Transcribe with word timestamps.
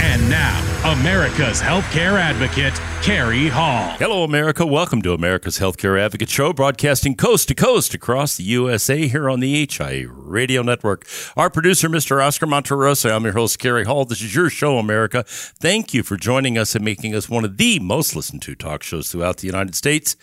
And 0.00 0.30
now, 0.30 0.58
America's 0.92 1.60
Healthcare 1.60 2.18
Advocate, 2.18 2.72
Carrie 3.02 3.48
Hall. 3.48 3.96
Hello, 3.98 4.24
America. 4.24 4.64
Welcome 4.64 5.02
to 5.02 5.12
America's 5.12 5.58
Healthcare 5.58 6.00
Advocate 6.00 6.30
Show, 6.30 6.54
broadcasting 6.54 7.14
coast 7.14 7.48
to 7.48 7.54
coast 7.54 7.92
across 7.92 8.36
the 8.36 8.44
USA 8.44 9.06
here 9.06 9.28
on 9.28 9.40
the 9.40 9.68
HI 9.70 10.06
Radio 10.08 10.62
Network. 10.62 11.06
Our 11.36 11.50
producer, 11.50 11.90
Mr. 11.90 12.24
Oscar 12.24 12.46
Monterosa. 12.46 13.14
I'm 13.14 13.24
your 13.24 13.34
host, 13.34 13.58
Carrie 13.58 13.84
Hall. 13.84 14.06
This 14.06 14.22
is 14.22 14.34
your 14.34 14.48
show, 14.48 14.78
America. 14.78 15.22
Thank 15.26 15.92
you 15.92 16.02
for 16.02 16.16
joining 16.16 16.56
us 16.56 16.74
and 16.74 16.82
making 16.82 17.14
us 17.14 17.28
one 17.28 17.44
of 17.44 17.58
the 17.58 17.78
most 17.78 18.16
listened 18.16 18.40
to 18.42 18.54
talk 18.54 18.82
shows 18.82 19.12
throughout 19.12 19.38
the 19.38 19.46
United 19.46 19.74
States. 19.74 20.16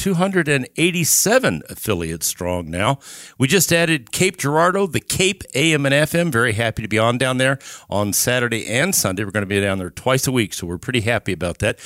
287 0.00 1.62
affiliates 1.68 2.26
strong 2.26 2.70
now. 2.70 2.98
We 3.36 3.46
just 3.46 3.70
added 3.70 4.12
Cape 4.12 4.38
Girardeau, 4.38 4.86
the 4.86 4.98
Cape 4.98 5.44
AM 5.54 5.84
and 5.84 5.94
FM. 5.94 6.32
Very 6.32 6.54
happy 6.54 6.80
to 6.80 6.88
be 6.88 6.98
on 6.98 7.18
down 7.18 7.36
there 7.36 7.58
on 7.90 8.14
Saturday 8.14 8.66
and 8.66 8.94
Sunday. 8.94 9.24
We're 9.24 9.30
going 9.30 9.42
to 9.42 9.46
be 9.46 9.60
down 9.60 9.76
there 9.76 9.90
twice 9.90 10.26
a 10.26 10.32
week, 10.32 10.54
so 10.54 10.66
we're 10.66 10.78
pretty 10.78 11.02
happy 11.02 11.34
about 11.34 11.58
that. 11.58 11.78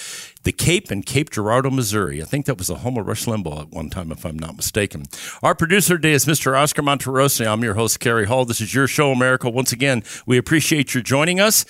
The 0.45 0.53
Cape 0.53 0.93
and 0.93 1.05
Cape 1.05 1.31
Girardeau, 1.31 1.71
Missouri. 1.71 2.23
I 2.23 2.25
think 2.25 2.47
that 2.47 2.57
was 2.57 2.69
the 2.69 2.77
home 2.77 2.99
of 2.99 3.09
Rush 3.09 3.25
Limbaugh 3.25 3.63
at 3.63 3.71
one 3.71 3.91
time, 3.91 4.13
if 4.13 4.25
I'm 4.25 4.39
not 4.39 4.57
mistaken. 4.57 5.07
Our 5.43 5.57
producer 5.57 5.97
today 5.97 6.13
is 6.13 6.25
Mr. 6.25 6.57
Oscar 6.57 6.83
Monterosa. 6.83 7.49
I'm 7.49 7.65
your 7.65 7.75
host, 7.75 7.99
Kerry 7.99 8.27
Hall. 8.27 8.45
This 8.45 8.61
is 8.61 8.73
your 8.73 8.87
show, 8.87 9.11
America. 9.11 9.51
Once 9.51 9.73
again, 9.73 10.05
we 10.25 10.39
appreciate 10.39 10.95
your 10.95 11.03
joining 11.03 11.41
us. 11.41 11.65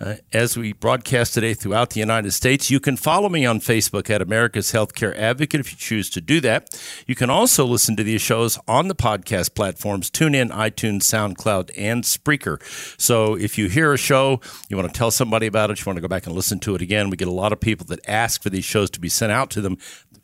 Uh, 0.00 0.14
as 0.32 0.56
we 0.56 0.72
broadcast 0.72 1.34
today 1.34 1.52
throughout 1.52 1.90
the 1.90 2.00
United 2.00 2.30
States. 2.30 2.70
You 2.70 2.80
can 2.80 2.96
follow 2.96 3.28
me 3.28 3.44
on 3.44 3.60
Facebook 3.60 4.08
at 4.08 4.22
America's 4.22 4.72
Healthcare 4.72 5.14
Advocate 5.14 5.60
if 5.60 5.70
you 5.72 5.76
choose 5.76 6.08
to 6.10 6.22
do 6.22 6.40
that. 6.40 6.74
You 7.06 7.14
can 7.14 7.28
also 7.28 7.66
listen 7.66 7.96
to 7.96 8.02
these 8.02 8.22
shows 8.22 8.58
on 8.66 8.88
the 8.88 8.94
podcast 8.94 9.54
platforms 9.54 10.10
TuneIn, 10.10 10.52
iTunes, 10.52 11.02
SoundCloud, 11.02 11.72
and 11.76 12.04
Spreaker. 12.04 12.62
So 12.98 13.34
if 13.34 13.58
you 13.58 13.68
hear 13.68 13.92
a 13.92 13.98
show, 13.98 14.40
you 14.70 14.76
want 14.78 14.90
to 14.90 14.98
tell 14.98 15.10
somebody 15.10 15.46
about 15.46 15.70
it, 15.70 15.78
you 15.78 15.84
want 15.84 15.98
to 15.98 16.02
go 16.02 16.08
back 16.08 16.24
and 16.24 16.34
listen 16.34 16.60
to 16.60 16.74
it 16.74 16.80
again, 16.80 17.10
we 17.10 17.18
get 17.18 17.28
a 17.28 17.32
lot 17.32 17.52
of 17.52 17.60
people 17.60 17.84
that 17.88 18.00
ask 18.08 18.42
for 18.42 18.48
these 18.48 18.64
shows 18.64 18.88
to 18.92 19.00
be 19.00 19.10
sent 19.10 19.32
out 19.32 19.50
to 19.50 19.60
them. 19.60 19.76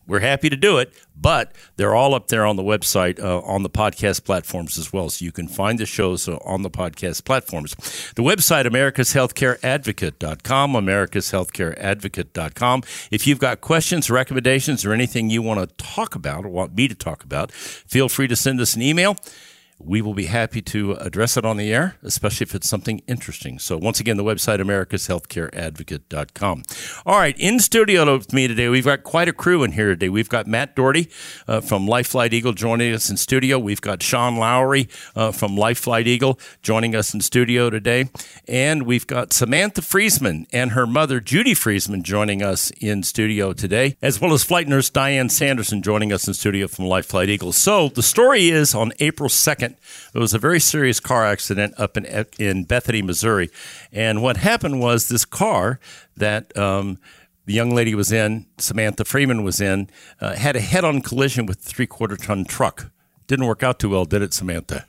We're 0.06 0.20
happy 0.20 0.48
to 0.48 0.56
do 0.56 0.78
it, 0.78 0.94
but 1.16 1.52
they're 1.76 1.94
all 1.94 2.14
up 2.14 2.28
there 2.28 2.46
on 2.46 2.56
the 2.56 2.62
website, 2.62 3.18
uh, 3.18 3.40
on 3.40 3.64
the 3.64 3.70
podcast 3.70 4.24
platforms 4.24 4.78
as 4.78 4.92
well. 4.92 5.10
So 5.10 5.24
you 5.24 5.32
can 5.32 5.48
find 5.48 5.78
the 5.78 5.86
shows 5.86 6.28
uh, 6.28 6.36
on 6.44 6.62
the 6.62 6.70
podcast 6.70 7.24
platforms. 7.24 7.74
The 8.14 8.22
website, 8.22 8.66
americashealthcareadvocate.com, 8.66 10.72
americashealthcareadvocate.com. 10.72 12.82
If 13.10 13.26
you've 13.26 13.40
got 13.40 13.60
questions, 13.60 14.08
recommendations, 14.10 14.84
or 14.84 14.92
anything 14.92 15.30
you 15.30 15.42
want 15.42 15.58
to 15.60 15.66
talk 15.84 16.14
about 16.14 16.44
or 16.44 16.48
want 16.48 16.76
me 16.76 16.86
to 16.88 16.94
talk 16.94 17.24
about, 17.24 17.50
feel 17.50 18.08
free 18.08 18.28
to 18.28 18.36
send 18.36 18.60
us 18.60 18.76
an 18.76 18.82
email. 18.82 19.16
We 19.78 20.00
will 20.00 20.14
be 20.14 20.26
happy 20.26 20.62
to 20.62 20.92
address 20.94 21.36
it 21.36 21.44
on 21.44 21.58
the 21.58 21.72
air, 21.72 21.96
especially 22.02 22.44
if 22.44 22.54
it's 22.54 22.68
something 22.68 23.02
interesting. 23.06 23.58
So, 23.58 23.76
once 23.76 24.00
again, 24.00 24.16
the 24.16 24.24
website, 24.24 24.60
americashealthcareadvocate.com. 24.60 26.62
All 27.04 27.18
right, 27.18 27.38
in 27.38 27.60
studio 27.60 28.16
with 28.16 28.32
me 28.32 28.48
today, 28.48 28.68
we've 28.68 28.84
got 28.84 29.04
quite 29.04 29.28
a 29.28 29.32
crew 29.32 29.64
in 29.64 29.72
here 29.72 29.88
today. 29.88 30.08
We've 30.08 30.28
got 30.28 30.46
Matt 30.46 30.76
Doherty 30.76 31.10
uh, 31.46 31.60
from 31.60 31.86
Life 31.86 32.08
Flight 32.08 32.32
Eagle 32.32 32.52
joining 32.52 32.94
us 32.94 33.10
in 33.10 33.16
studio. 33.16 33.58
We've 33.58 33.80
got 33.80 34.02
Sean 34.02 34.36
Lowry 34.36 34.88
uh, 35.14 35.32
from 35.32 35.56
Life 35.56 35.78
Flight 35.78 36.06
Eagle 36.06 36.38
joining 36.62 36.94
us 36.94 37.12
in 37.12 37.20
studio 37.20 37.68
today. 37.68 38.08
And 38.48 38.84
we've 38.84 39.06
got 39.06 39.32
Samantha 39.32 39.82
Freeman 39.82 40.46
and 40.52 40.72
her 40.72 40.86
mother, 40.86 41.20
Judy 41.20 41.54
Freeman, 41.54 42.02
joining 42.02 42.42
us 42.42 42.70
in 42.80 43.02
studio 43.02 43.52
today, 43.52 43.96
as 44.00 44.20
well 44.20 44.32
as 44.32 44.44
flight 44.44 44.68
nurse 44.68 44.88
Diane 44.88 45.28
Sanderson 45.28 45.82
joining 45.82 46.12
us 46.12 46.28
in 46.28 46.34
studio 46.34 46.68
from 46.68 46.86
Life 46.86 47.06
Flight 47.06 47.28
Eagle. 47.28 47.52
So, 47.52 47.88
the 47.88 48.02
story 48.02 48.48
is 48.48 48.74
on 48.74 48.92
April 49.00 49.28
2nd, 49.28 49.65
there 50.12 50.20
was 50.20 50.34
a 50.34 50.38
very 50.38 50.60
serious 50.60 51.00
car 51.00 51.24
accident 51.24 51.74
up 51.78 51.96
in 51.96 52.26
in 52.38 52.64
Bethany, 52.64 53.02
Missouri, 53.02 53.50
and 53.92 54.22
what 54.22 54.36
happened 54.38 54.80
was 54.80 55.08
this 55.08 55.24
car 55.24 55.80
that 56.16 56.56
um, 56.56 56.98
the 57.46 57.54
young 57.54 57.74
lady 57.74 57.94
was 57.94 58.12
in, 58.12 58.46
Samantha 58.58 59.04
Freeman 59.04 59.44
was 59.44 59.60
in, 59.60 59.88
uh, 60.20 60.34
had 60.34 60.56
a 60.56 60.60
head-on 60.60 61.00
collision 61.00 61.46
with 61.46 61.58
a 61.58 61.62
three-quarter 61.62 62.16
ton 62.16 62.44
truck. 62.44 62.90
Didn't 63.26 63.46
work 63.46 63.62
out 63.62 63.78
too 63.78 63.90
well, 63.90 64.04
did 64.04 64.22
it, 64.22 64.34
Samantha? 64.34 64.86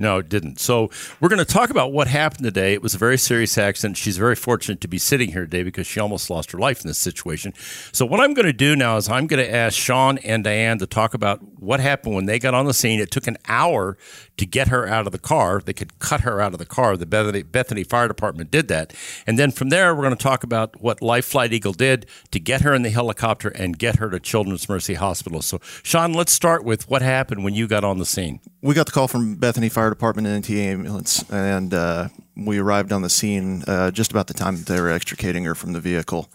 No, 0.00 0.16
it 0.16 0.30
didn't. 0.30 0.58
So 0.58 0.88
we're 1.20 1.28
going 1.28 1.40
to 1.40 1.44
talk 1.44 1.68
about 1.68 1.92
what 1.92 2.08
happened 2.08 2.44
today. 2.44 2.72
It 2.72 2.82
was 2.82 2.94
a 2.94 2.98
very 2.98 3.18
serious 3.18 3.58
accident. 3.58 3.98
She's 3.98 4.16
very 4.16 4.34
fortunate 4.34 4.80
to 4.80 4.88
be 4.88 4.96
sitting 4.96 5.30
here 5.30 5.42
today 5.42 5.62
because 5.62 5.86
she 5.86 6.00
almost 6.00 6.30
lost 6.30 6.52
her 6.52 6.58
life 6.58 6.80
in 6.80 6.88
this 6.88 6.96
situation. 6.96 7.52
So 7.92 8.06
what 8.06 8.18
I'm 8.18 8.32
going 8.32 8.46
to 8.46 8.54
do 8.54 8.74
now 8.74 8.96
is 8.96 9.10
I'm 9.10 9.26
going 9.26 9.44
to 9.44 9.54
ask 9.54 9.76
Sean 9.76 10.16
and 10.18 10.42
Diane 10.42 10.78
to 10.78 10.86
talk 10.86 11.12
about 11.12 11.40
what 11.60 11.80
happened 11.80 12.14
when 12.14 12.24
they 12.24 12.38
got 12.38 12.54
on 12.54 12.64
the 12.64 12.72
scene. 12.72 12.98
It 12.98 13.10
took 13.10 13.26
an 13.26 13.36
hour 13.46 13.98
to 14.38 14.46
get 14.46 14.68
her 14.68 14.88
out 14.88 15.04
of 15.04 15.12
the 15.12 15.18
car. 15.18 15.60
They 15.62 15.74
could 15.74 15.98
cut 15.98 16.22
her 16.22 16.40
out 16.40 16.54
of 16.54 16.58
the 16.58 16.64
car. 16.64 16.96
The 16.96 17.04
Bethany, 17.04 17.42
Bethany 17.42 17.84
Fire 17.84 18.08
Department 18.08 18.50
did 18.50 18.68
that. 18.68 18.94
And 19.26 19.38
then 19.38 19.50
from 19.50 19.68
there, 19.68 19.94
we're 19.94 20.04
going 20.04 20.16
to 20.16 20.22
talk 20.22 20.42
about 20.42 20.80
what 20.80 21.02
Life 21.02 21.26
Flight 21.26 21.52
Eagle 21.52 21.74
did 21.74 22.06
to 22.30 22.40
get 22.40 22.62
her 22.62 22.72
in 22.72 22.80
the 22.80 22.88
helicopter 22.88 23.48
and 23.48 23.78
get 23.78 23.96
her 23.96 24.08
to 24.08 24.18
Children's 24.18 24.66
Mercy 24.66 24.94
Hospital. 24.94 25.42
So, 25.42 25.60
Sean, 25.82 26.14
let's 26.14 26.32
start 26.32 26.64
with 26.64 26.88
what 26.88 27.02
happened 27.02 27.44
when 27.44 27.52
you 27.52 27.68
got 27.68 27.84
on 27.84 27.98
the 27.98 28.06
scene. 28.06 28.40
we 28.62 28.74
got 28.74 28.86
the 28.86 28.92
call 28.92 29.08
from 29.08 29.34
Bethany 29.34 29.68
Fire 29.68 29.89
Department 29.90 30.26
and 30.26 30.44
NTA 30.44 30.72
ambulance, 30.72 31.28
and 31.30 31.74
uh, 31.74 32.08
we 32.36 32.58
arrived 32.58 32.92
on 32.92 33.02
the 33.02 33.10
scene 33.10 33.62
uh, 33.66 33.90
just 33.90 34.10
about 34.10 34.26
the 34.26 34.34
time 34.34 34.56
that 34.56 34.66
they 34.66 34.80
were 34.80 34.90
extricating 34.90 35.44
her 35.44 35.54
from 35.54 35.72
the 35.72 35.80
vehicle. 35.80 36.30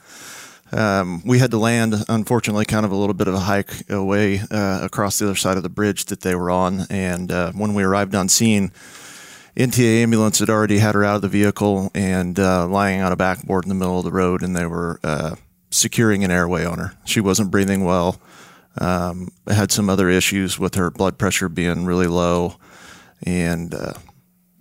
Um, 0.72 1.22
we 1.26 1.40
had 1.40 1.52
to 1.52 1.58
land, 1.58 1.96
unfortunately, 2.10 2.66
kind 2.66 2.86
of 2.86 2.92
a 2.92 2.96
little 2.96 3.14
bit 3.14 3.28
of 3.28 3.34
a 3.34 3.40
hike 3.40 3.90
away 3.90 4.42
uh, 4.52 4.80
across 4.84 5.20
the 5.20 5.26
other 5.26 5.36
side 5.36 5.58
of 5.58 5.64
the 5.64 5.70
bridge 5.70 6.06
that 6.06 6.22
they 6.22 6.36
were 6.36 6.52
on. 6.52 6.82
And 6.90 7.32
uh, 7.32 7.52
when 7.54 7.74
we 7.74 7.84
arrived 7.84 8.16
on 8.16 8.30
scene, 8.30 8.72
NTA 9.56 10.04
ambulance 10.04 10.40
had 10.40 10.50
already 10.50 10.80
had 10.80 10.96
her 10.96 11.06
out 11.06 11.16
of 11.16 11.22
the 11.22 11.30
vehicle 11.30 11.92
and 11.96 12.38
uh, 12.40 12.68
lying 12.68 13.02
on 13.02 13.12
a 13.12 13.16
backboard 13.16 13.64
in 13.64 13.70
the 13.70 13.76
middle 13.76 14.00
of 14.00 14.06
the 14.06 14.12
road, 14.12 14.42
and 14.42 14.56
they 14.56 14.66
were 14.66 15.00
uh, 15.04 15.36
securing 15.72 16.24
an 16.24 16.32
airway 16.32 16.66
on 16.66 16.80
her. 16.80 16.94
She 17.06 17.22
wasn't 17.22 17.52
breathing 17.52 17.86
well. 17.86 18.20
Um, 18.78 19.30
had 19.48 19.72
some 19.72 19.90
other 19.90 20.10
issues 20.10 20.60
with 20.60 20.76
her 20.76 20.92
blood 20.92 21.18
pressure 21.18 21.48
being 21.48 21.86
really 21.86 22.08
low, 22.08 22.56
and 23.24 23.74
uh, 23.74 23.94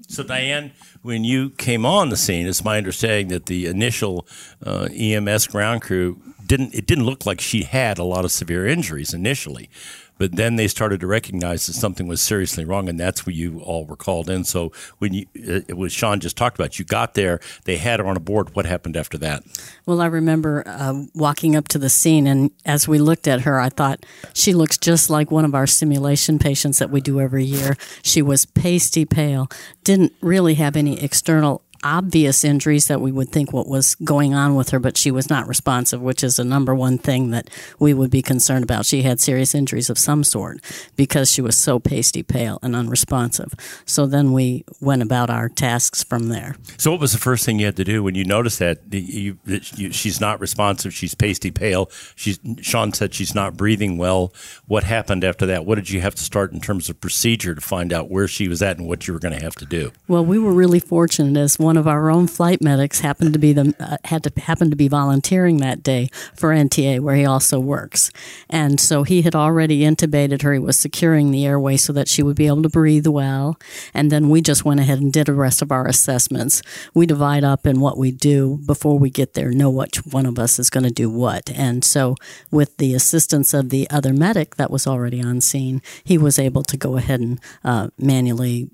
So, 0.09 0.23
Diane, 0.23 0.73
when 1.03 1.25
you 1.25 1.51
came 1.51 1.85
on 1.85 2.09
the 2.11 2.17
scene, 2.17 2.47
it's 2.47 2.65
my 2.65 2.77
understanding 2.79 3.29
that 3.29 3.47
the 3.47 3.67
initial 3.67 4.27
uh, 4.65 4.89
EMS 4.93 5.49
ground 5.49 5.83
crew 5.83 6.21
didn't. 6.47 6.75
It 6.75 6.87
didn't 6.87 7.05
look 7.05 7.27
like 7.27 7.41
she 7.41 7.63
had 7.65 7.99
a 7.99 8.05
lot 8.05 8.25
of 8.25 8.33
severe 8.33 8.67
injuries 8.67 9.15
initially, 9.15 9.71
but 10.19 10.37
then 10.37 10.57
they 10.57 10.69
started 10.69 11.01
to 11.01 11.07
recognize 11.07 11.67
that 11.67 11.75
something 11.75 12.07
was 12.07 12.21
seriously 12.21 12.65
wrong, 12.65 12.89
and 12.89 12.99
that's 12.99 13.27
where 13.27 13.35
you 13.35 13.61
all 13.61 13.85
were 13.85 13.97
called 13.97 14.31
in. 14.31 14.45
So, 14.45 14.73
when 14.99 15.15
you, 15.15 15.27
uh, 15.37 15.61
it 15.69 15.77
was 15.77 15.93
Sean 15.93 16.21
just 16.21 16.37
talked 16.37 16.59
about, 16.59 16.79
you 16.79 16.85
got 16.85 17.15
there, 17.15 17.41
they 17.65 17.77
had 17.77 18.01
her 18.01 18.07
on 18.07 18.17
a 18.17 18.21
board. 18.21 18.55
What 18.55 18.67
happened 18.67 18.97
after 18.97 19.19
that? 19.19 19.43
Well, 19.87 20.01
I 20.01 20.07
remember 20.07 20.63
uh, 20.67 21.05
walking 21.15 21.57
up 21.57 21.69
to 21.69 21.79
the 21.79 21.91
scene, 21.91 22.27
and 22.27 22.51
as 22.65 22.87
we 22.89 22.99
looked 22.99 23.29
at 23.29 23.43
her, 23.43 23.61
I 23.61 23.69
thought 23.69 24.05
she 24.33 24.55
looks 24.55 24.79
just 24.79 25.11
like 25.11 25.31
one 25.31 25.45
of 25.45 25.55
our 25.55 25.67
simulation 25.67 26.39
patients 26.39 26.79
that 26.79 26.91
we 26.91 27.01
do 27.01 27.21
every 27.21 27.45
year. 27.45 27.77
She 28.03 28.23
was 28.23 28.45
pasty 28.45 29.05
pale, 29.05 29.49
didn't 29.83 30.13
really 30.21 30.55
have 30.55 30.77
any 30.77 31.03
external 31.03 31.63
obvious 31.85 32.45
injuries 32.45 32.89
that 32.89 33.01
we 33.01 33.13
would 33.13 33.31
think 33.31 33.53
what 33.53 33.69
was 33.69 33.95
going 33.97 34.35
on 34.35 34.55
with 34.55 34.71
her, 34.71 34.79
but 34.79 34.97
she 34.97 35.11
was 35.11 35.29
not 35.29 35.47
responsive, 35.47 36.01
which 36.01 36.25
is 36.25 36.37
the 36.37 36.45
number 36.45 36.75
one 36.75 36.99
thing 36.99 37.31
that 37.31 37.49
we 37.79 37.95
would 37.95 38.11
be 38.11 38.23
concerned 38.23 38.65
about. 38.65 38.87
She 38.87 39.03
had 39.03 39.21
serious 39.21 39.55
injuries 39.55 39.91
of 39.91 39.99
some 39.99 40.25
sort 40.25 40.61
because 40.97 41.31
she 41.31 41.43
was 41.43 41.57
so 41.57 41.79
pasty 41.79 42.23
pale 42.23 42.59
and 42.63 42.75
unresponsive. 42.75 43.53
So 43.85 44.07
then 44.07 44.33
we 44.33 44.65
went 44.81 45.03
about 45.03 45.31
our 45.31 45.49
tasks 45.49 46.03
from 46.03 46.29
there. 46.29 46.57
So, 46.79 46.91
what 46.91 47.01
was 47.01 47.13
the 47.13 47.19
first 47.19 47.45
thing 47.45 47.59
you 47.59 47.67
had 47.67 47.77
to 47.77 47.85
do 47.85 48.03
when 48.03 48.15
you 48.15 48.25
noticed 48.25 48.59
that, 48.59 48.81
you, 48.91 49.39
that 49.45 49.79
you, 49.79 49.93
she's 49.93 50.21
not 50.21 50.41
responsive? 50.41 50.95
She's 50.95 51.15
pasty 51.15 51.51
pale. 51.51 51.91
She's 52.17 52.39
Sean 52.61 52.93
said 52.93 53.15
she's 53.15 53.35
not 53.35 53.57
breathing 53.57 53.99
well. 53.99 54.33
What 54.67 54.85
happened 54.85 55.25
after 55.25 55.47
that? 55.47 55.67
What 55.67 55.77
did 55.77 55.91
you 55.91 56.01
have 56.01 56.15
to 56.15 56.23
start 56.23 56.53
in 56.53 56.61
terms 56.61 56.89
of 56.89 57.01
procedure 57.01 57.55
to 57.55 57.61
find 57.61 57.93
out 57.93 58.11
where 58.11 58.29
she 58.29 58.49
was 58.49 58.63
at 58.63 58.79
and 58.79 58.87
what 58.89 59.07
you 59.07 59.15
were 59.15 59.21
going 59.21 59.37
to 59.37 59.43
have 59.43 59.55
to 59.57 59.67
do? 59.67 59.93
Well, 60.09 60.25
we 60.25 60.39
were 60.39 60.53
really 60.53 60.81
fortunate 60.81 61.39
as 61.39 61.59
one 61.59 61.74
of 61.77 61.89
our 61.89 62.11
own 62.11 62.27
flight 62.27 62.63
medics 62.63 63.01
happened 63.01 63.33
to 63.33 63.39
be 63.39 63.53
the 63.53 63.75
uh, 63.79 63.97
had 64.05 64.23
to 64.25 64.41
happen 64.41 64.71
to 64.71 64.77
be 64.77 64.89
volunteering 64.89 65.59
that 65.59 65.83
day 65.83 66.09
for 66.35 66.51
NTA 66.51 67.01
where 67.01 67.17
he 67.17 67.25
also 67.25 67.59
works. 67.59 68.11
And 68.49 68.81
so 68.81 69.03
he 69.03 69.23
had 69.23 69.35
already 69.35 69.81
intubated 69.81 70.43
her. 70.43 70.53
He 70.53 70.59
was 70.59 70.79
securing 70.79 71.31
the 71.31 71.45
airway 71.45 71.77
so 71.77 71.93
that 71.93 72.09
she 72.09 72.23
would 72.23 72.37
be 72.37 72.47
able 72.47 72.63
to 72.63 72.69
breathe 72.69 73.07
well. 73.07 73.59
And 73.93 74.11
then 74.11 74.29
we 74.29 74.41
just 74.41 74.65
went 74.65 74.81
ahead 74.81 75.01
and 75.01 75.13
did 75.13 75.27
the 75.27 75.35
rest 75.35 75.63
of 75.63 75.73
our 75.73 75.87
assessments. 75.87 76.63
We 76.95 77.07
divide 77.07 77.45
up 77.45 77.67
in 77.67 77.81
what 77.81 77.99
we 77.99 78.11
do 78.11 78.59
before 78.67 78.99
we 78.99 79.11
get 79.11 79.35
there, 79.35 79.51
know 79.51 79.71
which 79.71 79.99
one 80.07 80.27
of 80.27 80.39
us 80.39 80.59
is 80.59 80.71
going 80.71 80.85
to 80.85 80.91
do 80.91 81.11
what. 81.11 81.51
And 81.51 81.85
so 81.85 82.17
with 82.51 82.77
the 82.77 82.95
assistance 82.95 83.55
of 83.55 83.71
the 83.71 83.89
other 83.91 84.13
medic 84.13 84.57
that 84.57 84.71
was 84.71 84.87
already 84.87 85.23
on 85.23 85.41
scene, 85.41 85.83
he 86.03 86.19
was 86.19 86.39
able 86.39 86.63
to 86.65 86.77
go 86.77 86.97
ahead 86.97 87.21
and 87.21 87.41
uh, 87.65 87.89
manually 87.99 88.71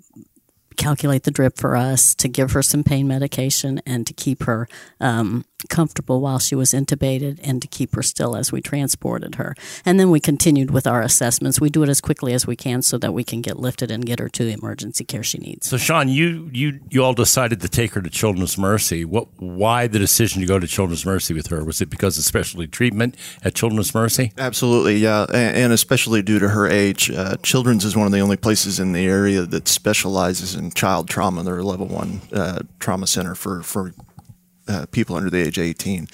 calculate 0.81 1.25
the 1.25 1.31
drip 1.31 1.59
for 1.59 1.77
us, 1.77 2.15
to 2.17 2.27
give 2.27 2.53
her 2.53 2.63
some 2.63 2.83
pain 2.83 3.07
medication, 3.07 3.83
and 3.85 4.07
to 4.07 4.15
keep 4.15 4.45
her 4.45 4.67
um, 4.99 5.45
comfortable 5.69 6.21
while 6.21 6.39
she 6.39 6.55
was 6.55 6.73
intubated 6.73 7.39
and 7.43 7.61
to 7.63 7.69
keep 7.69 7.95
her 7.95 8.03
still 8.03 8.37
as 8.37 8.53
we 8.53 8.61
transported 8.61 9.37
her. 9.37 9.55
And 9.85 9.99
then 9.99 10.11
we 10.11 10.21
continued 10.21 10.71
with 10.71 10.87
our 10.87 11.03
assessments. 11.03 11.61
We 11.61 11.71
do 11.71 11.83
it 11.83 11.89
as 11.89 12.01
quickly 12.01 12.33
as 12.33 12.47
we 12.47 12.57
can 12.57 12.83
so 12.83 12.99
that 12.99 13.13
we 13.13 13.25
can 13.25 13.41
get 13.41 13.59
lifted 13.59 13.91
and 13.91 14.05
get 14.05 14.19
her 14.19 14.29
to 14.29 14.45
the 14.45 14.53
emergency 14.53 15.05
care 15.05 15.23
she 15.23 15.39
needs. 15.39 15.69
So, 15.69 15.77
Sean, 15.77 16.09
you 16.09 16.51
you 16.53 16.81
you 16.91 17.05
all 17.05 17.15
decided 17.15 17.61
to 17.61 17.69
take 17.69 17.93
her 17.93 18.03
to 18.03 18.11
Children's 18.11 18.57
Mercy. 18.59 19.05
What? 19.05 19.29
Why 19.39 19.87
the 19.87 19.99
decision 19.99 20.41
to 20.41 20.47
go 20.47 20.59
to 20.59 20.67
Children's 20.67 21.05
Mercy 21.05 21.35
with 21.35 21.49
her? 21.49 21.65
Was 21.65 21.81
it 21.81 21.91
because 21.91 22.19
of 22.19 22.25
specialty 22.25 22.67
treatment 22.67 23.17
at 23.45 23.55
Children's 23.55 23.95
Mercy? 23.95 24.33
Absolutely, 24.39 24.97
yeah, 24.97 25.27
and, 25.33 25.57
and 25.57 25.73
especially 25.73 26.23
due 26.23 26.39
to 26.39 26.49
her 26.49 26.67
age, 26.67 27.11
uh, 27.11 27.37
Children's 27.43 27.85
is 27.85 27.97
one 27.97 28.07
of 28.07 28.13
the 28.13 28.21
only 28.21 28.37
places 28.37 28.81
in 28.81 28.93
the 28.93 29.07
area 29.07 29.43
that 29.43 29.69
specializes 29.69 30.55
in 30.55 30.71
child 30.71 31.09
trauma. 31.09 31.43
They're 31.43 31.59
a 31.59 31.65
level 31.65 31.87
one 31.87 32.21
uh, 32.33 32.61
trauma 32.79 33.07
center 33.07 33.35
for 33.35 33.63
for 33.63 33.93
uh, 34.71 34.87
people 34.87 35.17
under 35.17 35.31
the 35.31 35.39
age 35.39 35.59
of 35.59 35.65
18. 35.65 36.07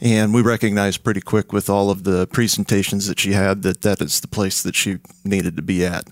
And 0.00 0.34
we 0.34 0.42
recognized 0.42 1.04
pretty 1.04 1.20
quick 1.20 1.52
with 1.52 1.70
all 1.70 1.90
of 1.90 2.02
the 2.02 2.26
presentations 2.26 3.06
that 3.06 3.20
she 3.20 3.32
had 3.32 3.62
that 3.62 3.82
that 3.82 4.00
is 4.00 4.20
the 4.20 4.28
place 4.28 4.62
that 4.62 4.74
she 4.74 4.98
needed 5.24 5.56
to 5.56 5.62
be 5.62 5.86
at. 5.86 6.08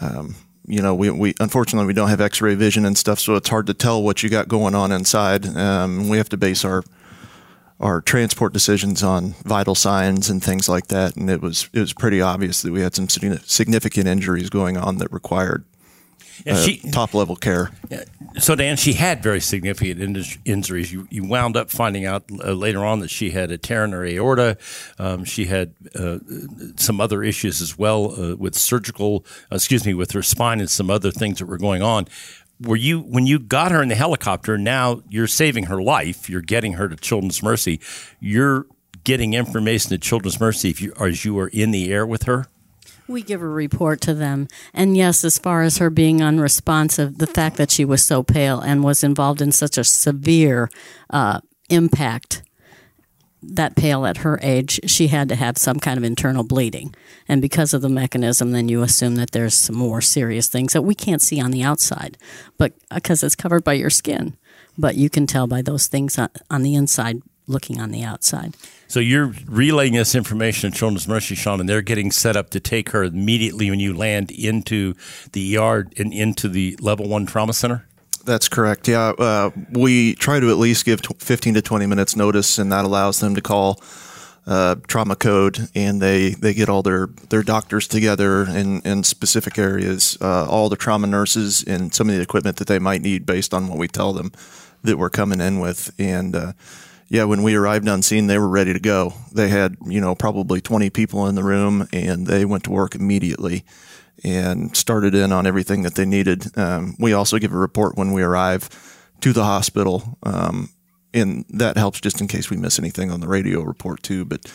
Um, 0.00 0.36
you 0.66 0.80
know, 0.80 0.94
we, 0.94 1.10
we 1.10 1.34
unfortunately 1.40 1.86
we 1.86 1.92
don't 1.92 2.08
have 2.08 2.20
X-ray 2.20 2.54
vision 2.54 2.86
and 2.86 2.96
stuff, 2.96 3.18
so 3.18 3.34
it's 3.34 3.48
hard 3.48 3.66
to 3.66 3.74
tell 3.74 4.02
what 4.02 4.22
you 4.22 4.30
got 4.30 4.48
going 4.48 4.74
on 4.74 4.92
inside. 4.92 5.46
Um, 5.56 6.08
we 6.08 6.16
have 6.16 6.28
to 6.30 6.36
base 6.36 6.64
our 6.64 6.82
our 7.80 8.02
transport 8.02 8.52
decisions 8.52 9.02
on 9.02 9.34
vital 9.44 9.74
signs 9.74 10.28
and 10.28 10.44
things 10.44 10.68
like 10.68 10.88
that, 10.88 11.16
and 11.16 11.28
it 11.28 11.42
was 11.42 11.68
it 11.72 11.80
was 11.80 11.92
pretty 11.92 12.20
obvious 12.20 12.62
that 12.62 12.72
we 12.72 12.80
had 12.80 12.94
some 12.94 13.08
significant 13.08 14.06
injuries 14.06 14.48
going 14.48 14.76
on 14.76 14.98
that 14.98 15.12
required 15.12 15.64
Yeah, 16.44 16.54
uh, 16.54 16.56
she- 16.62 16.78
top 16.90 17.14
level 17.14 17.36
care. 17.36 17.70
So, 18.38 18.54
Dan, 18.54 18.76
she 18.76 18.92
had 18.92 19.22
very 19.22 19.40
significant 19.40 20.00
in- 20.00 20.24
injuries. 20.44 20.92
You, 20.92 21.08
you 21.10 21.24
wound 21.24 21.56
up 21.56 21.70
finding 21.70 22.06
out 22.06 22.24
uh, 22.32 22.52
later 22.52 22.84
on 22.84 23.00
that 23.00 23.10
she 23.10 23.30
had 23.30 23.50
a 23.50 23.58
tear 23.58 23.84
in 23.84 23.92
her 23.92 24.04
aorta. 24.04 24.56
Um, 24.98 25.24
she 25.24 25.46
had 25.46 25.74
uh, 25.94 26.18
some 26.76 27.00
other 27.00 27.22
issues 27.22 27.60
as 27.60 27.76
well 27.76 28.14
uh, 28.20 28.36
with 28.36 28.54
surgical, 28.54 29.24
uh, 29.50 29.56
excuse 29.56 29.84
me, 29.84 29.94
with 29.94 30.12
her 30.12 30.22
spine 30.22 30.60
and 30.60 30.70
some 30.70 30.90
other 30.90 31.10
things 31.10 31.38
that 31.40 31.46
were 31.46 31.58
going 31.58 31.82
on. 31.82 32.06
Were 32.60 32.76
you 32.76 33.00
when 33.00 33.26
you 33.26 33.38
got 33.38 33.72
her 33.72 33.82
in 33.82 33.88
the 33.88 33.94
helicopter? 33.94 34.58
Now 34.58 35.02
you're 35.08 35.26
saving 35.26 35.64
her 35.64 35.80
life. 35.80 36.28
You're 36.28 36.42
getting 36.42 36.74
her 36.74 36.88
to 36.88 36.96
Children's 36.96 37.42
Mercy. 37.42 37.80
You're 38.20 38.66
getting 39.02 39.32
information 39.32 39.88
to 39.90 39.98
Children's 39.98 40.38
Mercy 40.38 40.68
if 40.68 40.82
you 40.82 40.92
as 41.00 41.24
you 41.24 41.38
are 41.38 41.48
in 41.48 41.70
the 41.70 41.90
air 41.90 42.06
with 42.06 42.24
her. 42.24 42.46
We 43.10 43.22
give 43.22 43.42
a 43.42 43.48
report 43.48 44.00
to 44.02 44.14
them. 44.14 44.46
And 44.72 44.96
yes, 44.96 45.24
as 45.24 45.36
far 45.36 45.62
as 45.62 45.78
her 45.78 45.90
being 45.90 46.22
unresponsive, 46.22 47.18
the 47.18 47.26
fact 47.26 47.56
that 47.56 47.70
she 47.70 47.84
was 47.84 48.04
so 48.04 48.22
pale 48.22 48.60
and 48.60 48.84
was 48.84 49.02
involved 49.02 49.42
in 49.42 49.50
such 49.50 49.76
a 49.76 49.82
severe 49.82 50.70
uh, 51.10 51.40
impact, 51.68 52.42
that 53.42 53.74
pale 53.74 54.06
at 54.06 54.18
her 54.18 54.38
age, 54.42 54.80
she 54.86 55.08
had 55.08 55.28
to 55.28 55.34
have 55.34 55.56
some 55.56 55.80
kind 55.80 55.98
of 55.98 56.04
internal 56.04 56.44
bleeding. 56.44 56.94
And 57.26 57.40
because 57.40 57.72
of 57.72 57.82
the 57.82 57.88
mechanism, 57.88 58.52
then 58.52 58.68
you 58.68 58.82
assume 58.82 59.16
that 59.16 59.30
there's 59.30 59.54
some 59.54 59.76
more 59.76 60.00
serious 60.00 60.48
things 60.48 60.72
that 60.74 60.82
we 60.82 60.94
can't 60.94 61.22
see 61.22 61.40
on 61.40 61.50
the 61.50 61.62
outside, 61.62 62.18
but 62.58 62.74
because 62.94 63.22
it's 63.22 63.34
covered 63.34 63.64
by 63.64 63.72
your 63.72 63.90
skin. 63.90 64.36
But 64.76 64.96
you 64.96 65.10
can 65.10 65.26
tell 65.26 65.46
by 65.46 65.62
those 65.62 65.86
things 65.86 66.18
on, 66.18 66.28
on 66.50 66.62
the 66.62 66.74
inside 66.74 67.22
looking 67.50 67.80
on 67.80 67.90
the 67.90 68.02
outside. 68.02 68.54
So 68.88 69.00
you're 69.00 69.34
relaying 69.46 69.94
this 69.94 70.14
information 70.14 70.70
to 70.70 70.76
Children's 70.76 71.06
Mercy, 71.06 71.34
Sean, 71.34 71.60
and 71.60 71.68
they're 71.68 71.82
getting 71.82 72.10
set 72.10 72.36
up 72.36 72.50
to 72.50 72.60
take 72.60 72.90
her 72.90 73.04
immediately 73.04 73.70
when 73.70 73.80
you 73.80 73.94
land 73.94 74.30
into 74.30 74.94
the 75.32 75.56
ER 75.56 75.86
and 75.96 76.12
into 76.12 76.48
the 76.48 76.76
level 76.80 77.08
one 77.08 77.26
trauma 77.26 77.52
center. 77.52 77.86
That's 78.24 78.48
correct. 78.48 78.88
Yeah, 78.88 79.10
uh, 79.18 79.50
we 79.70 80.14
try 80.14 80.40
to 80.40 80.50
at 80.50 80.58
least 80.58 80.84
give 80.84 81.02
tw 81.02 81.20
15 81.20 81.54
to 81.54 81.62
20 81.62 81.86
minutes 81.86 82.16
notice, 82.16 82.58
and 82.58 82.70
that 82.72 82.84
allows 82.84 83.20
them 83.20 83.34
to 83.34 83.40
call 83.40 83.80
uh, 84.46 84.76
trauma 84.88 85.16
code, 85.16 85.68
and 85.74 86.02
they, 86.02 86.30
they 86.30 86.52
get 86.52 86.68
all 86.68 86.82
their, 86.82 87.06
their 87.28 87.42
doctors 87.42 87.86
together 87.86 88.42
in, 88.42 88.80
in 88.82 89.04
specific 89.04 89.58
areas, 89.58 90.18
uh, 90.20 90.46
all 90.46 90.68
the 90.68 90.76
trauma 90.76 91.06
nurses, 91.06 91.62
and 91.62 91.94
some 91.94 92.08
of 92.08 92.16
the 92.16 92.20
equipment 92.20 92.56
that 92.56 92.66
they 92.66 92.78
might 92.78 93.02
need 93.02 93.24
based 93.24 93.54
on 93.54 93.68
what 93.68 93.78
we 93.78 93.88
tell 93.88 94.12
them 94.12 94.32
that 94.82 94.98
we're 94.98 95.10
coming 95.10 95.40
in 95.40 95.60
with. 95.60 95.94
And 95.98 96.34
uh, 96.34 96.52
yeah, 97.10 97.24
when 97.24 97.42
we 97.42 97.56
arrived 97.56 97.88
on 97.88 98.02
scene, 98.02 98.28
they 98.28 98.38
were 98.38 98.48
ready 98.48 98.72
to 98.72 98.78
go. 98.78 99.12
They 99.32 99.48
had 99.48 99.76
you 99.84 100.00
know 100.00 100.14
probably 100.14 100.60
20 100.60 100.88
people 100.90 101.26
in 101.26 101.34
the 101.34 101.42
room, 101.42 101.88
and 101.92 102.26
they 102.26 102.44
went 102.44 102.64
to 102.64 102.70
work 102.70 102.94
immediately 102.94 103.64
and 104.22 104.76
started 104.76 105.14
in 105.14 105.32
on 105.32 105.46
everything 105.46 105.82
that 105.82 105.96
they 105.96 106.04
needed. 106.04 106.56
Um, 106.56 106.94
we 106.98 107.12
also 107.12 107.38
give 107.38 107.52
a 107.52 107.58
report 107.58 107.96
when 107.96 108.12
we 108.12 108.22
arrive 108.22 108.68
to 109.22 109.32
the 109.32 109.44
hospital, 109.44 110.18
um, 110.22 110.70
and 111.12 111.44
that 111.50 111.76
helps 111.76 112.00
just 112.00 112.20
in 112.20 112.28
case 112.28 112.48
we 112.48 112.56
miss 112.56 112.78
anything 112.78 113.10
on 113.10 113.20
the 113.20 113.28
radio 113.28 113.62
report 113.62 114.02
too. 114.04 114.24
But 114.24 114.50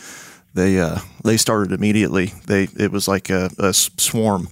they 0.54 0.80
uh, 0.80 1.00
they 1.26 1.36
started 1.36 1.74
immediately. 1.74 2.28
They 2.48 2.70
it 2.80 2.92
was 2.92 3.08
like 3.08 3.30
a 3.30 3.74
swarm 3.74 4.48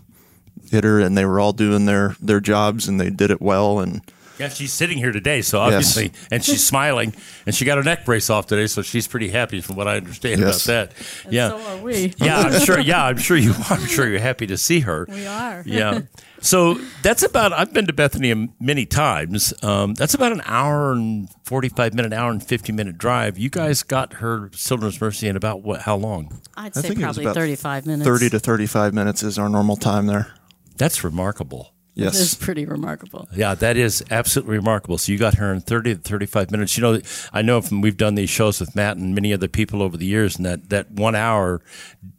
hitter 0.69 0.99
and 0.99 1.15
they 1.15 1.25
were 1.25 1.39
all 1.39 1.53
doing 1.53 1.85
their 1.85 2.17
their 2.19 2.41
jobs, 2.41 2.89
and 2.89 2.99
they 2.99 3.09
did 3.09 3.31
it 3.31 3.41
well. 3.41 3.79
And 3.79 4.01
Yeah, 4.39 4.49
she's 4.49 4.73
sitting 4.73 4.97
here 4.97 5.11
today, 5.11 5.41
so 5.43 5.59
obviously, 5.59 6.11
and 6.31 6.43
she's 6.43 6.65
smiling, 6.65 7.13
and 7.45 7.53
she 7.53 7.65
got 7.65 7.77
her 7.77 7.83
neck 7.83 8.03
brace 8.03 8.29
off 8.31 8.47
today, 8.47 8.65
so 8.65 8.81
she's 8.81 9.07
pretty 9.07 9.29
happy, 9.29 9.61
from 9.61 9.75
what 9.75 9.87
I 9.87 9.97
understand 9.97 10.41
Yes. 10.41 10.65
about 10.65 10.89
that. 10.91 11.31
yeah, 11.31 11.49
So 11.49 11.61
are 11.61 11.77
we. 11.77 12.13
yeah, 12.17 12.39
I'm 12.39 12.59
sure. 12.59 12.79
Yeah, 12.79 13.05
I'm 13.05 13.17
sure 13.17 13.37
you. 13.37 13.53
I'm 13.69 13.85
sure 13.85 14.07
you're 14.09 14.19
happy 14.19 14.47
to 14.47 14.57
see 14.57 14.79
her. 14.81 15.05
We 15.09 15.27
are. 15.27 15.63
Yeah. 15.65 16.01
So 16.41 16.79
that's 17.03 17.21
about. 17.23 17.53
I've 17.53 17.73
been 17.73 17.85
to 17.87 17.93
Bethany 17.93 18.49
many 18.59 18.85
times. 18.85 19.53
Um, 19.63 19.93
that's 19.93 20.13
about 20.15 20.31
an 20.31 20.41
hour 20.45 20.91
and 20.91 21.29
forty-five 21.45 21.93
minute, 21.93 22.11
hour 22.11 22.31
and 22.31 22.43
fifty 22.43 22.71
minute 22.73 22.97
drive. 22.97 23.37
You 23.37 23.49
guys 23.49 23.83
got 23.83 24.13
her 24.13 24.49
Children's 24.49 24.99
Mercy 24.99 25.27
in 25.27 25.35
about 25.35 25.61
what? 25.61 25.81
How 25.81 25.95
long? 25.95 26.41
I'd 26.57 26.75
I 26.77 26.81
say 26.81 26.87
think 26.89 27.01
probably 27.01 27.25
35 27.25 27.85
minutes. 27.85 28.05
30 28.07 28.29
to 28.31 28.39
35 28.39 28.93
minutes 28.93 29.23
is 29.23 29.37
our 29.39 29.47
normal 29.47 29.75
time 29.77 30.07
there. 30.07 30.33
That's 30.77 31.03
remarkable. 31.03 31.73
Yes. 31.95 32.19
It's 32.19 32.33
pretty 32.33 32.65
remarkable. 32.65 33.27
Yeah, 33.35 33.53
that 33.55 33.77
is 33.77 34.03
absolutely 34.09 34.57
remarkable. 34.57 34.97
So 34.97 35.11
you 35.11 35.19
got 35.19 35.35
her 35.35 35.53
in 35.53 35.61
30 35.61 35.95
to 35.95 36.01
35 36.01 36.49
minutes. 36.51 36.75
You 36.75 36.81
know, 36.81 36.99
I 37.31 37.41
know 37.43 37.61
from 37.61 37.81
we've 37.81 37.97
done 37.97 38.15
these 38.15 38.31
shows 38.31 38.59
with 38.59 38.75
Matt 38.75 38.97
and 38.97 39.13
many 39.13 39.31
other 39.31 39.47
people 39.47 39.83
over 39.83 39.95
the 39.95 40.05
years, 40.05 40.35
and 40.35 40.45
that, 40.45 40.69
that 40.69 40.89
one 40.91 41.13
hour 41.15 41.61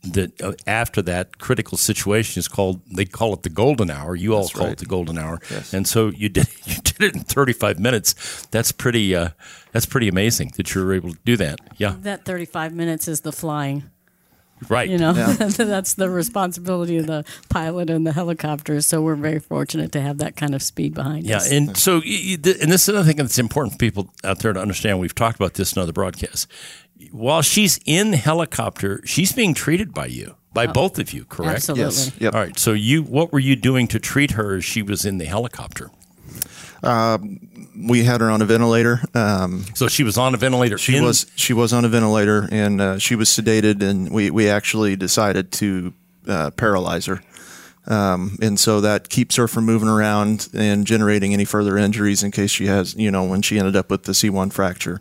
that 0.05 0.41
uh, 0.41 0.53
after 0.67 1.03
that 1.03 1.39
critical 1.39 1.77
situation 1.77 2.39
is 2.39 2.47
called, 2.47 2.83
they 2.87 3.05
call 3.05 3.35
it 3.35 3.43
the 3.43 3.51
golden 3.51 3.91
hour. 3.91 4.15
You 4.15 4.35
all 4.37 4.49
call 4.49 4.69
it 4.69 4.79
the 4.79 4.87
golden 4.87 5.19
hour. 5.19 5.41
Yes. 5.51 5.73
And 5.75 5.89
so 5.89 6.09
you 6.09 6.29
did, 6.29 6.47
you 6.67 6.77
did 6.77 7.03
it 7.03 7.17
in 7.17 7.23
35 7.23 7.81
minutes. 7.81 8.47
That's 8.53 8.71
pretty, 8.71 9.17
uh, 9.17 9.31
that's 9.73 9.87
pretty 9.87 10.07
amazing 10.09 10.53
that 10.57 10.73
you 10.73 10.85
were 10.85 10.93
able 10.95 11.11
to 11.13 11.19
do 11.25 11.37
that. 11.39 11.59
Yeah, 11.79 11.97
That 12.03 12.25
35 12.25 12.73
minutes 12.75 13.09
is 13.09 13.23
the 13.23 13.33
flying. 13.33 13.91
Right. 14.69 14.89
You 14.89 14.99
know, 14.99 15.13
Yeah. 15.15 15.33
that's 15.49 15.95
the 15.95 16.09
responsibility 16.11 16.97
of 16.99 17.07
the 17.07 17.25
pilot 17.49 17.91
and 17.91 18.07
the 18.07 18.13
helicopter. 18.13 18.81
So 18.81 19.03
we're 19.03 19.15
very 19.17 19.39
fortunate 19.41 19.93
to 19.93 20.01
have 20.01 20.19
that 20.19 20.37
kind 20.37 20.55
of 20.55 20.63
speed 20.63 20.95
behind 20.95 21.25
Yeah, 21.27 21.37
us. 21.39 21.51
and 21.51 21.77
so 21.77 21.97
y- 21.97 22.03
y- 22.05 22.37
th- 22.43 22.57
and 22.63 22.71
this 22.73 22.83
is 22.83 22.89
another 22.91 23.07
thing 23.09 23.17
that's 23.17 23.39
important 23.39 23.73
for 23.75 23.79
people 23.79 24.09
out 24.25 24.39
there 24.41 24.53
to 24.53 24.61
understand. 24.61 24.99
We've 25.01 25.15
talked 25.15 25.37
about 25.37 25.55
this 25.55 25.73
in 25.75 25.83
other 25.83 25.93
broadcasts. 25.93 26.47
While 27.11 27.43
she's 27.43 27.79
in 27.85 28.11
the 28.13 28.17
helicopter, 28.17 29.01
she's 29.05 29.33
being 29.33 29.53
treated 29.55 29.93
by 29.93 30.07
you, 30.07 30.37
by 30.55 30.67
oh, 30.67 30.73
both 30.73 30.99
of 30.99 31.13
you, 31.13 31.25
correct? 31.25 31.57
Absolutely. 31.57 31.85
Yes. 31.85 32.13
Yep. 32.21 32.35
All 32.35 32.41
right. 32.41 32.59
So 32.59 32.73
you, 32.73 33.03
what 33.03 33.33
were 33.33 33.41
you 33.41 33.57
doing 33.57 33.89
to 33.89 33.99
treat 33.99 34.33
her 34.33 34.57
as 34.57 34.65
she 34.65 34.81
was 34.83 35.05
in 35.05 35.19
the 35.19 35.25
helicopter? 35.27 35.91
Uh, 36.83 37.19
we 37.77 38.05
had 38.05 38.21
her 38.21 38.31
on 38.31 38.43
a 38.43 38.45
ventilator. 38.45 39.01
Um, 39.15 39.65
So 39.75 39.89
she 39.89 40.05
was 40.05 40.17
on 40.19 40.35
a 40.35 40.37
ventilator. 40.39 40.79
she 40.79 40.97
in- 40.97 41.05
was 41.05 41.27
she 41.37 41.53
was 41.53 41.73
on 41.73 41.85
a 41.85 41.89
ventilator 41.89 42.49
and 42.51 42.81
uh, 42.81 42.99
she 42.99 43.15
was 43.17 43.29
sedated, 43.29 43.83
and 43.83 44.11
we 44.11 44.31
we 44.31 44.49
actually 44.49 44.97
decided 44.97 45.51
to 45.53 45.93
uh, 46.29 46.51
paralyze 46.53 47.07
her. 47.07 47.21
Um, 47.87 48.39
and 48.41 48.59
so 48.59 48.81
that 48.81 49.11
keeps 49.11 49.37
her 49.37 49.47
from 49.47 49.65
moving 49.67 49.89
around 49.89 50.49
and 50.55 50.87
generating 50.87 51.35
any 51.35 51.45
further 51.45 51.77
injuries 51.77 52.23
in 52.23 52.31
case 52.31 52.51
she 52.51 52.67
has, 52.67 52.95
you 52.95 53.11
know, 53.11 53.25
when 53.25 53.43
she 53.43 53.59
ended 53.59 53.77
up 53.77 53.91
with 53.91 54.05
the 54.05 54.13
C1 54.13 54.53
fracture. 54.55 55.01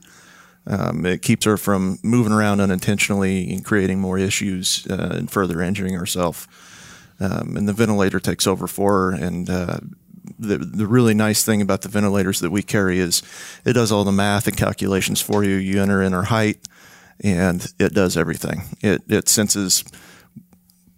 Um, 0.67 1.05
it 1.05 1.21
keeps 1.21 1.45
her 1.45 1.55
from 1.57 1.97
moving 2.03 2.33
around 2.33 2.59
unintentionally 2.59 3.49
and 3.53 3.63
creating 3.63 3.99
more 4.01 4.17
issues 4.17 4.85
uh, 4.89 5.11
and 5.17 5.31
further 5.31 5.61
injuring 5.61 5.93
herself. 5.93 6.45
Um, 7.21 7.55
and 7.55 7.69
the 7.69 7.73
ventilator 7.73 8.19
takes 8.19 8.45
over 8.47 8.67
for 8.67 9.11
her. 9.11 9.11
And 9.11 9.49
uh, 9.49 9.77
the 10.39 10.57
the 10.57 10.87
really 10.87 11.13
nice 11.13 11.43
thing 11.43 11.61
about 11.61 11.81
the 11.81 11.89
ventilators 11.89 12.39
that 12.39 12.51
we 12.51 12.63
carry 12.63 12.99
is 12.99 13.21
it 13.65 13.73
does 13.73 13.91
all 13.91 14.03
the 14.03 14.11
math 14.11 14.47
and 14.47 14.57
calculations 14.57 15.21
for 15.21 15.43
you. 15.43 15.55
You 15.55 15.81
enter 15.81 16.01
in 16.01 16.13
her 16.13 16.23
height, 16.23 16.59
and 17.23 17.65
it 17.79 17.93
does 17.93 18.17
everything. 18.17 18.63
It 18.81 19.03
it 19.09 19.29
senses 19.29 19.83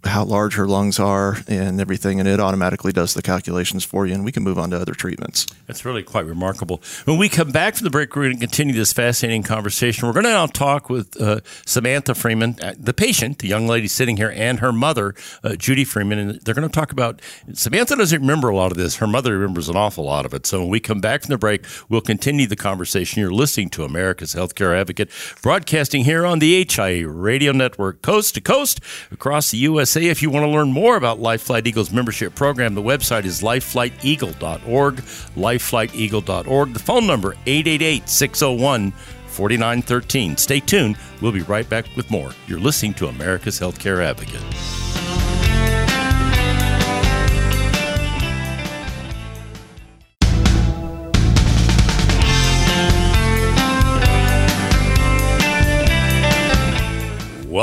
how 0.06 0.24
large 0.24 0.56
her 0.56 0.68
lungs 0.68 1.00
are 1.00 1.38
and 1.48 1.80
everything, 1.82 2.20
and 2.20 2.28
it 2.28 2.40
automatically 2.40 2.92
does 2.92 3.14
the 3.14 3.22
calculations 3.22 3.84
for 3.84 4.06
you, 4.06 4.14
and 4.14 4.24
we 4.24 4.32
can 4.32 4.44
move 4.44 4.58
on 4.60 4.70
to 4.72 4.80
other 4.80 4.94
treatments. 4.94 5.48
That's 5.68 5.86
really 5.86 6.04
quite 6.04 6.26
remarkable. 6.26 6.82
When 7.06 7.18
we 7.18 7.30
come 7.30 7.52
back 7.52 7.76
from 7.76 7.86
the 7.86 7.90
break, 7.90 8.16
we're 8.16 8.24
going 8.24 8.36
to 8.36 8.40
continue 8.40 8.74
this 8.74 8.94
fascinating 8.94 9.44
conversation. 9.44 10.08
We're 10.08 10.14
going 10.14 10.26
to 10.26 10.32
now 10.32 10.46
talk 10.46 10.90
with 10.90 11.20
uh, 11.20 11.42
Samantha 11.66 12.16
Freeman, 12.16 12.58
uh, 12.62 12.74
the 12.78 12.94
patient, 12.94 13.40
the 13.40 13.48
young 13.48 13.68
lady 13.68 13.88
sitting 13.88 14.18
here, 14.18 14.32
and 14.36 14.60
her 14.60 14.72
mother, 14.72 15.16
uh, 15.44 15.56
Judy 15.56 15.84
Freeman. 15.84 16.20
And 16.20 16.42
they're 16.42 16.56
going 16.56 16.68
to 16.68 16.74
talk 16.74 16.92
about 16.92 17.22
Samantha 17.54 17.96
doesn't 17.96 18.22
remember 18.22 18.50
a 18.50 18.56
lot 18.56 18.72
of 18.72 18.78
this. 18.78 18.98
Her 18.98 19.08
mother 19.08 19.38
remembers 19.38 19.70
an 19.70 19.76
awful 19.76 20.04
lot 20.04 20.26
of 20.26 20.34
it. 20.34 20.46
So 20.46 20.62
when 20.62 20.70
we 20.70 20.80
come 20.80 21.02
back 21.02 21.24
from 21.24 21.32
the 21.32 21.38
break, 21.38 21.66
we'll 21.90 22.02
continue 22.02 22.48
the 22.48 22.56
conversation. 22.56 23.22
You're 23.22 23.32
listening 23.32 23.70
to 23.72 23.84
America's 23.84 24.34
Healthcare 24.36 24.80
Advocate, 24.80 25.10
broadcasting 25.42 26.04
here 26.04 26.26
on 26.26 26.40
the 26.40 26.66
HIA 26.70 27.08
Radio 27.08 27.52
Network, 27.52 28.02
coast 28.02 28.36
to 28.36 28.42
coast 28.42 28.80
across 29.12 29.52
the 29.52 29.58
USA. 29.96 30.12
If 30.12 30.22
you 30.22 30.30
want 30.30 30.46
to 30.46 30.50
learn 30.50 30.72
more 30.72 30.96
about 30.98 31.20
Life 31.20 31.42
Flight 31.44 31.68
Eagles 31.68 31.92
membership 31.92 32.36
program, 32.36 32.76
the 32.76 32.82
website 32.82 33.24
is 33.26 33.42
lifeflighteagle.org, 33.42 34.96
lifeflighteagle.org. 34.96 36.74
The 36.74 36.80
phone 36.80 37.08
number 37.08 37.36
888-601-4913. 37.46 40.40
Stay 40.40 40.60
tuned. 40.60 40.98
We'll 41.22 41.32
be 41.32 41.42
right 41.42 41.70
back 41.70 41.86
with 41.96 42.12
more. 42.12 42.32
You're 42.48 42.60
listening 42.60 42.94
to 42.96 43.08
America's 43.08 43.58
Healthcare 43.60 44.04
Advocate. 44.04 44.42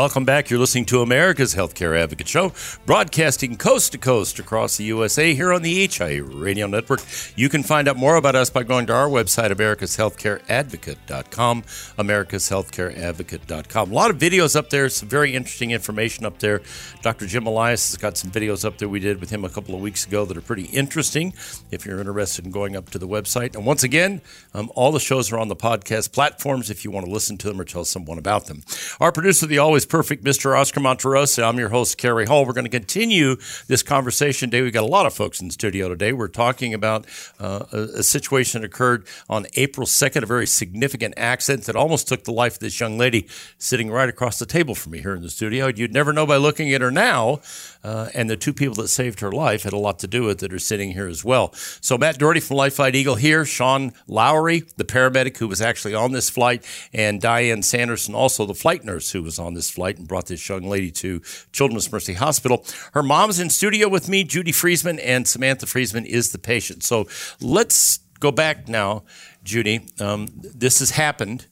Welcome 0.02 0.24
back. 0.24 0.50
You're 0.50 0.58
listening 0.58 0.86
to 0.86 1.00
America's 1.00 1.54
Healthcare 1.54 1.96
Advocate 1.96 2.26
Show, 2.26 2.52
broadcasting 2.86 3.56
coast 3.56 3.92
to 3.92 3.98
coast 3.98 4.40
across 4.40 4.76
the 4.76 4.82
USA 4.82 5.32
here 5.32 5.52
on 5.52 5.62
the 5.62 5.86
HIA 5.86 6.24
Radio 6.24 6.66
Network. 6.66 7.02
You 7.36 7.48
can 7.48 7.62
find 7.62 7.86
out 7.86 7.96
more 7.96 8.16
about 8.16 8.34
us 8.34 8.50
by 8.50 8.64
going 8.64 8.86
to 8.86 8.94
our 8.94 9.06
website, 9.06 9.52
americashealthcareadvocate.com, 9.52 11.62
americashealthcareadvocate.com. 11.62 13.92
A 13.92 13.94
lot 13.94 14.10
of 14.10 14.18
videos 14.18 14.56
up 14.56 14.70
there, 14.70 14.88
some 14.88 15.08
very 15.08 15.36
interesting 15.36 15.70
information 15.70 16.26
up 16.26 16.40
there. 16.40 16.62
Dr. 17.02 17.28
Jim 17.28 17.46
Elias 17.46 17.92
has 17.92 17.96
got 17.96 18.16
some 18.16 18.32
videos 18.32 18.64
up 18.64 18.78
there 18.78 18.88
we 18.88 18.98
did 18.98 19.20
with 19.20 19.30
him 19.30 19.44
a 19.44 19.48
couple 19.48 19.76
of 19.76 19.80
weeks 19.80 20.04
ago 20.04 20.24
that 20.24 20.36
are 20.36 20.40
pretty 20.40 20.64
interesting 20.64 21.32
if 21.70 21.86
you're 21.86 22.00
interested 22.00 22.44
in 22.44 22.50
going 22.50 22.74
up 22.74 22.90
to 22.90 22.98
the 22.98 23.06
website. 23.06 23.54
And 23.54 23.64
once 23.64 23.84
again, 23.84 24.20
um, 24.52 24.68
all 24.74 24.90
the 24.90 24.98
shows 24.98 25.30
are 25.30 25.38
on 25.38 25.46
the 25.46 25.54
podcast 25.54 26.10
platforms 26.10 26.70
if 26.70 26.84
you 26.84 26.90
want 26.90 27.06
to 27.06 27.12
listen 27.12 27.38
to 27.38 27.46
them 27.46 27.60
or 27.60 27.64
tell 27.64 27.84
someone 27.84 28.18
about 28.18 28.46
them. 28.46 28.64
Our 28.98 29.12
producer, 29.12 29.46
the 29.46 29.58
always 29.58 29.86
perfect 29.92 30.24
Mr. 30.24 30.58
Oscar 30.58 30.80
Monterosa. 30.80 31.46
I'm 31.46 31.58
your 31.58 31.68
host, 31.68 31.98
Kerry 31.98 32.24
Hall. 32.24 32.46
We're 32.46 32.54
going 32.54 32.64
to 32.64 32.70
continue 32.70 33.36
this 33.66 33.82
conversation 33.82 34.48
today. 34.48 34.62
We've 34.62 34.72
got 34.72 34.84
a 34.84 34.86
lot 34.86 35.04
of 35.04 35.12
folks 35.12 35.38
in 35.38 35.48
the 35.48 35.52
studio 35.52 35.90
today. 35.90 36.14
We're 36.14 36.28
talking 36.28 36.72
about 36.72 37.04
uh, 37.38 37.66
a, 37.70 37.78
a 37.98 38.02
situation 38.02 38.62
that 38.62 38.66
occurred 38.66 39.06
on 39.28 39.44
April 39.54 39.86
2nd, 39.86 40.22
a 40.22 40.26
very 40.26 40.46
significant 40.46 41.12
accident 41.18 41.66
that 41.66 41.76
almost 41.76 42.08
took 42.08 42.24
the 42.24 42.32
life 42.32 42.54
of 42.54 42.60
this 42.60 42.80
young 42.80 42.96
lady 42.96 43.28
sitting 43.58 43.90
right 43.90 44.08
across 44.08 44.38
the 44.38 44.46
table 44.46 44.74
from 44.74 44.92
me 44.92 45.02
here 45.02 45.14
in 45.14 45.20
the 45.20 45.28
studio. 45.28 45.66
You'd 45.66 45.92
never 45.92 46.14
know 46.14 46.24
by 46.24 46.38
looking 46.38 46.72
at 46.72 46.80
her 46.80 46.90
now. 46.90 47.42
Uh, 47.84 48.08
and 48.14 48.30
the 48.30 48.36
two 48.36 48.52
people 48.52 48.76
that 48.76 48.88
saved 48.88 49.20
her 49.20 49.32
life 49.32 49.64
had 49.64 49.72
a 49.72 49.78
lot 49.78 49.98
to 49.98 50.06
do 50.06 50.22
with 50.22 50.42
it 50.42 50.52
are 50.52 50.58
sitting 50.58 50.92
here 50.92 51.08
as 51.08 51.24
well. 51.24 51.52
So 51.80 51.98
Matt 51.98 52.18
Doherty 52.18 52.40
from 52.40 52.56
Life 52.56 52.74
Flight 52.74 52.94
Eagle 52.94 53.16
here, 53.16 53.44
Sean 53.44 53.92
Lowry, 54.06 54.64
the 54.76 54.84
paramedic 54.84 55.36
who 55.38 55.48
was 55.48 55.60
actually 55.60 55.94
on 55.94 56.12
this 56.12 56.30
flight, 56.30 56.64
and 56.92 57.20
Diane 57.20 57.62
Sanderson, 57.62 58.14
also 58.14 58.46
the 58.46 58.54
flight 58.54 58.84
nurse 58.84 59.10
who 59.10 59.22
was 59.22 59.38
on 59.38 59.54
this 59.54 59.70
flight 59.70 59.98
and 59.98 60.06
brought 60.06 60.26
this 60.26 60.48
young 60.48 60.62
lady 60.62 60.90
to 60.92 61.20
Children's 61.52 61.90
Mercy 61.90 62.14
Hospital. 62.14 62.64
Her 62.92 63.02
mom's 63.02 63.40
in 63.40 63.50
studio 63.50 63.88
with 63.88 64.08
me, 64.08 64.22
Judy 64.24 64.52
Freeman, 64.52 65.00
and 65.00 65.26
Samantha 65.26 65.66
Freeman 65.66 66.06
is 66.06 66.30
the 66.30 66.38
patient. 66.38 66.84
So 66.84 67.08
let's 67.40 67.98
go 68.20 68.30
back 68.30 68.68
now, 68.68 69.02
Judy. 69.42 69.88
Um, 69.98 70.28
this 70.36 70.78
has 70.78 70.92
happened. 70.92 71.46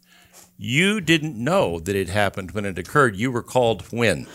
You 0.57 1.01
didn't 1.01 1.43
know 1.43 1.81
that 1.81 1.97
it 1.97 2.09
happened 2.09 2.53
when 2.53 2.65
it 2.65 2.79
occurred. 2.79 3.17
You 3.17 3.33
were 3.33 3.43
called 3.43 3.83
when? 3.91 4.27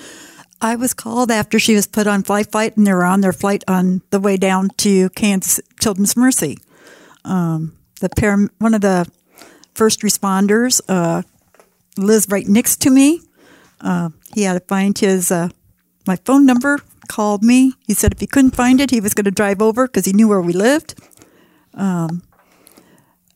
I 0.61 0.75
was 0.75 0.93
called 0.93 1.31
after 1.31 1.59
she 1.59 1.75
was 1.75 1.87
put 1.87 2.07
on 2.07 2.23
flight 2.23 2.51
flight, 2.51 2.77
and 2.77 2.87
they 2.87 2.93
were 2.93 3.05
on 3.05 3.21
their 3.21 3.33
flight 3.33 3.63
on 3.67 4.01
the 4.09 4.19
way 4.19 4.37
down 4.37 4.69
to 4.77 5.09
Kansas 5.11 5.59
Children's 5.79 6.15
Mercy. 6.15 6.57
Um, 7.23 7.77
the 7.99 8.49
one 8.59 8.73
of 8.73 8.81
the 8.81 9.09
first 9.73 10.01
responders 10.01 10.81
uh, 10.87 11.23
lives 11.97 12.27
right 12.29 12.47
next 12.47 12.81
to 12.81 12.89
me. 12.89 13.21
Uh, 13.81 14.09
he 14.33 14.43
had 14.43 14.53
to 14.53 14.59
find 14.61 14.97
his 14.97 15.31
uh, 15.31 15.49
my 16.07 16.15
phone 16.17 16.45
number. 16.45 16.79
Called 17.07 17.43
me. 17.43 17.73
He 17.85 17.93
said 17.93 18.13
if 18.13 18.19
he 18.19 18.25
couldn't 18.25 18.55
find 18.55 18.81
it, 18.81 18.89
he 18.89 18.99
was 18.99 19.13
going 19.13 19.25
to 19.25 19.31
drive 19.31 19.61
over 19.61 19.85
because 19.85 20.05
he 20.05 20.13
knew 20.13 20.27
where 20.27 20.41
we 20.41 20.53
lived. 20.53 20.99
Um, 21.75 22.23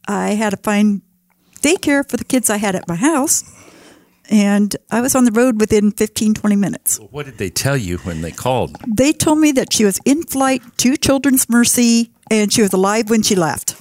I 0.07 0.29
had 0.29 0.49
to 0.49 0.57
find 0.57 1.03
daycare 1.61 2.09
for 2.09 2.17
the 2.17 2.23
kids 2.23 2.49
I 2.49 2.57
had 2.57 2.73
at 2.73 2.87
my 2.87 2.95
house 2.95 3.43
and 4.29 4.75
I 4.91 5.01
was 5.01 5.15
on 5.15 5.25
the 5.25 5.31
road 5.31 5.59
within 5.59 5.91
15, 5.91 6.35
20 6.35 6.55
minutes. 6.55 6.99
What 7.09 7.25
did 7.25 7.37
they 7.37 7.49
tell 7.49 7.75
you 7.75 7.97
when 7.99 8.21
they 8.21 8.31
called? 8.31 8.77
They 8.87 9.11
told 9.11 9.39
me 9.39 9.51
that 9.53 9.73
she 9.73 9.83
was 9.83 9.99
in 10.05 10.23
flight 10.23 10.61
to 10.77 10.95
Children's 10.95 11.49
Mercy 11.49 12.11
and 12.29 12.53
she 12.53 12.61
was 12.61 12.71
alive 12.71 13.09
when 13.09 13.23
she 13.23 13.35
left. 13.35 13.75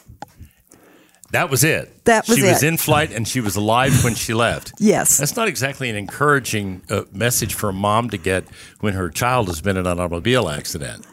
That 1.33 1.51
was 1.51 1.63
it. 1.63 2.07
That 2.07 2.27
was 2.27 2.39
she 2.39 2.45
was 2.45 2.63
in 2.63 2.79
flight 2.79 3.13
and 3.13 3.29
she 3.29 3.41
was 3.41 3.55
alive 3.55 4.03
when 4.03 4.15
she 4.15 4.33
left. 4.33 4.73
Yes. 4.79 5.19
That's 5.19 5.37
not 5.37 5.47
exactly 5.47 5.91
an 5.91 5.97
encouraging 5.97 6.81
uh, 6.89 7.03
message 7.13 7.53
for 7.53 7.69
a 7.69 7.73
mom 7.73 8.09
to 8.11 8.17
get 8.17 8.45
when 8.81 8.95
her 8.95 9.11
child 9.11 9.49
has 9.49 9.61
been 9.61 9.77
in 9.77 9.87
an 9.87 10.01
automobile 10.01 10.49
accident. 10.49 11.07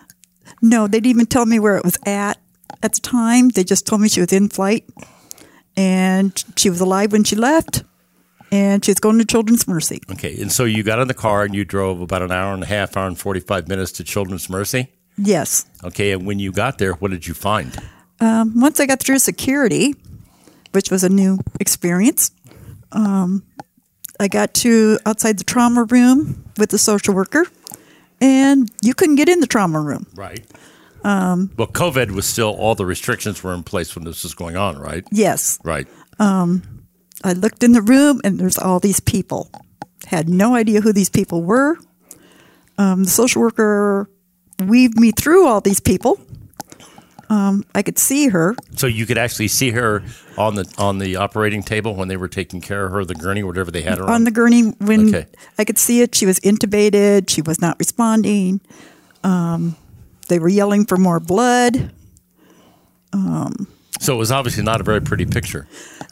No, 0.62 0.88
they 0.88 1.00
didn't 1.01 1.10
even 1.10 1.25
tell 1.25 1.46
me 1.46 1.60
where 1.60 1.75
it 1.75 1.84
was 1.84 1.98
at 2.06 2.39
at 2.82 2.94
the 2.94 3.01
time. 3.01 3.50
They 3.50 3.65
just 3.65 3.86
told 3.86 4.01
me 4.01 4.08
she 4.08 4.22
was 4.22 4.32
in 4.32 4.48
flight 4.48 4.86
and 5.75 6.42
she 6.56 6.70
was 6.70 6.80
alive 6.80 7.12
when 7.12 7.25
she 7.25 7.36
left 7.36 7.84
and 8.55 8.85
she's 8.85 9.00
going 9.00 9.19
to 9.19 9.25
Children's 9.25 9.67
Mercy. 9.67 10.01
Okay, 10.09 10.39
and 10.41 10.50
so 10.50 10.63
you 10.63 10.81
got 10.81 11.00
in 11.00 11.09
the 11.09 11.13
car 11.13 11.43
and 11.43 11.53
you 11.53 11.65
drove 11.65 12.00
about 12.00 12.21
an 12.21 12.31
hour 12.31 12.53
and 12.53 12.63
a 12.63 12.65
half, 12.65 12.95
hour 12.95 13.05
and 13.05 13.19
45 13.19 13.67
minutes 13.67 13.91
to 13.93 14.03
Children's 14.03 14.50
Mercy? 14.50 14.88
Yes. 15.17 15.65
Okay, 15.83 16.12
and 16.12 16.25
when 16.25 16.39
you 16.39 16.53
got 16.53 16.77
there, 16.77 16.93
what 16.93 17.12
did 17.12 17.27
you 17.27 17.33
find? 17.33 17.77
Um, 18.21 18.59
once 18.62 18.79
I 18.79 18.85
got 18.85 19.01
through 19.01 19.19
security, 19.19 19.93
which 20.71 20.89
was 20.89 21.03
a 21.03 21.09
new 21.09 21.39
experience, 21.59 22.31
um, 22.93 23.43
I 24.21 24.29
got 24.29 24.53
to 24.55 25.00
outside 25.05 25.38
the 25.38 25.43
trauma 25.43 25.83
room 25.83 26.45
with 26.57 26.69
the 26.69 26.77
social 26.77 27.13
worker, 27.13 27.45
and 28.21 28.71
you 28.81 28.93
couldn't 28.93 29.15
get 29.15 29.27
in 29.27 29.41
the 29.41 29.47
trauma 29.47 29.81
room. 29.81 30.07
Right. 30.15 30.45
Um, 31.03 31.51
well, 31.57 31.67
COVID 31.67 32.12
was 32.12 32.25
still, 32.25 32.51
all 32.51 32.74
the 32.74 32.85
restrictions 32.85 33.43
were 33.43 33.53
in 33.53 33.63
place 33.63 33.95
when 33.95 34.05
this 34.05 34.24
was 34.24 34.33
going 34.33 34.55
on, 34.55 34.77
right? 34.77 35.05
Yes. 35.12 35.59
Right. 35.62 35.88
I 37.25 37.34
looked 37.34 37.63
in 37.63 37.72
the 37.74 37.82
room, 37.82 38.22
and 38.24 38.39
there's 38.39 38.58
all 38.58 38.79
these 38.79 39.00
people. 39.00 39.50
Had 40.08 40.29
no 40.29 40.53
idea 40.55 40.82
who 40.82 40.94
these 40.94 41.10
people 41.10 41.41
were. 41.44 41.77
Um, 42.77 43.03
the 43.05 43.10
social 43.10 43.41
worker 43.41 44.10
weaved 44.63 45.00
me 45.00 45.12
through 45.12 45.48
all 45.48 45.60
these 45.60 45.79
people. 45.79 46.20
Um, 47.29 47.65
I 47.74 47.82
could 47.82 47.98
see 47.98 48.27
her. 48.27 48.55
So 48.75 48.86
you 48.86 49.08
could 49.08 49.17
actually 49.17 49.48
see 49.48 49.72
her 49.72 50.03
on 50.38 50.53
the 50.53 50.72
on 50.77 51.00
the 51.00 51.15
operating 51.15 51.63
table 51.63 51.96
when 51.96 52.08
they 52.08 52.17
were 52.17 52.27
taking 52.27 52.62
care 52.62 52.86
of 52.86 52.91
her, 52.91 53.03
the 53.03 53.15
gurney, 53.15 53.41
whatever 53.41 53.72
they 53.72 53.82
had 53.82 53.98
her 53.98 54.03
on. 54.03 54.12
on 54.12 54.24
the 54.25 54.32
gurney 54.32 54.62
when 54.77 55.10
Okay. 55.10 55.25
I 55.58 55.65
could 55.65 55.79
see 55.79 56.01
it. 56.01 56.13
She 56.13 56.27
was 56.27 56.39
intubated. 56.41 57.27
She 57.32 57.41
was 57.41 57.60
not 57.60 57.79
responding. 57.79 58.62
Um, 59.24 59.75
they 60.27 60.38
were 60.38 60.50
yelling 60.50 60.86
for 60.86 60.98
more 60.98 61.20
blood. 61.20 61.91
so 64.00 64.13
it 64.13 64.17
was 64.17 64.32
obviously 64.32 64.63
not 64.63 64.79
a 64.82 64.84
very 64.84 65.01
pretty 65.01 65.25
picture. 65.25 65.67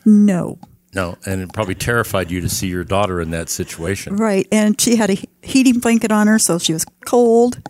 No, 0.06 0.58
No, 0.96 1.18
and 1.26 1.42
it 1.42 1.52
probably 1.54 1.76
terrified 1.76 2.30
you 2.30 2.40
to 2.42 2.50
see 2.50 2.68
your 2.68 2.84
daughter 2.84 3.20
in 3.20 3.32
that 3.32 3.50
situation. 3.50 4.16
right. 4.18 4.48
And 4.52 4.80
she 4.80 4.96
had 4.96 5.10
a 5.10 5.18
heating 5.42 5.80
blanket 5.80 6.12
on 6.12 6.28
her, 6.28 6.38
so 6.38 6.60
she 6.60 6.74
was 6.74 6.86
cold. 7.06 7.62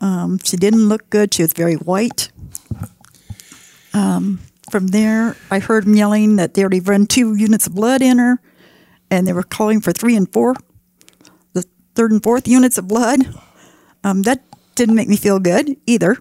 Um, 0.00 0.38
she 0.44 0.56
didn't 0.56 0.88
look 0.88 1.10
good. 1.10 1.34
She 1.34 1.42
was 1.42 1.52
very 1.52 1.74
white. 1.74 2.30
Um, 3.94 4.40
From 4.70 4.88
there, 4.88 5.36
I 5.50 5.58
heard 5.58 5.84
them 5.84 5.94
yelling 5.94 6.36
that 6.36 6.54
they 6.54 6.62
already 6.62 6.80
run 6.80 7.06
two 7.06 7.34
units 7.34 7.66
of 7.66 7.74
blood 7.74 8.00
in 8.00 8.18
her, 8.18 8.40
and 9.10 9.26
they 9.26 9.32
were 9.32 9.42
calling 9.42 9.80
for 9.80 9.92
three 9.92 10.16
and 10.16 10.32
four, 10.32 10.54
the 11.52 11.64
third 11.94 12.10
and 12.12 12.22
fourth 12.22 12.48
units 12.48 12.78
of 12.78 12.88
blood. 12.88 13.20
Um, 14.02 14.22
that 14.22 14.42
didn't 14.74 14.94
make 14.94 15.08
me 15.08 15.16
feel 15.16 15.38
good 15.38 15.76
either. 15.86 16.16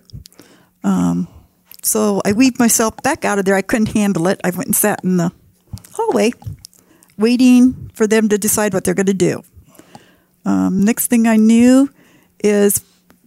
Um, 0.83 1.27
so 1.81 2.21
I 2.25 2.33
weaved 2.33 2.60
myself 2.60 2.98
back 3.03 3.24
out 3.25 3.39
of 3.39 3.45
there. 3.45 3.55
I 3.55 3.62
couldn't 3.62 3.93
handle 3.93 4.27
it. 4.27 4.41
I 4.43 4.50
went 4.50 4.65
and 4.65 4.75
sat 4.75 5.03
in 5.03 5.17
the 5.17 5.31
hallway, 5.93 6.31
waiting 7.17 7.91
for 7.93 8.07
them 8.07 8.29
to 8.29 8.38
decide 8.38 8.74
what 8.74 8.83
they're 8.83 8.93
going 8.93 9.05
to 9.05 9.13
do. 9.13 9.43
Um, 10.45 10.83
next 10.83 11.07
thing 11.07 11.27
I 11.27 11.36
knew 11.38 11.89
is 12.43 12.83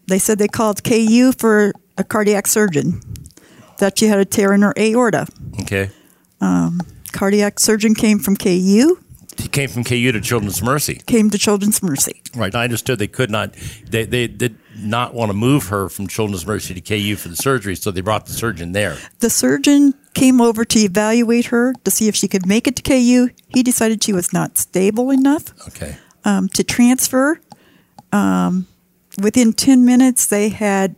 they 0.07 0.19
said 0.19 0.39
they 0.39 0.49
called 0.49 0.83
KU 0.85 1.33
for 1.39 1.73
a 1.97 2.05
cardiac 2.05 2.47
surgeon. 2.47 3.01
That 3.79 3.99
she 3.99 4.07
had 4.07 4.19
a 4.21 4.25
tear 4.25 4.53
in 4.53 4.63
her 4.63 4.73
aorta. 4.79 5.27
Okay. 5.63 5.91
Cardiac 7.13 7.61
surgeon 7.61 7.95
came 7.95 8.19
from 8.19 8.37
KU, 8.37 8.99
He 9.39 9.49
came 9.49 9.69
from 9.69 9.85
KU 9.85 10.13
to 10.13 10.21
Children's 10.21 10.63
Mercy. 10.63 11.01
came 11.07 11.31
to 11.31 11.39
Children's 11.39 11.83
Mercy. 11.83 12.23
Right. 12.35 12.55
I 12.55 12.65
understood 12.65 12.99
they 12.99 13.07
could 13.09 13.31
not, 13.31 13.55
they, 13.89 14.05
they 14.05 14.27
did 14.27 14.57
not 14.77 15.15
want 15.15 15.31
to 15.31 15.35
move 15.35 15.69
her 15.69 15.89
from 15.89 16.07
Children's 16.09 16.47
Mercy 16.47 16.75
to 16.75 16.81
KU 16.81 17.17
for 17.17 17.29
the 17.29 17.37
surgery, 17.37 17.75
so 17.77 17.91
they 17.91 18.01
brought 18.01 18.27
the 18.27 18.33
surgeon 18.33 18.73
there. 18.73 18.97
The 19.21 19.31
surgeon 19.31 19.95
came 20.15 20.41
over 20.41 20.65
to 20.65 20.79
evaluate 20.79 21.47
her 21.47 21.73
to 21.85 21.91
see 21.91 22.09
if 22.09 22.15
she 22.17 22.29
could 22.29 22.47
make 22.47 22.67
it 22.67 22.77
to 22.77 22.83
KU. 22.83 23.31
He 23.49 23.63
decided 23.63 24.03
she 24.03 24.13
was 24.13 24.33
not 24.33 24.59
stable 24.59 25.11
enough 25.11 25.45
Okay. 25.69 25.97
um, 26.25 26.49
to 26.51 26.63
transfer. 26.65 27.41
Um, 28.13 28.67
within 29.23 29.53
10 29.53 29.85
minutes, 29.85 30.27
they 30.27 30.49
had 30.51 30.95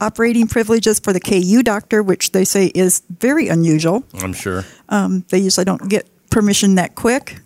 operating 0.00 0.46
privileges 0.46 0.98
for 0.98 1.12
the 1.12 1.20
KU 1.20 1.62
doctor, 1.62 2.02
which 2.02 2.32
they 2.32 2.44
say 2.44 2.66
is 2.74 3.02
very 3.18 3.48
unusual. 3.48 4.04
I'm 4.22 4.32
sure. 4.32 4.64
Um, 4.88 5.24
they 5.28 5.38
usually 5.38 5.64
don't 5.64 5.88
get 5.88 6.08
permission 6.30 6.76
that 6.76 6.94
quick, 6.94 7.40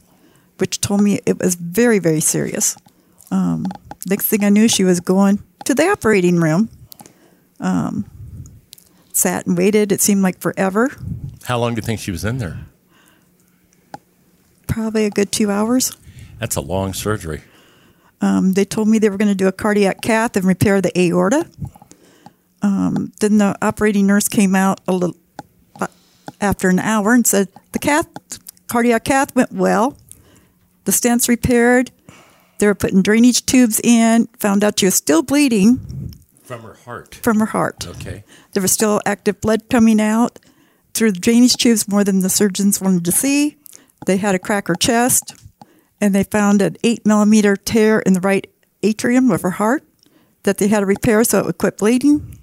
which 0.59 0.81
told 0.81 1.01
me 1.01 1.21
it 1.27 1.39
was 1.43 1.55
very, 1.57 1.99
very 1.99 2.21
serious. 2.21 2.77
Um, 3.31 3.67
next 4.07 4.27
thing 4.27 4.45
I 4.45 4.51
knew, 4.51 4.69
she 4.69 4.85
was 4.85 5.01
going 5.01 5.43
to 5.65 5.75
the 5.75 5.89
operating 5.89 6.37
room. 6.37 6.69
Um, 7.61 8.05
sat 9.13 9.47
and 9.47 9.57
waited. 9.57 9.93
It 9.93 10.01
seemed 10.01 10.23
like 10.23 10.39
forever, 10.41 10.91
How 11.45 11.59
long 11.59 11.75
do 11.75 11.79
you 11.79 11.83
think 11.87 12.01
she 12.01 12.11
was 12.11 12.25
in 12.25 12.39
there? 12.39 12.59
probably 14.67 15.05
a 15.05 15.11
good 15.11 15.31
two 15.31 15.51
hours. 15.53 15.97
That's 16.41 16.57
a 16.57 16.61
long 16.61 16.95
surgery. 16.95 17.43
Um, 18.21 18.55
they 18.55 18.65
told 18.65 18.89
me 18.89 18.99
they 18.99 19.09
were 19.09 19.17
going 19.17 19.29
to 19.29 19.35
do 19.35 19.47
a 19.47 19.53
cardiac 19.53 20.01
cath 20.01 20.37
and 20.37 20.45
repair 20.45 20.81
the 20.81 20.91
aorta. 20.99 21.49
Um, 22.61 23.13
then 23.21 23.39
the 23.39 23.57
operating 23.63 24.07
nurse 24.07 24.29
came 24.29 24.57
out 24.57 24.81
a 24.89 24.93
little 24.93 25.17
uh, 25.81 25.87
after 26.41 26.69
an 26.69 26.81
hour 26.81 27.13
and 27.13 27.25
said 27.27 27.49
the 27.73 27.79
cath, 27.79 28.09
cardiac 28.67 29.05
cath 29.05 29.35
went 29.37 29.53
well. 29.53 29.97
The 30.87 30.93
stents 30.93 31.29
repaired. 31.29 31.93
They 32.59 32.67
were 32.67 32.75
putting 32.75 33.03
drainage 33.03 33.47
tubes 33.47 33.81
in. 33.83 34.29
Found 34.39 34.63
out 34.65 34.79
she 34.79 34.87
was 34.87 34.95
still 34.95 35.23
bleeding 35.23 36.15
From 36.43 36.63
her 36.63 36.75
heart. 36.75 37.15
from 37.17 37.41
her 37.41 37.47
heart. 37.47 37.87
Okay. 37.87 38.25
There 38.53 38.63
was 38.63 38.73
still 38.73 39.01
active 39.07 39.41
blood 39.41 39.69
coming 39.69 40.01
out 40.01 40.39
through 40.95 41.13
the 41.13 41.21
drainage 41.21 41.57
tubes 41.57 41.89
more 41.89 42.05
than 42.05 42.21
the 42.21 42.29
surgeons 42.31 42.81
wanted 42.81 43.05
to 43.05 43.13
see. 43.13 43.57
They 44.07 44.19
had 44.19 44.35
a 44.35 44.39
crack 44.39 44.69
her 44.69 44.75
chest, 44.75 45.35
and 46.01 46.15
they 46.15 46.25
found 46.25 46.63
an 46.63 46.77
eight 46.85 47.05
millimeter 47.05 47.57
tear 47.57 47.99
in 48.01 48.13
the 48.13 48.21
right 48.21 48.47
atrium 48.83 49.31
of 49.31 49.43
her 49.43 49.51
heart 49.53 49.83
that 50.45 50.59
they 50.59 50.69
had 50.69 50.81
to 50.81 50.87
repair 50.87 51.25
so 51.25 51.39
it 51.41 51.47
would 51.47 51.59
quit 51.59 51.79
bleeding. 51.79 52.39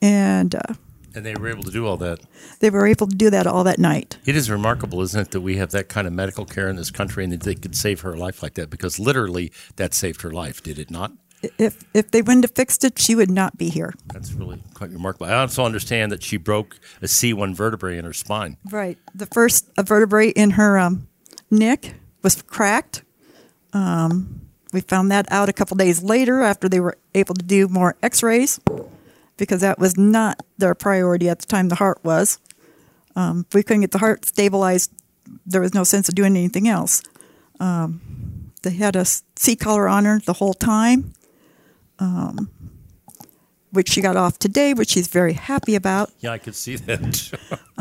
And 0.00 0.54
uh, 0.54 0.74
And 1.14 1.24
they 1.24 1.34
were 1.34 1.48
able 1.48 1.62
to 1.62 1.70
do 1.70 1.86
all 1.86 1.96
that. 1.98 2.20
they 2.60 2.70
were 2.70 2.86
able 2.86 3.06
to 3.06 3.14
do 3.16 3.30
that 3.30 3.46
all 3.46 3.64
that 3.64 3.78
night. 3.78 4.18
It 4.24 4.36
is 4.36 4.50
remarkable, 4.50 5.00
isn't 5.02 5.20
it, 5.20 5.30
that 5.30 5.40
we 5.42 5.56
have 5.56 5.70
that 5.70 5.88
kind 5.88 6.06
of 6.06 6.12
medical 6.12 6.44
care 6.44 6.68
in 6.68 6.76
this 6.76 6.90
country 6.90 7.22
and 7.24 7.32
that 7.32 7.42
they 7.42 7.54
could 7.54 7.76
save 7.76 8.00
her 8.00 8.16
life 8.16 8.42
like 8.42 8.54
that 8.54 8.68
because 8.70 8.98
literally 8.98 9.52
that 9.76 9.94
saved 9.94 10.22
her 10.22 10.30
life, 10.30 10.62
did 10.62 10.78
it 10.78 10.90
not? 10.90 11.12
If 11.58 11.84
if 11.92 12.10
they 12.10 12.22
wouldn't 12.22 12.44
have 12.44 12.54
fixed 12.54 12.84
it, 12.84 12.98
she 12.98 13.14
would 13.14 13.30
not 13.30 13.58
be 13.58 13.68
here. 13.68 13.92
That's 14.12 14.32
really 14.32 14.62
quite 14.72 14.90
remarkable. 14.90 15.26
I 15.26 15.34
also 15.34 15.64
understand 15.64 16.10
that 16.10 16.22
she 16.22 16.38
broke 16.38 16.78
a 17.02 17.06
C1 17.06 17.54
vertebrae 17.54 17.98
in 17.98 18.06
her 18.06 18.14
spine. 18.14 18.56
Right. 18.70 18.98
The 19.14 19.26
first 19.26 19.68
vertebrae 19.78 20.30
in 20.30 20.52
her 20.52 20.78
um, 20.78 21.06
neck 21.50 21.96
was 22.22 22.40
cracked. 22.40 23.02
Um, 23.74 24.40
we 24.72 24.80
found 24.80 25.10
that 25.10 25.30
out 25.30 25.50
a 25.50 25.52
couple 25.52 25.76
days 25.76 26.02
later 26.02 26.40
after 26.40 26.66
they 26.68 26.80
were 26.80 26.96
able 27.14 27.34
to 27.34 27.44
do 27.44 27.68
more 27.68 27.96
x 28.02 28.22
rays 28.22 28.58
because 29.36 29.60
that 29.60 29.78
was 29.78 29.96
not 29.96 30.44
their 30.58 30.74
priority 30.74 31.28
at 31.28 31.40
the 31.40 31.46
time 31.46 31.68
the 31.68 31.74
heart 31.76 31.98
was. 32.04 32.38
Um, 33.16 33.46
if 33.48 33.54
we 33.54 33.62
couldn't 33.62 33.82
get 33.82 33.92
the 33.92 33.98
heart 33.98 34.24
stabilized, 34.24 34.92
there 35.46 35.60
was 35.60 35.74
no 35.74 35.84
sense 35.84 36.08
of 36.08 36.14
doing 36.14 36.36
anything 36.36 36.68
else. 36.68 37.02
Um, 37.60 38.52
they 38.62 38.70
had 38.70 38.96
a 38.96 39.04
C 39.04 39.56
collar 39.56 39.88
on 39.88 40.04
her 40.04 40.20
the 40.20 40.32
whole 40.34 40.54
time, 40.54 41.12
um, 41.98 42.50
which 43.70 43.88
she 43.88 44.00
got 44.00 44.16
off 44.16 44.38
today, 44.38 44.74
which 44.74 44.90
she's 44.90 45.08
very 45.08 45.34
happy 45.34 45.74
about. 45.74 46.10
Yeah, 46.20 46.30
I 46.32 46.38
could 46.38 46.54
see 46.54 46.76
that. 46.76 47.32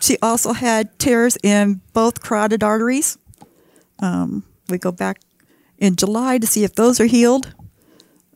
She 0.00 0.18
also 0.20 0.52
had 0.52 0.98
tears 0.98 1.38
in 1.42 1.80
both 1.92 2.22
carotid 2.22 2.62
arteries. 2.62 3.18
Um, 4.00 4.44
we 4.68 4.78
go 4.78 4.92
back 4.92 5.20
in 5.78 5.96
July 5.96 6.38
to 6.38 6.46
see 6.46 6.64
if 6.64 6.74
those 6.74 7.00
are 7.00 7.06
healed. 7.06 7.54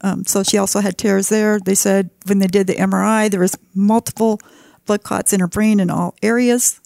Um, 0.03 0.25
so 0.25 0.43
she 0.43 0.59
also 0.59 0.81
had 0.81 0.99
tears 0.99 1.29
there. 1.29 1.61
They 1.61 1.75
said 1.75 2.11
when 2.27 2.39
they 2.41 2.47
did 2.49 2.67
the 2.67 2.75
MRI, 2.75 3.31
there 3.31 3.41
was 3.41 3.57
multiple 3.75 4.41
blood 4.87 5.03
clots 5.05 5.33
in 5.33 5.41
her 5.41 5.47
brain 5.49 5.79
in 5.81 5.91
all 5.91 6.15
areas. 6.23 6.81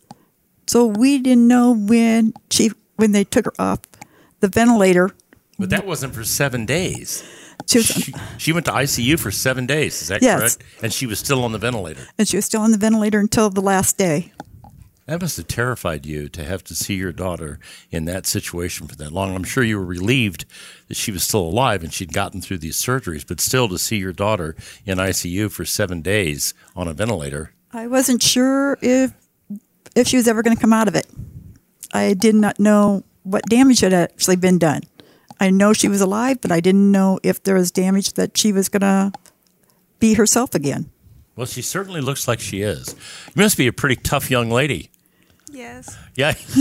So 0.66 0.86
we 0.86 1.18
didn't 1.18 1.48
know 1.48 1.72
when 1.74 2.34
she 2.50 2.72
when 2.96 3.12
they 3.12 3.24
took 3.24 3.44
her 3.46 3.52
off 3.58 3.80
the 4.40 4.48
ventilator. 4.48 5.10
but 5.58 5.70
that 5.70 5.86
wasn't 5.86 6.14
for 6.14 6.24
seven 6.24 6.66
days. 6.66 7.22
She 7.66 7.78
was, 7.78 7.86
She, 7.86 8.14
she 8.38 8.52
went 8.52 8.66
to 8.66 8.72
ICU 8.72 9.18
for 9.18 9.30
seven 9.30 9.66
days. 9.66 10.02
Is 10.02 10.08
that 10.08 10.22
Yes. 10.22 10.38
correct? 10.38 10.58
And 10.82 10.92
she 10.92 11.06
was 11.06 11.18
still 11.18 11.42
on 11.44 11.52
the 11.52 11.58
ventilator. 11.58 12.06
and 12.18 12.28
she 12.28 12.36
was 12.36 12.44
still 12.44 12.60
on 12.60 12.70
the 12.70 12.78
ventilator 12.78 13.18
until 13.18 13.48
the 13.50 13.60
last 13.62 13.96
day. 13.98 14.32
That 15.06 15.20
must 15.20 15.36
have 15.36 15.46
terrified 15.46 16.04
you 16.04 16.28
to 16.30 16.44
have 16.44 16.64
to 16.64 16.74
see 16.74 16.94
your 16.94 17.12
daughter 17.12 17.60
in 17.92 18.06
that 18.06 18.26
situation 18.26 18.88
for 18.88 18.96
that 18.96 19.12
long. 19.12 19.36
I'm 19.36 19.44
sure 19.44 19.62
you 19.62 19.78
were 19.78 19.84
relieved 19.84 20.46
that 20.88 20.96
she 20.96 21.12
was 21.12 21.22
still 21.22 21.42
alive 21.42 21.84
and 21.84 21.92
she'd 21.92 22.12
gotten 22.12 22.40
through 22.40 22.58
these 22.58 22.76
surgeries, 22.76 23.24
but 23.26 23.40
still 23.40 23.68
to 23.68 23.78
see 23.78 23.98
your 23.98 24.12
daughter 24.12 24.56
in 24.84 24.98
ICU 24.98 25.50
for 25.52 25.64
seven 25.64 26.02
days 26.02 26.54
on 26.74 26.88
a 26.88 26.92
ventilator. 26.92 27.52
I 27.72 27.86
wasn't 27.86 28.22
sure 28.22 28.78
if 28.82 29.12
if 29.94 30.08
she 30.08 30.16
was 30.16 30.28
ever 30.28 30.42
going 30.42 30.56
to 30.56 30.60
come 30.60 30.72
out 30.72 30.88
of 30.88 30.96
it. 30.96 31.06
I 31.92 32.14
did 32.14 32.34
not 32.34 32.58
know 32.58 33.04
what 33.22 33.44
damage 33.48 33.80
had 33.80 33.94
actually 33.94 34.36
been 34.36 34.58
done. 34.58 34.82
I 35.38 35.50
know 35.50 35.72
she 35.72 35.88
was 35.88 36.00
alive, 36.00 36.40
but 36.40 36.50
I 36.50 36.60
didn't 36.60 36.90
know 36.90 37.20
if 37.22 37.42
there 37.44 37.54
was 37.54 37.70
damage 37.70 38.14
that 38.14 38.36
she 38.36 38.52
was 38.52 38.68
going 38.68 38.80
to 38.80 39.12
be 39.98 40.14
herself 40.14 40.54
again. 40.54 40.90
Well, 41.36 41.46
she 41.46 41.62
certainly 41.62 42.00
looks 42.00 42.26
like 42.26 42.40
she 42.40 42.62
is. 42.62 42.94
You 43.34 43.42
must 43.42 43.56
be 43.56 43.66
a 43.66 43.72
pretty 43.72 43.96
tough 43.96 44.30
young 44.30 44.50
lady. 44.50 44.90
Yes. 45.56 45.96
Yeah. 46.14 46.32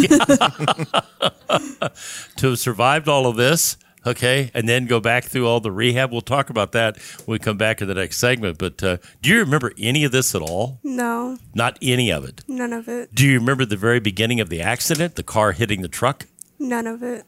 to 2.37 2.49
have 2.49 2.59
survived 2.59 3.09
all 3.09 3.27
of 3.27 3.35
this, 3.35 3.75
okay, 4.05 4.51
and 4.53 4.69
then 4.69 4.85
go 4.85 5.01
back 5.01 5.25
through 5.25 5.47
all 5.47 5.59
the 5.59 5.71
rehab. 5.71 6.13
We'll 6.13 6.21
talk 6.21 6.49
about 6.49 6.71
that 6.71 6.97
when 7.25 7.35
we 7.35 7.39
come 7.39 7.57
back 7.57 7.77
to 7.79 7.85
the 7.85 7.93
next 7.93 8.19
segment. 8.19 8.57
But 8.57 8.81
uh, 8.81 8.97
do 9.21 9.29
you 9.31 9.39
remember 9.39 9.73
any 9.77 10.05
of 10.05 10.13
this 10.13 10.33
at 10.33 10.41
all? 10.41 10.79
No. 10.81 11.37
Not 11.53 11.77
any 11.81 12.09
of 12.09 12.23
it. 12.23 12.43
None 12.47 12.71
of 12.71 12.87
it. 12.87 13.13
Do 13.13 13.27
you 13.27 13.37
remember 13.37 13.65
the 13.65 13.75
very 13.75 13.99
beginning 13.99 14.39
of 14.39 14.47
the 14.49 14.61
accident, 14.61 15.15
the 15.15 15.23
car 15.23 15.51
hitting 15.51 15.81
the 15.81 15.89
truck? 15.89 16.27
None 16.57 16.87
of 16.87 17.03
it. 17.03 17.25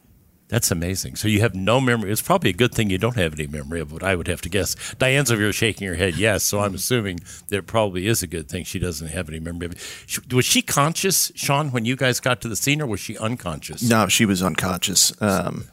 That's 0.48 0.70
amazing. 0.70 1.16
So 1.16 1.28
you 1.28 1.40
have 1.40 1.54
no 1.54 1.80
memory. 1.80 2.10
It's 2.10 2.22
probably 2.22 2.50
a 2.50 2.54
good 2.54 2.74
thing 2.74 2.88
you 2.88 2.96
don't 2.96 3.16
have 3.16 3.34
any 3.34 3.46
memory 3.46 3.80
of 3.80 3.92
what 3.92 4.02
I 4.02 4.14
would 4.14 4.28
have 4.28 4.40
to 4.42 4.48
guess. 4.48 4.94
Diane's 4.94 5.30
over 5.30 5.42
here 5.42 5.52
shaking 5.52 5.86
her 5.88 5.94
head 5.94 6.16
yes. 6.16 6.42
So 6.42 6.60
I'm 6.60 6.74
assuming 6.74 7.20
that 7.48 7.58
it 7.58 7.66
probably 7.66 8.06
is 8.06 8.22
a 8.22 8.26
good 8.26 8.48
thing 8.48 8.64
she 8.64 8.78
doesn't 8.78 9.08
have 9.08 9.28
any 9.28 9.40
memory 9.40 9.66
of 9.66 9.72
it. 9.72 10.32
Was 10.32 10.46
she 10.46 10.62
conscious, 10.62 11.30
Sean, 11.34 11.70
when 11.70 11.84
you 11.84 11.96
guys 11.96 12.18
got 12.18 12.40
to 12.40 12.48
the 12.48 12.56
scene, 12.56 12.80
or 12.80 12.86
was 12.86 13.00
she 13.00 13.18
unconscious? 13.18 13.82
No, 13.82 14.08
she 14.08 14.24
was 14.24 14.42
unconscious. 14.42 15.12
Um, 15.20 15.66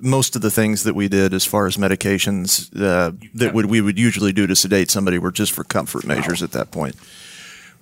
most 0.00 0.36
of 0.36 0.40
the 0.40 0.50
things 0.50 0.84
that 0.84 0.94
we 0.94 1.08
did, 1.08 1.34
as 1.34 1.44
far 1.44 1.66
as 1.66 1.76
medications 1.76 2.70
uh, 2.80 3.12
that 3.34 3.52
would 3.52 3.66
we 3.66 3.82
would 3.82 3.98
usually 3.98 4.32
do 4.32 4.46
to 4.46 4.56
sedate 4.56 4.90
somebody, 4.90 5.18
were 5.18 5.30
just 5.30 5.52
for 5.52 5.64
comfort 5.64 6.06
measures 6.06 6.42
at 6.42 6.52
that 6.52 6.70
point. 6.70 6.96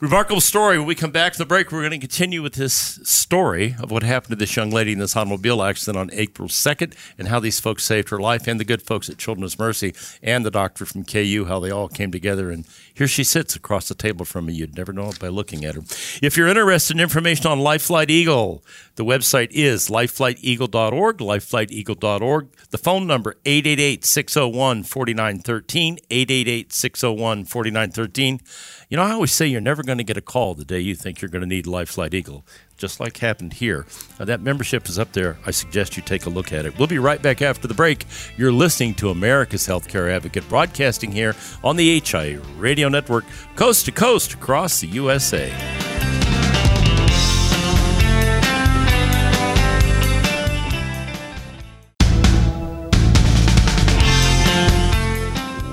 Remarkable 0.01 0.41
story. 0.41 0.79
When 0.79 0.87
we 0.87 0.95
come 0.95 1.11
back 1.11 1.33
to 1.33 1.39
the 1.39 1.45
break, 1.45 1.73
we're 1.73 1.81
going 1.81 1.91
to 1.91 1.99
continue 1.99 2.41
with 2.41 2.53
this 2.53 3.01
story 3.03 3.75
of 3.83 3.91
what 3.91 4.05
happened 4.05 4.31
to 4.31 4.37
this 4.37 4.55
young 4.55 4.71
lady 4.71 4.93
in 4.93 5.01
this 5.01 5.17
automobile 5.17 5.61
accident 5.61 5.99
on 5.99 6.17
April 6.17 6.47
2nd 6.47 6.95
and 7.19 7.27
how 7.27 7.41
these 7.41 7.59
folks 7.59 7.83
saved 7.83 8.11
her 8.11 8.21
life 8.21 8.47
and 8.47 8.61
the 8.61 8.65
good 8.65 8.81
folks 8.81 9.11
at 9.11 9.19
Children's 9.19 9.59
Mercy 9.59 9.93
and 10.23 10.47
the 10.47 10.53
doctor 10.53 10.87
from 10.87 11.03
KU, 11.03 11.47
how 11.49 11.59
they 11.59 11.73
all 11.73 11.89
came 11.89 12.13
together. 12.13 12.53
And 12.53 12.65
here 12.99 13.07
she 13.07 13.23
sits 13.23 13.55
across 13.55 13.87
the 13.89 13.95
table 13.95 14.25
from 14.25 14.47
me. 14.47 14.55
You'd 14.55 14.77
never 14.77 14.93
know 14.93 15.11
it 15.11 15.21
by 15.21 15.29
looking 15.29 15.65
at 15.65 15.77
her. 15.77 15.83
If 16.21 16.37
you're 16.37 16.49
interested 16.49 16.97
in 16.97 17.01
information 17.01 17.47
on 17.47 17.61
Life 17.61 17.83
Flight 17.83 18.11
Eagle, 18.11 18.65
the 18.97 19.05
website 19.05 19.53
is 19.53 19.89
lifeflighteagle.org, 19.89 21.19
lifeflighteagle.org. 21.19 22.49
The 22.71 22.79
phone 22.79 23.07
number, 23.07 23.37
888-601-4913, 23.45 26.01
888-601-4913. 26.11 28.41
You 28.89 28.97
know, 28.97 29.05
I 29.05 29.13
always 29.13 29.31
say 29.31 29.47
you're 29.47 29.61
never 29.61 29.85
going 29.85 29.99
to 29.99 30.05
get 30.05 30.17
a 30.17 30.21
call 30.21 30.55
the 30.55 30.65
day 30.65 30.81
you 30.81 30.97
think 30.97 31.21
you're 31.21 31.31
going 31.31 31.43
to 31.43 31.47
need 31.47 31.69
Life 31.69 31.91
Flight 31.91 32.15
Eagle, 32.15 32.45
just 32.79 33.01
like 33.01 33.19
happened 33.19 33.53
here. 33.53 33.85
Now, 34.19 34.25
that 34.25 34.41
membership 34.41 34.89
is 34.89 34.99
up 34.99 35.13
there. 35.13 35.37
I 35.45 35.51
suggest 35.51 35.97
you 35.97 36.03
take 36.03 36.25
a 36.27 36.31
look 36.31 36.53
at 36.53 36.65
it. 36.65 36.79
We'll 36.79 36.87
be 36.87 36.99
right 36.99 37.21
back 37.21 37.43
after 37.43 37.69
the 37.69 37.75
break. 37.75 38.07
You're 38.37 38.53
listening 38.53 38.95
to 38.95 39.11
America's 39.11 39.67
Healthcare 39.67 40.11
Advocate, 40.11 40.49
broadcasting 40.49 41.13
here 41.13 41.35
on 41.63 41.77
the 41.77 42.01
HIA 42.01 42.41
Radio 42.57 42.89
Network, 42.89 43.25
coast 43.57 43.85
to 43.87 43.93
coast 43.93 44.33
across 44.33 44.81
the 44.81 44.87
USA. 44.87 45.53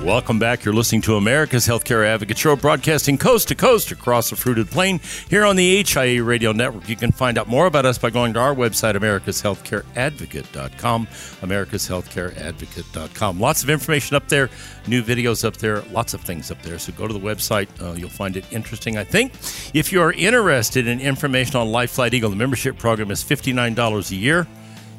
Welcome 0.05 0.37
back. 0.37 0.63
You're 0.63 0.75
listening 0.75 1.01
to 1.01 1.15
America's 1.15 1.67
Healthcare 1.67 2.05
Advocate 2.05 2.37
Show, 2.37 2.55
broadcasting 2.55 3.17
coast 3.17 3.47
to 3.47 3.55
coast 3.55 3.89
across 3.89 4.29
the 4.29 4.35
fruited 4.35 4.69
plain 4.69 4.99
here 5.31 5.43
on 5.43 5.55
the 5.55 5.83
HIA 5.83 6.23
Radio 6.23 6.51
Network. 6.51 6.87
You 6.87 6.95
can 6.95 7.11
find 7.11 7.39
out 7.39 7.47
more 7.47 7.65
about 7.65 7.87
us 7.87 7.97
by 7.97 8.11
going 8.11 8.35
to 8.35 8.39
our 8.39 8.53
website, 8.53 8.95
americashealthcareadvocate.com. 8.95 11.07
Americashealthcareadvocate.com. 11.07 13.39
Lots 13.39 13.63
of 13.63 13.71
information 13.71 14.15
up 14.15 14.27
there, 14.27 14.51
new 14.85 15.01
videos 15.01 15.43
up 15.43 15.57
there, 15.57 15.81
lots 15.91 16.13
of 16.13 16.21
things 16.21 16.51
up 16.51 16.61
there. 16.61 16.77
So 16.77 16.93
go 16.93 17.07
to 17.07 17.13
the 17.13 17.19
website. 17.19 17.67
Uh, 17.81 17.93
you'll 17.93 18.09
find 18.09 18.37
it 18.37 18.45
interesting, 18.53 18.99
I 18.99 19.03
think. 19.03 19.33
If 19.73 19.91
you 19.91 20.03
are 20.03 20.13
interested 20.13 20.87
in 20.87 20.99
information 20.99 21.55
on 21.55 21.71
Life 21.71 21.93
Flight 21.93 22.13
Eagle, 22.13 22.29
the 22.29 22.35
membership 22.35 22.77
program 22.77 23.09
is 23.09 23.23
$59 23.23 24.11
a 24.11 24.15
year. 24.15 24.45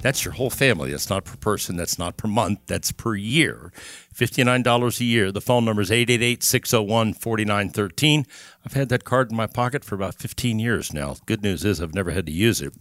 That's 0.03 0.25
your 0.25 0.35
whole 0.35 0.51
family. 0.51 0.91
That's 0.91 1.11
not 1.11 1.25
per 1.25 1.37
person. 1.37 1.77
That's 1.77 1.99
not 1.99 2.17
per 2.17 2.29
month. 2.29 2.61
That's 2.67 2.93
per 2.93 3.15
year. 3.15 3.73
$59 4.15 5.01
a 5.01 5.05
year. 5.05 5.33
The 5.33 5.41
phone 5.41 5.65
number 5.65 5.83
is 5.83 5.91
888 5.91 6.43
601 6.43 7.15
4913. 7.15 8.27
I've 8.65 8.73
had 8.73 8.89
that 8.89 9.05
card 9.05 9.31
in 9.31 9.37
my 9.37 9.47
pocket 9.47 9.85
for 9.85 9.95
about 9.95 10.15
15 10.15 10.59
years 10.59 10.93
now. 10.93 11.17
Good 11.27 11.43
news 11.43 11.65
is 11.65 11.81
I've 11.81 11.95
never 11.95 12.13
had 12.13 12.27
to 12.27 12.33
use 12.33 12.61
it. 12.61 12.73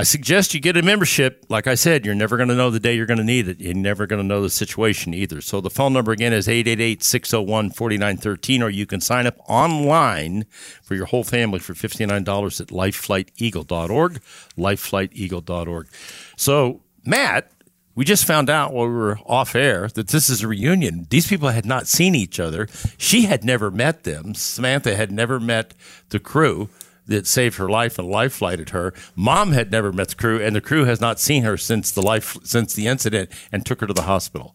I 0.00 0.02
suggest 0.02 0.54
you 0.54 0.60
get 0.60 0.78
a 0.78 0.82
membership. 0.82 1.44
Like 1.50 1.66
I 1.66 1.74
said, 1.74 2.06
you're 2.06 2.14
never 2.14 2.38
going 2.38 2.48
to 2.48 2.54
know 2.54 2.70
the 2.70 2.80
day 2.80 2.96
you're 2.96 3.04
going 3.04 3.18
to 3.18 3.22
need 3.22 3.48
it. 3.48 3.60
You're 3.60 3.74
never 3.74 4.06
going 4.06 4.22
to 4.22 4.26
know 4.26 4.40
the 4.40 4.48
situation 4.48 5.12
either. 5.12 5.42
So 5.42 5.60
the 5.60 5.68
phone 5.68 5.92
number 5.92 6.10
again 6.10 6.32
is 6.32 6.48
888 6.48 7.02
601 7.02 7.70
4913, 7.72 8.62
or 8.62 8.70
you 8.70 8.86
can 8.86 9.02
sign 9.02 9.26
up 9.26 9.36
online 9.46 10.46
for 10.82 10.94
your 10.94 11.04
whole 11.04 11.22
family 11.22 11.58
for 11.58 11.74
$59 11.74 12.60
at 12.62 12.68
lifeflighteagle.org. 12.68 14.22
Lifeflighteagle.org. 14.56 15.88
So, 16.34 16.80
Matt, 17.04 17.52
we 17.94 18.06
just 18.06 18.24
found 18.24 18.48
out 18.48 18.72
while 18.72 18.86
we 18.86 18.94
were 18.94 19.18
off 19.26 19.54
air 19.54 19.88
that 19.88 20.08
this 20.08 20.30
is 20.30 20.42
a 20.42 20.48
reunion. 20.48 21.08
These 21.10 21.26
people 21.26 21.50
had 21.50 21.66
not 21.66 21.86
seen 21.86 22.14
each 22.14 22.40
other. 22.40 22.68
She 22.96 23.26
had 23.26 23.44
never 23.44 23.70
met 23.70 24.04
them. 24.04 24.34
Samantha 24.34 24.96
had 24.96 25.12
never 25.12 25.38
met 25.38 25.74
the 26.08 26.20
crew 26.20 26.70
that 27.10 27.26
saved 27.26 27.56
her 27.58 27.68
life 27.68 27.98
and 27.98 28.08
life 28.08 28.32
flighted 28.32 28.70
her. 28.70 28.94
Mom 29.14 29.52
had 29.52 29.70
never 29.70 29.92
met 29.92 30.08
the 30.08 30.14
crew, 30.14 30.40
and 30.40 30.56
the 30.56 30.60
crew 30.60 30.84
has 30.84 31.00
not 31.00 31.20
seen 31.20 31.42
her 31.42 31.56
since 31.56 31.90
the 31.90 32.02
life 32.02 32.36
since 32.42 32.72
the 32.72 32.86
incident 32.86 33.30
and 33.52 33.66
took 33.66 33.80
her 33.80 33.86
to 33.86 33.92
the 33.92 34.02
hospital. 34.02 34.54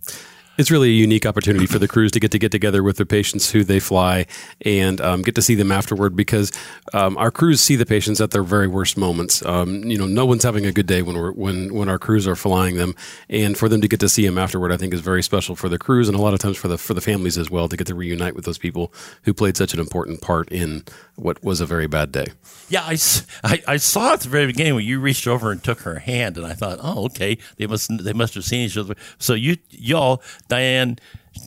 It's 0.57 0.71
really 0.71 0.89
a 0.89 0.93
unique 0.93 1.25
opportunity 1.25 1.65
for 1.65 1.79
the 1.79 1.87
crews 1.87 2.11
to 2.13 2.19
get 2.19 2.31
to 2.31 2.39
get 2.39 2.51
together 2.51 2.81
with 2.81 2.97
their 2.97 3.05
patients 3.05 3.51
who 3.51 3.63
they 3.63 3.79
fly 3.79 4.25
and 4.61 5.01
um, 5.01 5.21
get 5.21 5.35
to 5.35 5.41
see 5.41 5.55
them 5.55 5.71
afterward 5.71 6.15
because 6.15 6.51
um, 6.93 7.17
our 7.17 7.31
crews 7.31 7.59
see 7.59 7.75
the 7.75 7.85
patients 7.85 8.21
at 8.21 8.31
their 8.31 8.43
very 8.43 8.67
worst 8.67 8.97
moments. 8.97 9.45
Um, 9.45 9.83
you 9.83 9.97
know, 9.97 10.05
no 10.05 10.25
one's 10.25 10.43
having 10.43 10.65
a 10.65 10.71
good 10.71 10.87
day 10.87 11.01
when 11.01 11.17
we're 11.17 11.31
when 11.31 11.73
when 11.73 11.89
our 11.89 11.99
crews 11.99 12.27
are 12.27 12.35
flying 12.35 12.75
them, 12.75 12.95
and 13.29 13.57
for 13.57 13.67
them 13.67 13.81
to 13.81 13.87
get 13.87 13.99
to 13.99 14.09
see 14.09 14.25
them 14.25 14.37
afterward, 14.37 14.71
I 14.71 14.77
think 14.77 14.93
is 14.93 15.01
very 15.01 15.23
special 15.23 15.55
for 15.55 15.69
the 15.69 15.77
crews 15.77 16.07
and 16.07 16.17
a 16.17 16.21
lot 16.21 16.33
of 16.33 16.39
times 16.39 16.57
for 16.57 16.67
the 16.67 16.77
for 16.77 16.93
the 16.93 17.01
families 17.01 17.37
as 17.37 17.51
well 17.51 17.67
to 17.67 17.75
get 17.75 17.87
to 17.87 17.95
reunite 17.95 18.35
with 18.35 18.45
those 18.45 18.57
people 18.57 18.93
who 19.23 19.33
played 19.33 19.57
such 19.57 19.73
an 19.73 19.79
important 19.79 20.21
part 20.21 20.49
in 20.51 20.83
what 21.15 21.43
was 21.43 21.61
a 21.61 21.65
very 21.65 21.87
bad 21.87 22.11
day. 22.11 22.27
Yeah, 22.67 22.81
I, 22.81 22.97
I, 23.43 23.63
I 23.67 23.77
saw 23.77 24.13
at 24.13 24.21
the 24.21 24.29
very 24.29 24.47
beginning 24.47 24.75
when 24.75 24.85
you 24.85 24.99
reached 24.99 25.27
over 25.27 25.51
and 25.51 25.63
took 25.63 25.81
her 25.81 25.99
hand, 25.99 26.37
and 26.37 26.45
I 26.45 26.53
thought, 26.53 26.79
oh, 26.81 27.05
okay, 27.05 27.37
they 27.57 27.67
must 27.67 27.89
they 28.03 28.13
must 28.13 28.33
have 28.35 28.43
seen 28.43 28.65
each 28.65 28.77
other. 28.77 28.95
So 29.19 29.33
you 29.33 29.57
y'all, 29.69 30.21
Diane, 30.47 30.99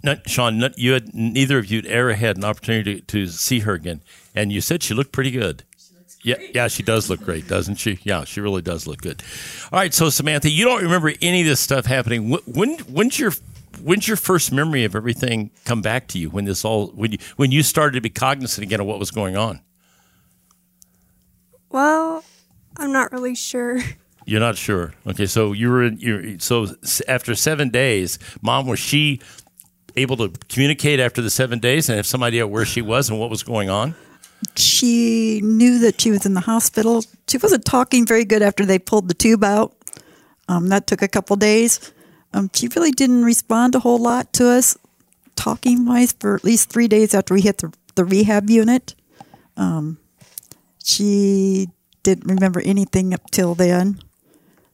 not, 0.02 0.28
Sean, 0.28 0.58
not, 0.58 0.78
you 0.78 0.92
had 0.92 1.14
neither 1.14 1.58
of 1.58 1.66
you 1.66 1.78
had 1.78 1.86
ever 1.86 2.14
had 2.14 2.36
an 2.36 2.44
opportunity 2.44 2.96
to, 2.96 3.00
to 3.02 3.26
see 3.26 3.60
her 3.60 3.74
again, 3.74 4.00
and 4.34 4.52
you 4.52 4.60
said 4.60 4.82
she 4.82 4.94
looked 4.94 5.12
pretty 5.12 5.30
good. 5.30 5.64
Yeah, 6.22 6.36
yeah, 6.52 6.68
she 6.68 6.82
does 6.82 7.08
look 7.08 7.20
great, 7.20 7.46
doesn't 7.46 7.76
she? 7.76 8.00
Yeah, 8.02 8.24
she 8.24 8.40
really 8.40 8.60
does 8.60 8.86
look 8.86 9.00
good. 9.00 9.22
All 9.72 9.78
right, 9.78 9.94
so 9.94 10.10
Samantha, 10.10 10.50
you 10.50 10.64
don't 10.64 10.82
remember 10.82 11.12
any 11.22 11.42
of 11.42 11.46
this 11.46 11.60
stuff 11.60 11.86
happening. 11.86 12.30
When 12.44 12.78
when's 12.80 13.18
your 13.18 13.32
when's 13.82 14.08
your 14.08 14.16
first 14.16 14.50
memory 14.52 14.84
of 14.84 14.96
everything 14.96 15.50
come 15.64 15.80
back 15.80 16.08
to 16.08 16.18
you? 16.18 16.28
When 16.28 16.44
this 16.44 16.64
all 16.64 16.88
when 16.88 17.12
you 17.12 17.18
when 17.36 17.52
you 17.52 17.62
started 17.62 17.94
to 17.94 18.00
be 18.00 18.10
cognizant 18.10 18.64
again 18.64 18.80
of 18.80 18.86
what 18.86 18.98
was 18.98 19.12
going 19.12 19.36
on? 19.36 19.60
Well, 21.70 22.24
I'm 22.76 22.92
not 22.92 23.12
really 23.12 23.34
sure. 23.34 23.80
You're 24.28 24.40
not 24.40 24.58
sure. 24.58 24.92
Okay, 25.06 25.24
so 25.24 25.52
you 25.52 25.70
were 25.70 25.82
in. 25.82 25.96
You 26.00 26.38
so 26.38 26.66
after 27.08 27.34
seven 27.34 27.70
days, 27.70 28.18
mom 28.42 28.66
was 28.66 28.78
she 28.78 29.22
able 29.96 30.18
to 30.18 30.30
communicate 30.50 31.00
after 31.00 31.22
the 31.22 31.30
seven 31.30 31.60
days 31.60 31.88
and 31.88 31.96
have 31.96 32.04
some 32.04 32.22
idea 32.22 32.46
where 32.46 32.66
she 32.66 32.82
was 32.82 33.08
and 33.08 33.18
what 33.18 33.30
was 33.30 33.42
going 33.42 33.70
on? 33.70 33.94
She 34.54 35.40
knew 35.42 35.78
that 35.78 35.98
she 35.98 36.10
was 36.10 36.26
in 36.26 36.34
the 36.34 36.42
hospital. 36.42 37.02
She 37.26 37.38
wasn't 37.38 37.64
talking 37.64 38.04
very 38.04 38.26
good 38.26 38.42
after 38.42 38.66
they 38.66 38.78
pulled 38.78 39.08
the 39.08 39.14
tube 39.14 39.42
out. 39.42 39.74
Um, 40.46 40.68
that 40.68 40.86
took 40.86 41.00
a 41.00 41.08
couple 41.08 41.34
days. 41.36 41.90
Um, 42.34 42.50
she 42.52 42.68
really 42.68 42.90
didn't 42.90 43.24
respond 43.24 43.76
a 43.76 43.78
whole 43.78 43.98
lot 43.98 44.34
to 44.34 44.46
us, 44.46 44.76
talking 45.36 45.86
wise, 45.86 46.12
for 46.12 46.34
at 46.34 46.44
least 46.44 46.68
three 46.68 46.86
days 46.86 47.14
after 47.14 47.32
we 47.32 47.40
hit 47.40 47.58
the, 47.58 47.72
the 47.94 48.04
rehab 48.04 48.50
unit. 48.50 48.94
Um, 49.56 49.96
she 50.84 51.68
didn't 52.02 52.26
remember 52.26 52.60
anything 52.60 53.14
up 53.14 53.30
till 53.30 53.54
then. 53.54 54.02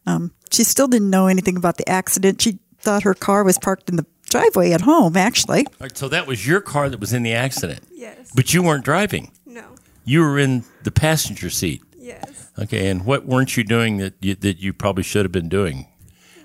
Um, 0.07 0.33
she 0.51 0.65
still 0.65 0.89
didn't 0.89 1.11
know 1.11 1.27
anything 1.27 1.57
about 1.57 1.77
the 1.77 1.89
accident. 1.89 2.43
She 2.43 2.59
thought 2.79 3.03
her 3.03 3.15
car 3.15 3.45
was 3.45 3.59
parked 3.59 3.89
in 3.89 3.97
the 3.97 4.07
driveway 4.35 4.73
at 4.73 4.83
home, 4.83 5.17
actually. 5.17 5.67
All 5.67 5.73
right, 5.81 5.97
so 5.97 6.09
that 6.09 6.27
was 6.27 6.47
your 6.47 6.61
car 6.61 6.89
that 6.89 7.01
was 7.01 7.13
in 7.13 7.23
the 7.23 7.33
accident. 7.33 7.81
Yes. 7.93 8.33
But 8.35 8.53
you 8.53 8.63
weren't 8.63 8.85
driving. 8.85 9.31
No. 9.47 9.65
You 10.05 10.21
were 10.21 10.39
in 10.39 10.65
the 10.83 10.91
passenger 10.91 11.51
seat. 11.51 11.83
Yes. 11.97 12.51
Okay, 12.59 12.89
and 12.89 13.05
what 13.05 13.27
weren't 13.27 13.57
you 13.57 13.65
doing 13.65 13.97
that 13.99 14.15
you, 14.21 14.35
that 14.37 14.59
you 14.59 14.73
probably 14.73 15.03
should 15.03 15.25
have 15.25 15.33
been 15.33 15.49
doing? 15.49 15.89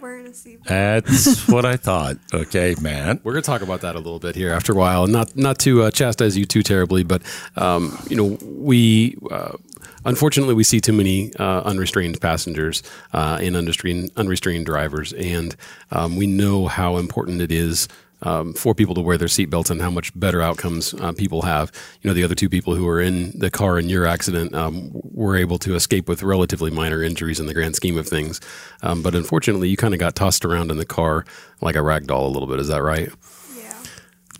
Wearing 0.01 0.27
a 0.27 0.29
seatbelt. 0.29 0.63
That's 0.65 1.47
what 1.49 1.65
I 1.65 1.75
thought. 1.75 2.17
Okay, 2.33 2.75
man. 2.81 3.19
We're 3.23 3.33
going 3.33 3.43
to 3.43 3.45
talk 3.45 3.61
about 3.61 3.81
that 3.81 3.95
a 3.95 3.99
little 3.99 4.19
bit 4.19 4.35
here 4.35 4.51
after 4.51 4.71
a 4.71 4.75
while, 4.75 5.05
not 5.07 5.35
not 5.35 5.59
to 5.59 5.83
uh, 5.83 5.91
chastise 5.91 6.37
you 6.37 6.45
too 6.45 6.63
terribly, 6.63 7.03
but 7.03 7.21
um, 7.57 7.97
you 8.09 8.15
know 8.15 8.37
we. 8.41 9.17
Uh, 9.29 9.57
unfortunately, 10.05 10.53
we 10.53 10.63
see 10.63 10.79
too 10.79 10.93
many 10.93 11.33
uh, 11.35 11.61
unrestrained 11.61 12.19
passengers 12.21 12.83
uh, 13.13 13.39
and 13.41 13.55
unrestrained, 13.55 14.11
unrestrained 14.15 14.65
drivers, 14.65 15.13
and 15.13 15.55
um, 15.91 16.15
we 16.15 16.27
know 16.27 16.67
how 16.67 16.97
important 16.97 17.41
it 17.41 17.51
is 17.51 17.87
um, 18.21 18.53
for 18.53 18.75
people 18.75 18.95
to 18.95 19.01
wear 19.01 19.17
their 19.17 19.27
seatbelts 19.27 19.69
and 19.69 19.81
how 19.81 19.89
much 19.89 20.17
better 20.17 20.41
outcomes 20.41 20.93
uh, 20.95 21.11
people 21.13 21.43
have. 21.43 21.71
You 22.01 22.09
know, 22.09 22.13
the 22.13 22.23
other 22.23 22.35
two 22.35 22.49
people 22.49 22.75
who 22.75 22.85
were 22.85 23.01
in 23.01 23.37
the 23.37 23.49
car 23.49 23.79
in 23.79 23.89
your 23.89 24.05
accident 24.05 24.53
um, 24.53 24.91
were 24.93 25.35
able 25.35 25.57
to 25.59 25.75
escape 25.75 26.07
with 26.07 26.23
relatively 26.23 26.71
minor 26.71 27.01
injuries 27.01 27.39
in 27.39 27.45
the 27.45 27.53
grand 27.53 27.75
scheme 27.75 27.97
of 27.97 28.07
things. 28.07 28.41
Um, 28.81 29.01
but 29.01 29.15
unfortunately, 29.15 29.69
you 29.69 29.77
kind 29.77 29.93
of 29.93 29.99
got 29.99 30.15
tossed 30.15 30.45
around 30.45 30.71
in 30.71 30.77
the 30.77 30.85
car 30.85 31.25
like 31.61 31.75
a 31.75 31.81
rag 31.81 32.07
doll 32.07 32.27
a 32.27 32.31
little 32.31 32.47
bit. 32.47 32.59
Is 32.59 32.67
that 32.67 32.81
right? 32.81 33.09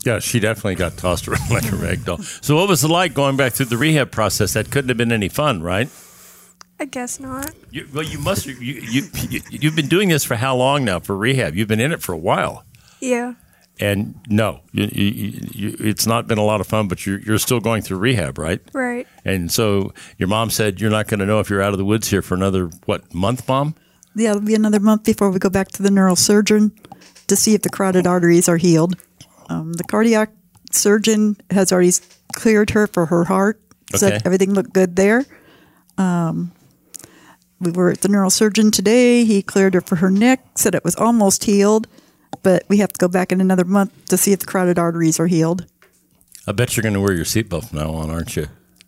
Yeah, 0.06 0.20
she 0.20 0.40
definitely 0.40 0.76
got 0.76 0.98
tossed 0.98 1.28
around 1.28 1.42
like 1.52 1.72
a 1.72 1.76
rag 1.76 2.06
doll. 2.06 2.18
So, 2.18 2.56
what 2.56 2.70
was 2.70 2.84
it 2.84 2.90
like 2.90 3.14
going 3.14 3.38
back 3.38 3.54
through 3.54 3.68
the 3.68 3.78
rehab 3.78 4.12
process? 4.12 4.54
That 4.54 4.72
couldn't 4.72 4.90
have 4.90 4.98
been 4.98 5.12
any 5.12 5.30
fun, 5.30 5.62
right? 5.62 5.90
I 6.80 6.86
guess 6.86 7.20
not. 7.20 7.52
You, 7.72 7.88
well, 7.94 8.06
you 8.06 8.20
must. 8.20 8.46
You, 8.46 8.56
you, 8.56 9.04
you 9.30 9.42
you've 9.50 9.76
been 9.76 9.90
doing 9.90 10.10
this 10.10 10.24
for 10.24 10.36
how 10.36 10.56
long 10.56 10.86
now 10.86 11.00
for 11.00 11.16
rehab? 11.16 11.56
You've 11.56 11.68
been 11.68 11.82
in 11.82 11.92
it 11.92 12.02
for 12.02 12.14
a 12.14 12.18
while. 12.18 12.64
Yeah. 13.02 13.34
And 13.82 14.20
no, 14.28 14.60
you, 14.74 14.90
you, 14.92 15.48
you, 15.52 15.76
it's 15.80 16.06
not 16.06 16.28
been 16.28 16.38
a 16.38 16.44
lot 16.44 16.60
of 16.60 16.68
fun, 16.68 16.90
but 16.90 17.06
you're, 17.06 17.20
you're 17.20 17.38
still 17.38 17.62
going 17.62 17.82
through 17.82 17.98
rehab, 17.98 18.38
right? 18.38 18.60
Right. 18.74 19.08
And 19.24 19.50
so 19.50 19.94
your 20.18 20.28
mom 20.28 20.50
said 20.50 20.82
you're 20.82 20.92
not 20.92 21.08
going 21.08 21.22
to 21.22 21.26
know 21.26 21.40
if 21.40 21.50
you're 21.50 21.62
out 21.62 21.72
of 21.72 21.78
the 21.78 21.86
woods 21.86 22.10
here 22.10 22.22
for 22.22 22.36
another, 22.36 22.66
what, 22.86 23.14
month, 23.14 23.48
mom? 23.48 23.76
Yeah, 24.16 24.32
it'll 24.32 24.42
be 24.42 24.56
another 24.56 24.82
month 24.82 25.06
before 25.06 25.32
we 25.32 25.40
go 25.40 25.50
back 25.50 25.70
to 25.70 25.84
the 25.84 25.90
neurosurgeon 25.90 26.72
to 27.28 27.36
see 27.38 27.54
if 27.54 27.62
the 27.62 27.70
carotid 27.70 28.06
arteries 28.06 28.50
are 28.50 28.58
healed. 28.58 28.98
Um, 29.50 29.74
the 29.74 29.84
cardiac 29.84 30.32
surgeon 30.72 31.36
has 31.50 31.72
already 31.72 31.92
cleared 32.36 32.70
her 32.72 32.88
for 32.88 33.08
her 33.08 33.24
heart, 33.26 33.60
said 33.96 34.14
Okay. 34.14 34.22
everything 34.26 34.54
looked 34.54 34.74
good 34.74 34.96
there. 34.96 35.26
Um, 35.98 36.52
we 37.60 37.72
were 37.72 37.90
at 37.92 38.02
the 38.02 38.08
neurosurgeon 38.08 38.72
today. 38.72 39.26
He 39.26 39.42
cleared 39.42 39.74
her 39.74 39.82
for 39.82 39.98
her 39.98 40.10
neck, 40.10 40.46
said 40.56 40.76
it 40.76 40.84
was 40.86 40.96
almost 40.96 41.44
healed, 41.44 41.88
but 42.44 42.64
we 42.70 42.78
have 42.78 42.94
to 42.94 42.98
go 42.98 43.08
back 43.08 43.32
in 43.32 43.42
another 43.42 43.66
month 43.66 43.92
to 44.10 44.18
see 44.18 44.32
if 44.32 44.40
the 44.40 44.46
carotid 44.46 44.80
arteries 44.80 45.20
are 45.20 45.28
healed. 45.28 45.66
I 46.48 46.52
bet 46.54 46.78
you're 46.78 46.84
going 46.84 46.94
to 46.94 47.02
wear 47.02 47.14
your 47.14 47.26
seatbelt 47.26 47.70
from 47.70 47.80
now 47.80 47.92
on, 47.92 48.10
aren't 48.10 48.36
you? 48.36 48.48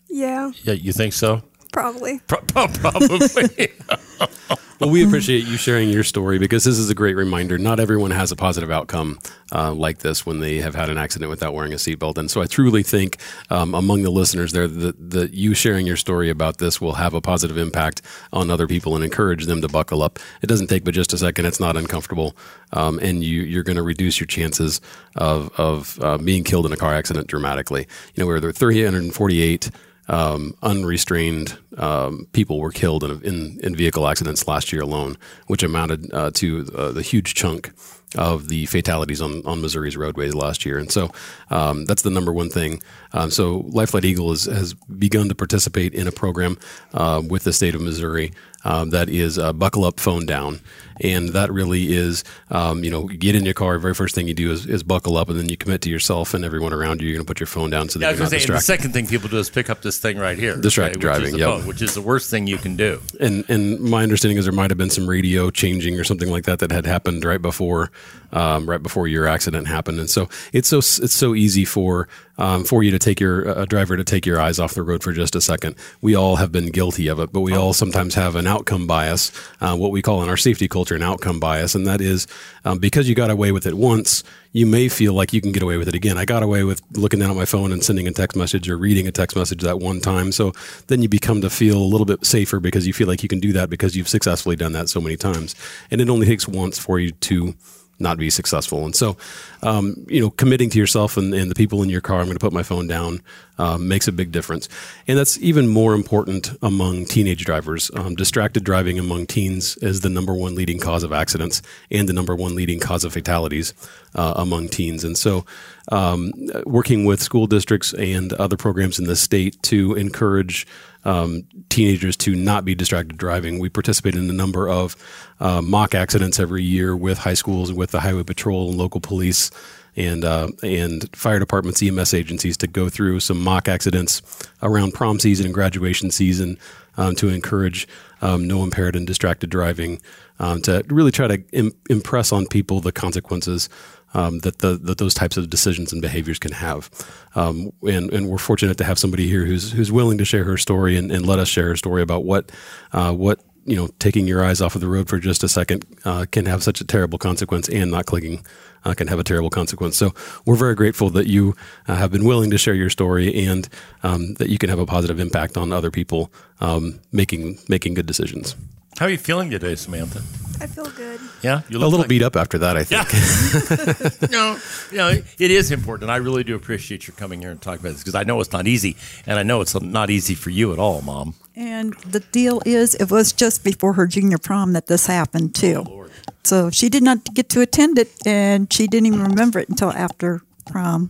Yeah. 0.10 0.52
Yeah, 0.64 0.74
you 0.74 0.94
think 0.94 1.14
so? 1.14 1.42
Probably. 1.72 2.20
Pro- 2.28 2.42
probably. 2.48 3.70
Well, 4.82 4.90
we 4.90 5.06
appreciate 5.06 5.46
you 5.46 5.58
sharing 5.58 5.90
your 5.90 6.04
story 6.04 6.40
because 6.40 6.64
this 6.64 6.80
is 6.80 6.90
a 6.90 6.96
great 6.96 7.16
reminder. 7.16 7.60
Not 7.60 7.80
everyone 7.80 8.10
has 8.10 8.32
a 8.32 8.36
positive 8.36 8.72
outcome 8.72 9.20
uh, 9.54 9.72
like 9.74 10.00
this 10.00 10.26
when 10.26 10.40
they 10.40 10.58
have 10.58 10.74
had 10.74 10.90
an 10.90 10.98
accident 10.98 11.30
without 11.30 11.54
wearing 11.54 11.72
a 11.72 11.76
seatbelt. 11.76 12.18
And 12.18 12.32
so 12.32 12.42
I 12.42 12.48
truly 12.48 12.82
think 12.82 13.18
um, 13.52 13.76
among 13.76 14.02
the 14.02 14.10
listeners 14.10 14.54
there 14.54 14.68
that, 14.68 15.12
that 15.12 15.34
you 15.36 15.54
sharing 15.54 15.86
your 15.86 15.98
story 15.98 16.32
about 16.32 16.58
this 16.58 16.82
will 16.82 16.94
have 16.94 17.14
a 17.14 17.22
positive 17.22 17.60
impact 17.60 18.02
on 18.34 18.50
other 18.50 18.66
people 18.66 18.96
and 18.96 19.04
encourage 19.04 19.46
them 19.46 19.62
to 19.62 19.68
buckle 19.68 20.02
up. 20.02 20.18
It 20.42 20.48
doesn't 20.48 20.66
take 20.66 20.84
but 20.84 20.96
just 20.96 21.14
a 21.14 21.18
second. 21.20 21.46
It's 21.46 21.60
not 21.60 21.78
uncomfortable. 21.78 22.36
Um, 22.74 22.98
and 23.04 23.24
you, 23.24 23.44
you're 23.44 23.62
going 23.62 23.76
to 23.76 23.84
reduce 23.84 24.20
your 24.20 24.26
chances 24.26 24.82
of, 25.16 25.52
of 25.60 26.00
uh, 26.02 26.18
being 26.18 26.44
killed 26.44 26.66
in 26.66 26.74
a 26.74 26.78
car 26.78 26.96
accident 26.96 27.28
dramatically. 27.28 27.82
You 28.16 28.24
know, 28.24 28.26
where 28.26 28.40
there 28.40 28.50
are 28.50 28.54
348 28.54 29.70
um, 30.08 30.56
unrestrained 30.62 31.58
um, 31.78 32.28
people 32.34 32.60
were 32.60 32.72
killed 32.72 33.04
in, 33.04 33.22
in, 33.22 33.60
in 33.62 33.76
vehicle 33.76 34.08
accidents 34.08 34.48
last 34.48 34.74
year 34.74 34.82
alone, 34.82 35.18
which 35.48 35.64
amounted 35.64 36.14
uh, 36.14 36.32
to 36.32 36.70
uh, 36.76 36.92
the 36.92 37.02
huge 37.02 37.34
chunk 37.34 37.72
of 38.18 38.50
the 38.50 38.66
fatalities 38.66 39.22
on, 39.22 39.46
on 39.46 39.62
Missouri's 39.62 39.96
roadways 39.96 40.36
last 40.36 40.66
year. 40.66 40.78
And 40.78 40.92
so 40.92 41.12
um, 41.50 41.86
that's 41.86 42.02
the 42.02 42.10
number 42.10 42.34
one 42.34 42.50
thing. 42.50 42.82
Um, 43.14 43.32
so 43.32 43.60
Life 43.70 43.92
Flight 43.92 44.06
Eagle 44.06 44.32
is, 44.34 44.46
has 44.46 44.74
begun 44.74 45.30
to 45.30 45.36
participate 45.36 45.94
in 45.94 46.08
a 46.08 46.12
program 46.12 46.58
uh, 46.94 47.22
with 47.26 47.44
the 47.46 47.54
state 47.54 47.74
of 47.74 47.82
Missouri 47.82 48.34
um, 48.66 48.90
that 48.90 49.10
is 49.10 49.40
uh, 49.40 49.54
buckle 49.54 49.86
up, 49.86 50.00
phone 50.00 50.26
down. 50.26 50.60
And 51.02 51.30
that 51.30 51.52
really 51.52 51.94
is, 51.94 52.24
um, 52.50 52.84
you 52.84 52.92
know, 52.92 53.04
get 53.04 53.36
in 53.36 53.46
your 53.46 53.54
car. 53.54 53.78
Very 53.80 53.94
first 53.94 54.16
thing 54.16 54.28
you 54.28 54.34
do 54.34 54.52
is, 54.52 54.66
is 54.66 54.84
buckle 54.84 55.18
up, 55.18 55.30
and 55.30 55.40
then 55.40 55.50
you 55.50 55.58
commit 55.58 55.82
to 55.82 55.90
yourself 55.90 56.34
and 56.34 56.46
everyone 56.46 56.74
around 56.74 57.02
you. 57.02 57.08
You're 57.08 57.18
going 57.18 57.26
to 57.26 57.30
put 57.30 57.40
your 57.40 57.48
phone 57.48 57.70
down 57.70 57.90
so 57.90 58.00
that 58.00 58.06
Yeah, 58.06 58.12
you're 58.12 58.20
not 58.22 58.30
say, 58.32 58.44
and 58.44 58.56
the 58.56 58.60
second 58.60 58.94
thing 58.94 59.08
people 59.08 59.30
do 59.30 59.38
is 59.38 59.50
pick 59.50 59.70
up 59.70 59.82
this 59.82 59.98
thing 60.00 60.18
right 60.18 60.38
here. 60.38 60.56
Distracted 60.58 61.04
okay, 61.04 61.08
which 61.08 61.16
is 61.16 61.20
driving, 61.20 61.34
the 61.34 61.40
yep. 61.40 61.50
phone, 61.50 61.68
which 61.68 61.82
is 61.82 61.94
the 61.94 62.02
worst 62.02 62.30
thing 62.30 62.48
you 62.48 62.58
can 62.58 62.76
do. 62.76 63.02
and 63.20 63.50
and 63.50 63.80
my 63.80 64.04
understanding 64.04 64.38
is 64.38 64.46
there 64.46 64.54
might 64.54 64.72
have 64.72 64.78
been 64.78 64.90
some 64.90 65.08
radio 65.08 65.50
changing 65.50 66.00
or 66.00 66.04
something 66.04 66.30
like 66.30 66.46
that 66.46 66.60
that 66.60 66.72
had 66.72 66.86
happened 66.86 67.24
right 67.26 67.42
before 67.42 67.92
um, 68.34 68.70
right 68.70 68.82
before 68.82 69.08
your 69.08 69.28
accident 69.28 69.68
happened 69.68 70.00
and 70.00 70.10
so 70.10 70.30
it's 70.54 70.68
so 70.68 70.78
it's 70.80 71.14
so 71.14 71.36
easy 71.36 71.66
for 71.66 72.08
um, 72.38 72.64
for 72.64 72.82
you 72.84 72.92
to 72.92 73.00
take 73.00 73.20
your 73.20 73.44
a 73.44 73.66
driver 73.66 73.98
to 73.98 74.04
take 74.04 74.26
your 74.26 74.40
eyes 74.40 74.60
off 74.60 74.74
the 74.74 74.84
road 74.84 75.04
for 75.04 75.12
just 75.12 75.36
a 75.36 75.42
second 75.42 75.76
we 76.02 76.16
all 76.16 76.38
have 76.38 76.52
been 76.52 76.68
guilty 76.68 77.08
of 77.08 77.20
it 77.20 77.32
but 77.32 77.42
we 77.42 77.54
all 77.56 77.74
sometimes 77.74 78.16
have 78.16 78.36
an 78.36 78.48
outcome 78.48 78.88
bias 78.88 79.32
uh, 79.62 79.76
what 79.76 79.92
we 79.92 80.02
call 80.02 80.24
in 80.24 80.30
our 80.30 80.38
safety 80.38 80.68
culture 80.68 80.91
an 80.96 81.04
outcome 81.04 81.40
bias 81.40 81.76
and 81.76 81.88
that 81.88 82.02
is 82.02 82.28
um, 82.66 82.80
because 82.80 83.08
you 83.08 83.16
got 83.16 83.30
away 83.30 83.52
with 83.52 83.66
it 83.66 83.76
once 83.76 84.24
you 84.54 84.66
may 84.66 84.90
feel 84.90 85.14
like 85.14 85.32
you 85.32 85.42
can 85.42 85.52
get 85.52 85.64
away 85.64 85.78
with 85.78 85.88
it 85.88 85.96
again. 85.96 86.18
I 86.18 86.26
got 86.26 86.44
away 86.44 86.64
with 86.64 86.82
looking 86.94 87.20
down 87.20 87.32
at 87.32 87.38
my 87.38 87.46
phone 87.46 87.72
and 87.72 87.84
sending 87.84 88.08
a 88.08 88.12
text 88.12 88.36
message 88.36 88.70
or 88.70 88.78
reading 88.78 89.08
a 89.08 89.12
text 89.12 89.38
message 89.38 89.62
that 89.62 89.80
one 89.80 90.02
time. 90.02 90.32
So 90.32 90.52
then 90.88 91.02
you 91.02 91.08
become 91.08 91.42
to 91.42 91.50
feel 91.50 91.78
a 91.78 91.80
little 91.80 92.06
bit 92.06 92.26
safer 92.26 92.60
because 92.60 92.86
you 92.86 92.94
feel 92.94 93.08
like 93.08 93.24
you 93.24 93.30
can 93.30 93.40
do 93.40 93.54
that 93.54 93.70
because 93.70 93.96
you've 93.96 94.10
successfully 94.10 94.58
done 94.58 94.74
that 94.74 94.90
so 94.90 95.00
many 95.00 95.16
times. 95.16 95.56
And 95.90 96.02
it 96.02 96.10
only 96.10 96.28
takes 96.28 96.48
once 96.48 96.78
for 96.78 97.00
you 97.00 97.12
to 97.12 97.56
not 98.02 98.18
be 98.18 98.30
successful. 98.30 98.86
And 98.86 98.96
so, 98.96 99.18
um, 99.64 100.06
you 100.08 100.20
know, 100.20 100.30
committing 100.32 100.70
to 100.72 100.80
yourself 100.80 101.18
and, 101.18 101.34
and 101.34 101.50
the 101.50 101.56
people 101.56 101.84
in 101.84 101.90
your 101.90 102.02
car, 102.02 102.20
I'm 102.20 102.26
going 102.26 102.38
to 102.38 102.40
put 102.40 102.54
my 102.54 102.64
phone 102.64 102.88
down, 102.88 103.22
um, 103.58 103.88
makes 103.88 104.08
a 104.08 104.12
big 104.12 104.32
difference. 104.32 104.68
And 105.08 105.18
that's 105.18 105.38
even 105.40 105.68
more 105.68 105.94
important 105.94 106.52
among 106.62 107.06
teenage 107.06 107.46
drivers. 107.46 107.92
Um, 107.94 108.16
distracted 108.16 108.64
driving 108.64 108.98
among 109.00 109.28
teens 109.28 109.78
is 109.78 110.02
the 110.02 110.10
number 110.10 110.34
one 110.34 110.56
leading 110.56 110.80
cause 110.80 111.04
of 111.04 111.14
accidents 111.14 111.62
and 111.92 112.10
the 112.10 112.14
number 112.14 112.36
one 112.36 112.56
leading 112.56 112.80
cause 112.80 113.04
of 113.04 113.14
fatalities 113.14 113.74
uh, 114.16 114.34
among 114.36 114.70
teens. 114.70 115.04
And 115.04 115.18
so, 115.18 115.46
um, 115.92 116.32
working 116.66 117.06
with 117.06 117.22
school 117.22 117.48
districts 117.48 117.94
and 117.94 118.34
other 118.34 118.58
programs 118.58 119.00
in 119.00 119.06
the 119.06 119.16
state 119.16 119.62
to 119.64 119.94
encourage 119.96 120.68
um, 121.06 121.44
teenagers 121.70 122.16
to 122.18 122.36
not 122.36 122.66
be 122.66 122.76
distracted 122.76 123.18
driving. 123.18 123.60
We 123.60 123.70
participate 123.70 124.16
in 124.16 124.30
a 124.30 124.34
number 124.34 124.70
of 124.70 124.96
uh, 125.40 125.62
mock 125.62 125.96
accidents 125.96 126.40
every 126.40 126.64
year 126.64 126.96
with 126.96 127.20
high 127.20 127.34
schools 127.34 127.70
and 127.70 127.78
with 127.78 127.92
the 127.92 128.02
highway 128.02 128.24
patrol 128.24 128.70
and 128.70 128.78
local 128.78 129.02
police 129.02 129.52
and 129.96 130.24
uh, 130.24 130.48
and 130.64 131.14
fire 131.16 131.40
departments, 131.40 131.84
EMS 131.84 132.14
agencies 132.14 132.58
to 132.58 132.68
go 132.68 132.88
through 132.88 133.20
some 133.20 133.42
mock 133.42 133.68
accidents 133.68 134.22
around 134.62 134.94
prom 134.94 135.20
season 135.20 135.46
and 135.46 135.54
graduation 135.54 136.12
season 136.12 136.58
um, 136.98 137.16
to 137.16 137.30
encourage 137.30 137.88
um, 138.22 138.48
no 138.48 138.64
impaired 138.64 138.96
and 138.96 139.08
distracted 139.08 139.50
driving. 139.50 140.02
Um, 140.40 140.62
to 140.64 140.84
really 140.88 141.12
try 141.12 141.28
to 141.28 141.44
Im- 141.52 141.74
impress 141.90 142.32
on 142.32 142.48
people 142.48 142.80
the 142.80 142.92
consequences 142.92 143.70
um, 144.14 144.40
that 144.40 144.60
the 144.60 144.78
that 144.78 144.98
those 144.98 145.14
types 145.14 145.38
of 145.38 145.50
decisions 145.50 145.92
and 145.94 146.02
behaviors 146.02 146.40
can 146.40 146.52
have. 146.52 146.90
Um, 147.36 147.72
and 147.84 148.12
and 148.12 148.30
we're 148.30 148.38
fortunate 148.38 148.78
to 148.78 148.84
have 148.84 149.00
somebody 149.00 149.28
here 149.28 149.46
who's 149.46 149.72
who's 149.72 149.92
willing 149.92 150.18
to 150.18 150.26
share 150.26 150.44
her 150.44 150.58
story 150.58 150.98
and, 150.98 151.12
and 151.12 151.26
let 151.26 151.40
us 151.40 151.48
share 151.48 151.68
her 151.68 151.76
story 151.76 152.02
about 152.02 152.24
what 152.24 152.52
uh, 152.94 153.14
what 153.14 153.40
you 153.66 153.76
know 153.76 153.88
taking 154.00 154.28
your 154.28 154.44
eyes 154.44 154.62
off 154.62 154.76
of 154.76 154.82
the 154.82 154.88
road 154.88 155.08
for 155.08 155.20
just 155.20 155.44
a 155.44 155.50
second 155.50 155.86
uh, 156.06 156.26
can 156.32 156.46
have 156.46 156.64
such 156.64 156.82
a 156.82 156.86
terrible 156.86 157.18
consequence, 157.18 157.70
and 157.70 157.92
not 157.92 158.06
clicking 158.06 158.46
uh, 158.86 158.94
can 158.94 159.08
have 159.08 159.20
a 159.20 159.24
terrible 159.24 159.50
consequence. 159.50 159.98
So 159.98 160.14
we're 160.46 160.56
very 160.56 160.76
grateful 160.76 161.10
that 161.12 161.28
you 161.28 161.56
uh, 161.88 161.96
have 161.96 162.12
been 162.12 162.26
willing 162.26 162.50
to 162.52 162.58
share 162.58 162.74
your 162.74 162.90
story 162.90 163.46
and 163.46 163.68
um, 164.04 164.34
that 164.36 164.50
you 164.50 164.58
can 164.58 164.70
have 164.70 164.80
a 164.80 164.86
positive 164.86 165.20
impact 165.20 165.58
on 165.58 165.72
other 165.72 165.92
people 165.92 166.32
um, 166.60 167.00
making 167.12 167.60
making 167.68 167.94
good 167.94 168.06
decisions. 168.06 168.56
How 168.98 169.06
are 169.08 169.10
you 169.10 169.18
feeling 169.18 169.50
today, 169.50 169.76
Samantha? 169.76 170.22
I 170.62 170.68
feel 170.68 170.86
good. 170.92 171.20
Yeah, 171.42 171.62
you 171.70 171.80
look 171.80 171.88
a 171.88 171.90
little 171.90 172.00
like- 172.00 172.10
beat 172.10 172.22
up 172.22 172.36
after 172.36 172.60
that, 172.60 172.78
I 172.78 172.84
think. 172.84 174.32
no, 174.32 174.58
you 174.92 174.98
know, 174.98 175.10
it 175.40 175.52
is 175.52 175.72
important, 175.72 176.04
and 176.04 176.12
I 176.12 176.18
really 176.18 176.44
do 176.44 176.56
appreciate 176.56 177.08
your 177.08 177.16
coming 177.16 177.42
here 177.42 177.50
and 177.50 177.60
talking 177.60 177.80
about 177.80 177.94
this 177.94 178.02
because 178.02 178.14
I 178.14 178.24
know 178.24 178.40
it's 178.42 178.52
not 178.52 178.68
easy, 178.68 178.96
and 179.26 179.40
I 179.40 179.44
know 179.44 179.62
it's 179.62 179.80
not 179.82 180.12
easy 180.12 180.36
for 180.36 180.52
you 180.52 180.72
at 180.72 180.78
all, 180.78 181.02
Mom. 181.02 181.34
And 181.56 181.96
the 182.02 182.20
deal 182.20 182.62
is, 182.64 182.94
it 182.96 183.10
was 183.10 183.34
just 183.34 183.64
before 183.64 183.94
her 183.94 184.06
junior 184.06 184.38
prom 184.38 184.74
that 184.74 184.86
this 184.86 185.08
happened 185.08 185.52
oh, 185.58 185.60
too. 185.60 186.10
So 186.44 186.70
she 186.70 186.90
did 186.90 187.02
not 187.02 187.34
get 187.34 187.50
to 187.50 187.62
attend 187.62 187.98
it, 187.98 188.12
and 188.26 188.72
she 188.72 188.86
didn't 188.86 189.08
even 189.08 189.24
remember 189.24 189.58
it 189.58 189.70
until 189.70 189.92
after 189.92 190.42
prom 190.68 191.10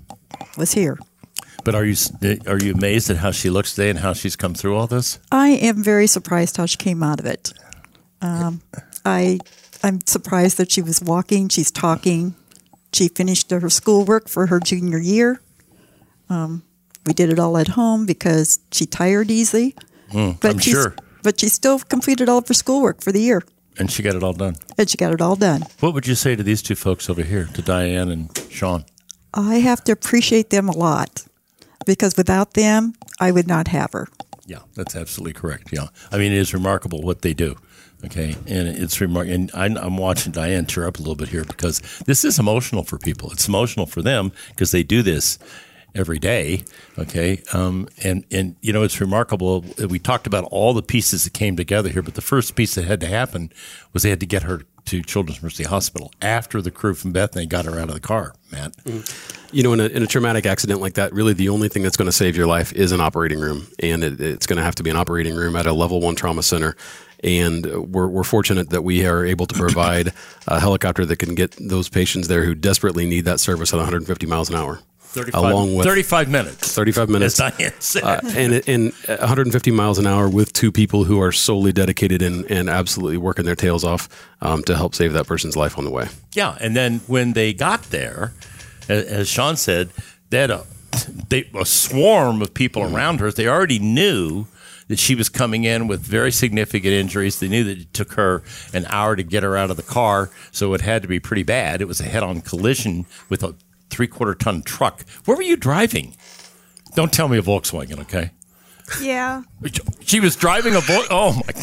was 0.57 0.71
here. 0.73 0.97
But 1.63 1.75
are 1.75 1.85
you 1.85 1.95
eh, 2.23 2.37
are 2.47 2.57
you 2.57 2.73
amazed 2.73 3.09
at 3.09 3.17
how 3.17 3.31
she 3.31 3.49
looks 3.49 3.75
today 3.75 3.89
and 3.89 3.99
how 3.99 4.13
she's 4.13 4.35
come 4.35 4.53
through 4.53 4.77
all 4.77 4.87
this? 4.87 5.19
I 5.31 5.49
am 5.49 5.83
very 5.83 6.07
surprised 6.07 6.57
how 6.57 6.65
she 6.65 6.77
came 6.77 7.03
out 7.03 7.19
of 7.19 7.25
it. 7.25 7.53
Um, 8.21 8.61
I 9.05 9.39
I'm 9.83 9.99
surprised 10.05 10.57
that 10.57 10.71
she 10.71 10.81
was 10.81 11.01
walking. 11.01 11.49
She's 11.49 11.71
talking. 11.71 12.35
She 12.93 13.07
finished 13.07 13.49
her 13.51 13.69
schoolwork 13.69 14.27
for 14.29 14.47
her 14.47 14.59
junior 14.59 14.99
year. 14.99 15.41
Um, 16.29 16.63
we 17.05 17.13
did 17.13 17.29
it 17.29 17.39
all 17.39 17.57
at 17.57 17.69
home 17.69 18.05
because 18.05 18.59
she 18.71 18.85
tired 18.85 19.31
easy. 19.31 19.75
Hmm, 20.11 20.31
I'm 20.43 20.59
she's- 20.59 20.75
sure, 20.75 20.95
But 21.23 21.39
she 21.39 21.47
still 21.49 21.79
completed 21.79 22.29
all 22.29 22.39
of 22.39 22.47
her 22.47 22.53
schoolwork 22.53 23.01
for 23.01 23.11
the 23.11 23.21
year, 23.21 23.43
and 23.77 23.89
she 23.89 24.03
got 24.03 24.15
it 24.15 24.23
all 24.23 24.33
done. 24.33 24.55
and 24.77 24.89
she 24.89 24.97
got 24.97 25.13
it 25.13 25.21
all 25.21 25.35
done. 25.35 25.63
What 25.79 25.93
would 25.93 26.05
you 26.05 26.15
say 26.15 26.35
to 26.35 26.43
these 26.43 26.61
two 26.61 26.75
folks 26.75 27.09
over 27.09 27.23
here, 27.23 27.45
to 27.53 27.61
Diane 27.61 28.09
and 28.09 28.29
Sean? 28.49 28.85
I 29.33 29.55
have 29.55 29.83
to 29.85 29.91
appreciate 29.93 30.49
them 30.49 30.67
a 30.67 30.75
lot 30.77 31.25
because 31.85 32.17
without 32.17 32.53
them, 32.53 32.93
I 33.19 33.31
would 33.31 33.47
not 33.47 33.69
have 33.69 33.93
her. 33.93 34.07
Yeah, 34.45 34.59
that's 34.75 34.95
absolutely 34.95 35.33
correct. 35.33 35.69
Yeah, 35.71 35.87
I 36.11 36.17
mean, 36.17 36.33
it 36.33 36.37
is 36.37 36.53
remarkable 36.53 37.01
what 37.01 37.21
they 37.21 37.33
do. 37.33 37.55
Okay, 38.05 38.35
and 38.47 38.67
it's 38.67 38.99
remarkable. 38.99 39.35
And 39.35 39.51
I, 39.53 39.65
I'm 39.65 39.97
watching 39.97 40.31
Diane 40.31 40.65
tear 40.65 40.87
up 40.87 40.97
a 40.97 40.99
little 40.99 41.15
bit 41.15 41.29
here 41.29 41.43
because 41.43 41.79
this 42.05 42.25
is 42.25 42.39
emotional 42.39 42.83
for 42.83 42.97
people. 42.97 43.31
It's 43.31 43.47
emotional 43.47 43.85
for 43.85 44.01
them 44.01 44.31
because 44.49 44.71
they 44.71 44.83
do 44.83 45.03
this 45.03 45.37
every 45.93 46.19
day. 46.19 46.63
Okay, 46.97 47.43
um, 47.53 47.87
and 48.03 48.25
and 48.31 48.55
you 48.61 48.73
know, 48.73 48.83
it's 48.83 48.99
remarkable. 48.99 49.63
We 49.87 49.99
talked 49.99 50.25
about 50.25 50.45
all 50.45 50.73
the 50.73 50.81
pieces 50.81 51.25
that 51.25 51.33
came 51.33 51.55
together 51.55 51.89
here, 51.89 52.01
but 52.01 52.15
the 52.15 52.21
first 52.21 52.55
piece 52.55 52.75
that 52.75 52.85
had 52.85 52.99
to 53.01 53.07
happen 53.07 53.51
was 53.93 54.03
they 54.03 54.09
had 54.09 54.19
to 54.21 54.25
get 54.25 54.43
her 54.43 54.61
to 54.85 55.01
Children's 55.01 55.41
Mercy 55.43 55.63
Hospital 55.63 56.11
after 56.21 56.61
the 56.61 56.71
crew 56.71 56.93
from 56.93 57.11
Bethany 57.11 57.45
got 57.45 57.65
her 57.65 57.79
out 57.79 57.89
of 57.89 57.93
the 57.93 57.99
car. 57.99 58.33
Matt. 58.51 58.75
You 59.51 59.63
know, 59.63 59.73
in 59.73 59.79
a, 59.79 59.85
in 59.85 60.01
a 60.03 60.07
traumatic 60.07 60.45
accident 60.45 60.81
like 60.81 60.93
that, 60.93 61.13
really 61.13 61.33
the 61.33 61.49
only 61.49 61.69
thing 61.69 61.83
that's 61.83 61.97
going 61.97 62.07
to 62.07 62.11
save 62.11 62.35
your 62.35 62.47
life 62.47 62.73
is 62.73 62.91
an 62.91 63.01
operating 63.01 63.39
room. 63.39 63.67
And 63.79 64.03
it, 64.03 64.19
it's 64.19 64.47
going 64.47 64.57
to 64.57 64.63
have 64.63 64.75
to 64.75 64.83
be 64.83 64.89
an 64.89 64.95
operating 64.95 65.35
room 65.35 65.55
at 65.55 65.65
a 65.65 65.73
level 65.73 65.99
one 65.99 66.15
trauma 66.15 66.41
center. 66.41 66.75
And 67.23 67.93
we're, 67.93 68.07
we're 68.07 68.23
fortunate 68.23 68.71
that 68.71 68.83
we 68.83 69.05
are 69.05 69.25
able 69.25 69.45
to 69.45 69.53
provide 69.53 70.13
a 70.47 70.59
helicopter 70.59 71.05
that 71.05 71.17
can 71.17 71.35
get 71.35 71.51
those 71.59 71.87
patients 71.89 72.27
there 72.27 72.43
who 72.43 72.55
desperately 72.55 73.05
need 73.05 73.25
that 73.25 73.39
service 73.39 73.73
at 73.73 73.77
150 73.77 74.25
miles 74.25 74.49
an 74.49 74.55
hour. 74.55 74.79
35, 75.11 75.43
along 75.43 75.75
with 75.75 75.85
35 75.85 76.29
minutes. 76.29 76.73
35 76.73 77.09
minutes. 77.09 77.39
As 77.39 77.51
Diane 77.51 77.73
said. 77.79 78.03
Uh, 78.03 78.21
and 78.33 78.63
and 78.67 78.93
150 78.93 79.71
miles 79.71 79.99
an 79.99 80.07
hour 80.07 80.29
with 80.29 80.53
two 80.53 80.71
people 80.71 81.03
who 81.03 81.21
are 81.21 81.33
solely 81.33 81.73
dedicated 81.73 82.21
and, 82.21 82.49
and 82.49 82.69
absolutely 82.69 83.17
working 83.17 83.43
their 83.43 83.55
tails 83.55 83.83
off 83.83 84.07
um, 84.41 84.63
to 84.63 84.75
help 84.75 84.95
save 84.95 85.11
that 85.13 85.27
person's 85.27 85.57
life 85.57 85.77
on 85.77 85.83
the 85.83 85.91
way. 85.91 86.07
Yeah, 86.33 86.57
and 86.61 86.77
then 86.77 86.99
when 87.07 87.33
they 87.33 87.53
got 87.53 87.83
there, 87.89 88.31
as 88.87 89.27
Sean 89.27 89.57
said, 89.57 89.89
they 90.29 90.39
had 90.39 90.51
a, 90.51 90.65
they, 91.27 91.49
a 91.59 91.65
swarm 91.65 92.41
of 92.41 92.53
people 92.53 92.83
around 92.83 93.19
her. 93.19 93.31
They 93.31 93.47
already 93.47 93.79
knew 93.79 94.47
that 94.87 94.99
she 94.99 95.15
was 95.15 95.29
coming 95.29 95.63
in 95.63 95.87
with 95.87 96.01
very 96.01 96.31
significant 96.31 96.93
injuries. 96.93 97.39
They 97.39 97.47
knew 97.47 97.63
that 97.63 97.79
it 97.79 97.93
took 97.93 98.13
her 98.13 98.43
an 98.73 98.85
hour 98.89 99.15
to 99.15 99.23
get 99.23 99.43
her 99.43 99.57
out 99.57 99.71
of 99.71 99.77
the 99.77 99.83
car, 99.83 100.29
so 100.51 100.73
it 100.73 100.81
had 100.81 101.01
to 101.01 101.07
be 101.07 101.19
pretty 101.19 101.43
bad. 101.43 101.81
It 101.81 101.87
was 101.87 101.99
a 101.99 102.05
head-on 102.05 102.41
collision 102.41 103.05
with 103.29 103.43
a 103.43 103.55
three-quarter 103.89 104.35
ton 104.35 104.61
truck. 104.63 105.05
Where 105.25 105.37
were 105.37 105.43
you 105.43 105.55
driving? 105.55 106.15
Don't 106.95 107.13
tell 107.13 107.27
me 107.27 107.37
a 107.37 107.41
Volkswagen, 107.41 107.99
okay? 108.01 108.31
Yeah. 109.01 109.43
She 110.01 110.19
was 110.19 110.35
driving 110.35 110.75
a 110.75 110.81
Vol. 110.81 111.03
Oh 111.09 111.33
my! 111.33 111.53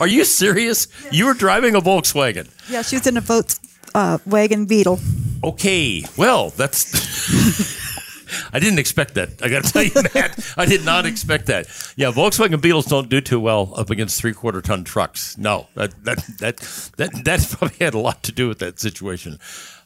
Are 0.00 0.06
you 0.06 0.24
serious? 0.24 0.88
You 1.10 1.26
were 1.26 1.34
driving 1.34 1.74
a 1.74 1.80
Volkswagen. 1.80 2.48
Yeah, 2.70 2.82
she 2.82 2.96
was 2.96 3.06
in 3.06 3.16
a 3.16 3.22
Volkswagen 3.22 4.62
uh, 4.62 4.66
Beetle. 4.66 5.00
Okay. 5.42 6.04
Well, 6.16 6.50
that's. 6.50 7.88
I 8.52 8.58
didn't 8.58 8.78
expect 8.78 9.14
that. 9.14 9.42
I 9.42 9.48
got 9.48 9.64
to 9.64 9.72
tell 9.72 9.82
you, 9.82 9.92
Matt. 10.14 10.54
I 10.56 10.66
did 10.66 10.84
not 10.84 11.06
expect 11.06 11.46
that. 11.46 11.66
Yeah, 11.96 12.10
Volkswagen 12.10 12.60
Beetles 12.60 12.86
don't 12.86 13.08
do 13.08 13.20
too 13.20 13.40
well 13.40 13.72
up 13.76 13.90
against 13.90 14.20
three 14.20 14.32
quarter 14.32 14.60
ton 14.60 14.84
trucks. 14.84 15.36
No, 15.38 15.68
that 15.74 15.92
that 16.04 16.18
that 16.38 16.56
that 16.96 17.24
that 17.24 17.46
probably 17.50 17.76
had 17.84 17.94
a 17.94 17.98
lot 17.98 18.22
to 18.24 18.32
do 18.32 18.48
with 18.48 18.58
that 18.60 18.80
situation. 18.80 19.38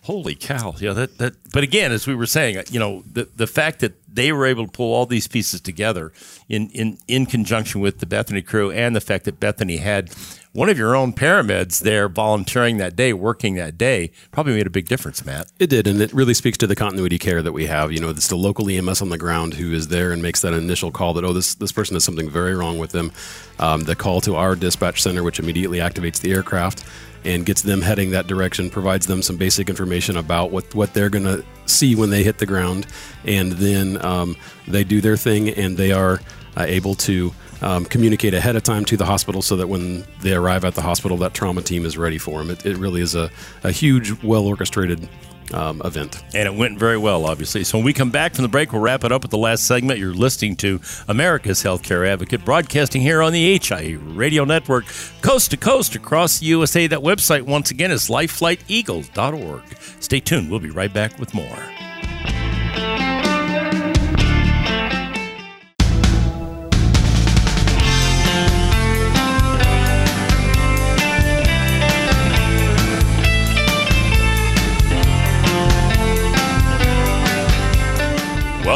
Holy 0.03 0.35
cow! 0.35 0.75
Yeah, 0.79 0.93
that 0.93 1.17
that. 1.19 1.35
But 1.53 1.63
again, 1.63 1.91
as 1.91 2.07
we 2.07 2.15
were 2.15 2.27
saying, 2.27 2.63
you 2.71 2.79
know, 2.79 3.03
the 3.11 3.29
the 3.37 3.47
fact 3.47 3.81
that 3.81 3.95
they 4.13 4.33
were 4.33 4.45
able 4.45 4.67
to 4.67 4.71
pull 4.71 4.93
all 4.93 5.07
these 5.07 5.27
pieces 5.27 5.61
together 5.63 6.13
in 6.49 6.69
in 6.71 6.99
in 7.09 7.25
conjunction 7.25 7.81
with 7.81 8.01
the 8.01 8.07
Bethany 8.07 8.43
crew, 8.43 8.71
and 8.71 8.95
the 8.95 9.01
fact 9.01 9.25
that 9.25 9.41
Bethany 9.41 9.79
had 9.79 10.11
one 10.55 10.69
of 10.69 10.79
your 10.79 10.95
own 10.95 11.13
paramedics 11.13 11.81
there 11.81 12.09
volunteering 12.09 12.77
that 12.77 12.95
day, 12.95 13.13
working 13.13 13.57
that 13.57 13.77
day, 13.77 14.13
probably 14.31 14.55
made 14.55 14.69
a 14.69 14.71
big 14.71 14.87
difference, 14.87 15.27
Matt. 15.27 15.51
It 15.59 15.69
did, 15.69 15.89
and 15.89 16.01
it 16.01 16.13
really 16.13 16.33
speaks 16.33 16.57
to 16.59 16.69
the 16.69 16.77
continuity 16.77 17.19
care 17.19 17.43
that 17.43 17.53
we 17.53 17.67
have. 17.67 17.91
You 17.91 17.99
know, 17.99 18.11
it's 18.11 18.29
the 18.29 18.37
local 18.37 18.71
EMS 18.71 19.03
on 19.03 19.09
the 19.09 19.19
ground 19.19 19.55
who 19.55 19.73
is 19.73 19.89
there 19.89 20.13
and 20.13 20.23
makes 20.23 20.43
that 20.43 20.53
initial 20.53 20.93
call 20.93 21.13
that 21.15 21.25
oh, 21.25 21.33
this 21.33 21.57
this 21.57 21.73
person 21.73 21.97
has 21.97 22.05
something 22.05 22.31
very 22.31 22.55
wrong 22.55 22.79
with 22.79 22.93
them. 22.93 23.11
Um, 23.59 23.83
the 23.83 23.97
call 23.97 24.21
to 24.23 24.37
our 24.37 24.55
dispatch 24.55 25.03
center, 25.03 25.25
which 25.25 25.41
immediately 25.41 25.79
activates 25.79 26.21
the 26.21 26.33
aircraft 26.33 26.85
and 27.25 27.45
gets 27.45 27.63
them 27.63 27.81
heading 27.83 28.13
that 28.13 28.29
direction, 28.29 28.71
provides 28.71 29.07
them 29.07 29.23
some 29.23 29.37
basic 29.37 29.69
information 29.69 30.17
about 30.17 30.53
what, 30.53 30.73
what 30.75 30.95
they're 30.95 31.09
going 31.09 31.25
to 31.25 31.45
see 31.67 31.97
when 31.97 32.11
they 32.11 32.23
hit 32.23 32.39
the 32.39 32.47
ground, 32.47 32.87
and 33.25 33.53
then 33.53 34.05
um, 34.05 34.37
they 34.69 34.85
do 34.85 35.01
their 35.01 35.17
thing 35.17 35.49
and 35.49 35.77
they 35.77 35.91
are 35.91 36.21
uh, 36.57 36.65
able 36.69 36.95
to 36.95 37.33
um, 37.65 37.87
communicate 37.87 38.35
ahead 38.35 38.57
of 38.57 38.63
time 38.63 38.85
to 38.85 38.97
the 38.97 39.07
hospital 39.07 39.41
so 39.41 39.57
that 39.57 39.69
when 39.69 40.05
they 40.21 40.35
arrive 40.35 40.65
at 40.65 40.75
the 40.75 40.83
hospital, 40.83 41.17
that 41.19 41.33
trauma 41.33 41.63
team 41.63 41.87
is 41.87 41.97
ready 41.97 42.19
for 42.19 42.39
them. 42.39 42.51
It, 42.51 42.67
it 42.67 42.77
really 42.77 43.01
is 43.01 43.15
a, 43.15 43.31
a 43.63 43.73
huge, 43.73 44.23
well 44.23 44.47
orchestrated 44.47 45.09
um, 45.53 45.81
event. 45.83 46.23
And 46.35 46.47
it 46.47 46.55
went 46.55 46.79
very 46.79 46.99
well, 46.99 47.25
obviously. 47.25 47.65
So 47.65 47.79
when 47.79 47.85
we 47.85 47.95
come 47.95 48.11
back 48.11 48.35
from 48.35 48.43
the 48.43 48.49
break, 48.49 48.73
we'll 48.73 48.83
wrap 48.83 49.03
it 49.05 49.13
up 49.13 49.23
with 49.23 49.31
the 49.31 49.39
last 49.39 49.67
segment. 49.67 49.99
You're 49.99 50.15
listening 50.15 50.57
to 50.57 50.79
America's 51.09 51.63
Healthcare 51.63 52.07
Advocate, 52.07 52.45
broadcasting 52.45 53.01
here 53.01 53.23
on 53.23 53.33
the 53.33 53.59
HIE 53.59 53.97
Radio 53.99 54.45
Network, 54.45 54.85
coast 55.23 55.51
to 55.53 55.57
coast 55.57 55.95
across 55.95 56.41
the 56.41 56.47
USA. 56.47 56.87
That 56.87 57.01
website, 57.01 57.43
once 57.43 57.71
again, 57.71 57.91
is 57.91 58.09
lifeflighteagles.org. 58.11 59.63
Stay 60.01 60.21
tuned. 60.21 60.51
We'll 60.51 60.61
be 60.61 60.71
right 60.71 60.93
back 60.93 61.19
with 61.19 61.33
more. 61.33 61.59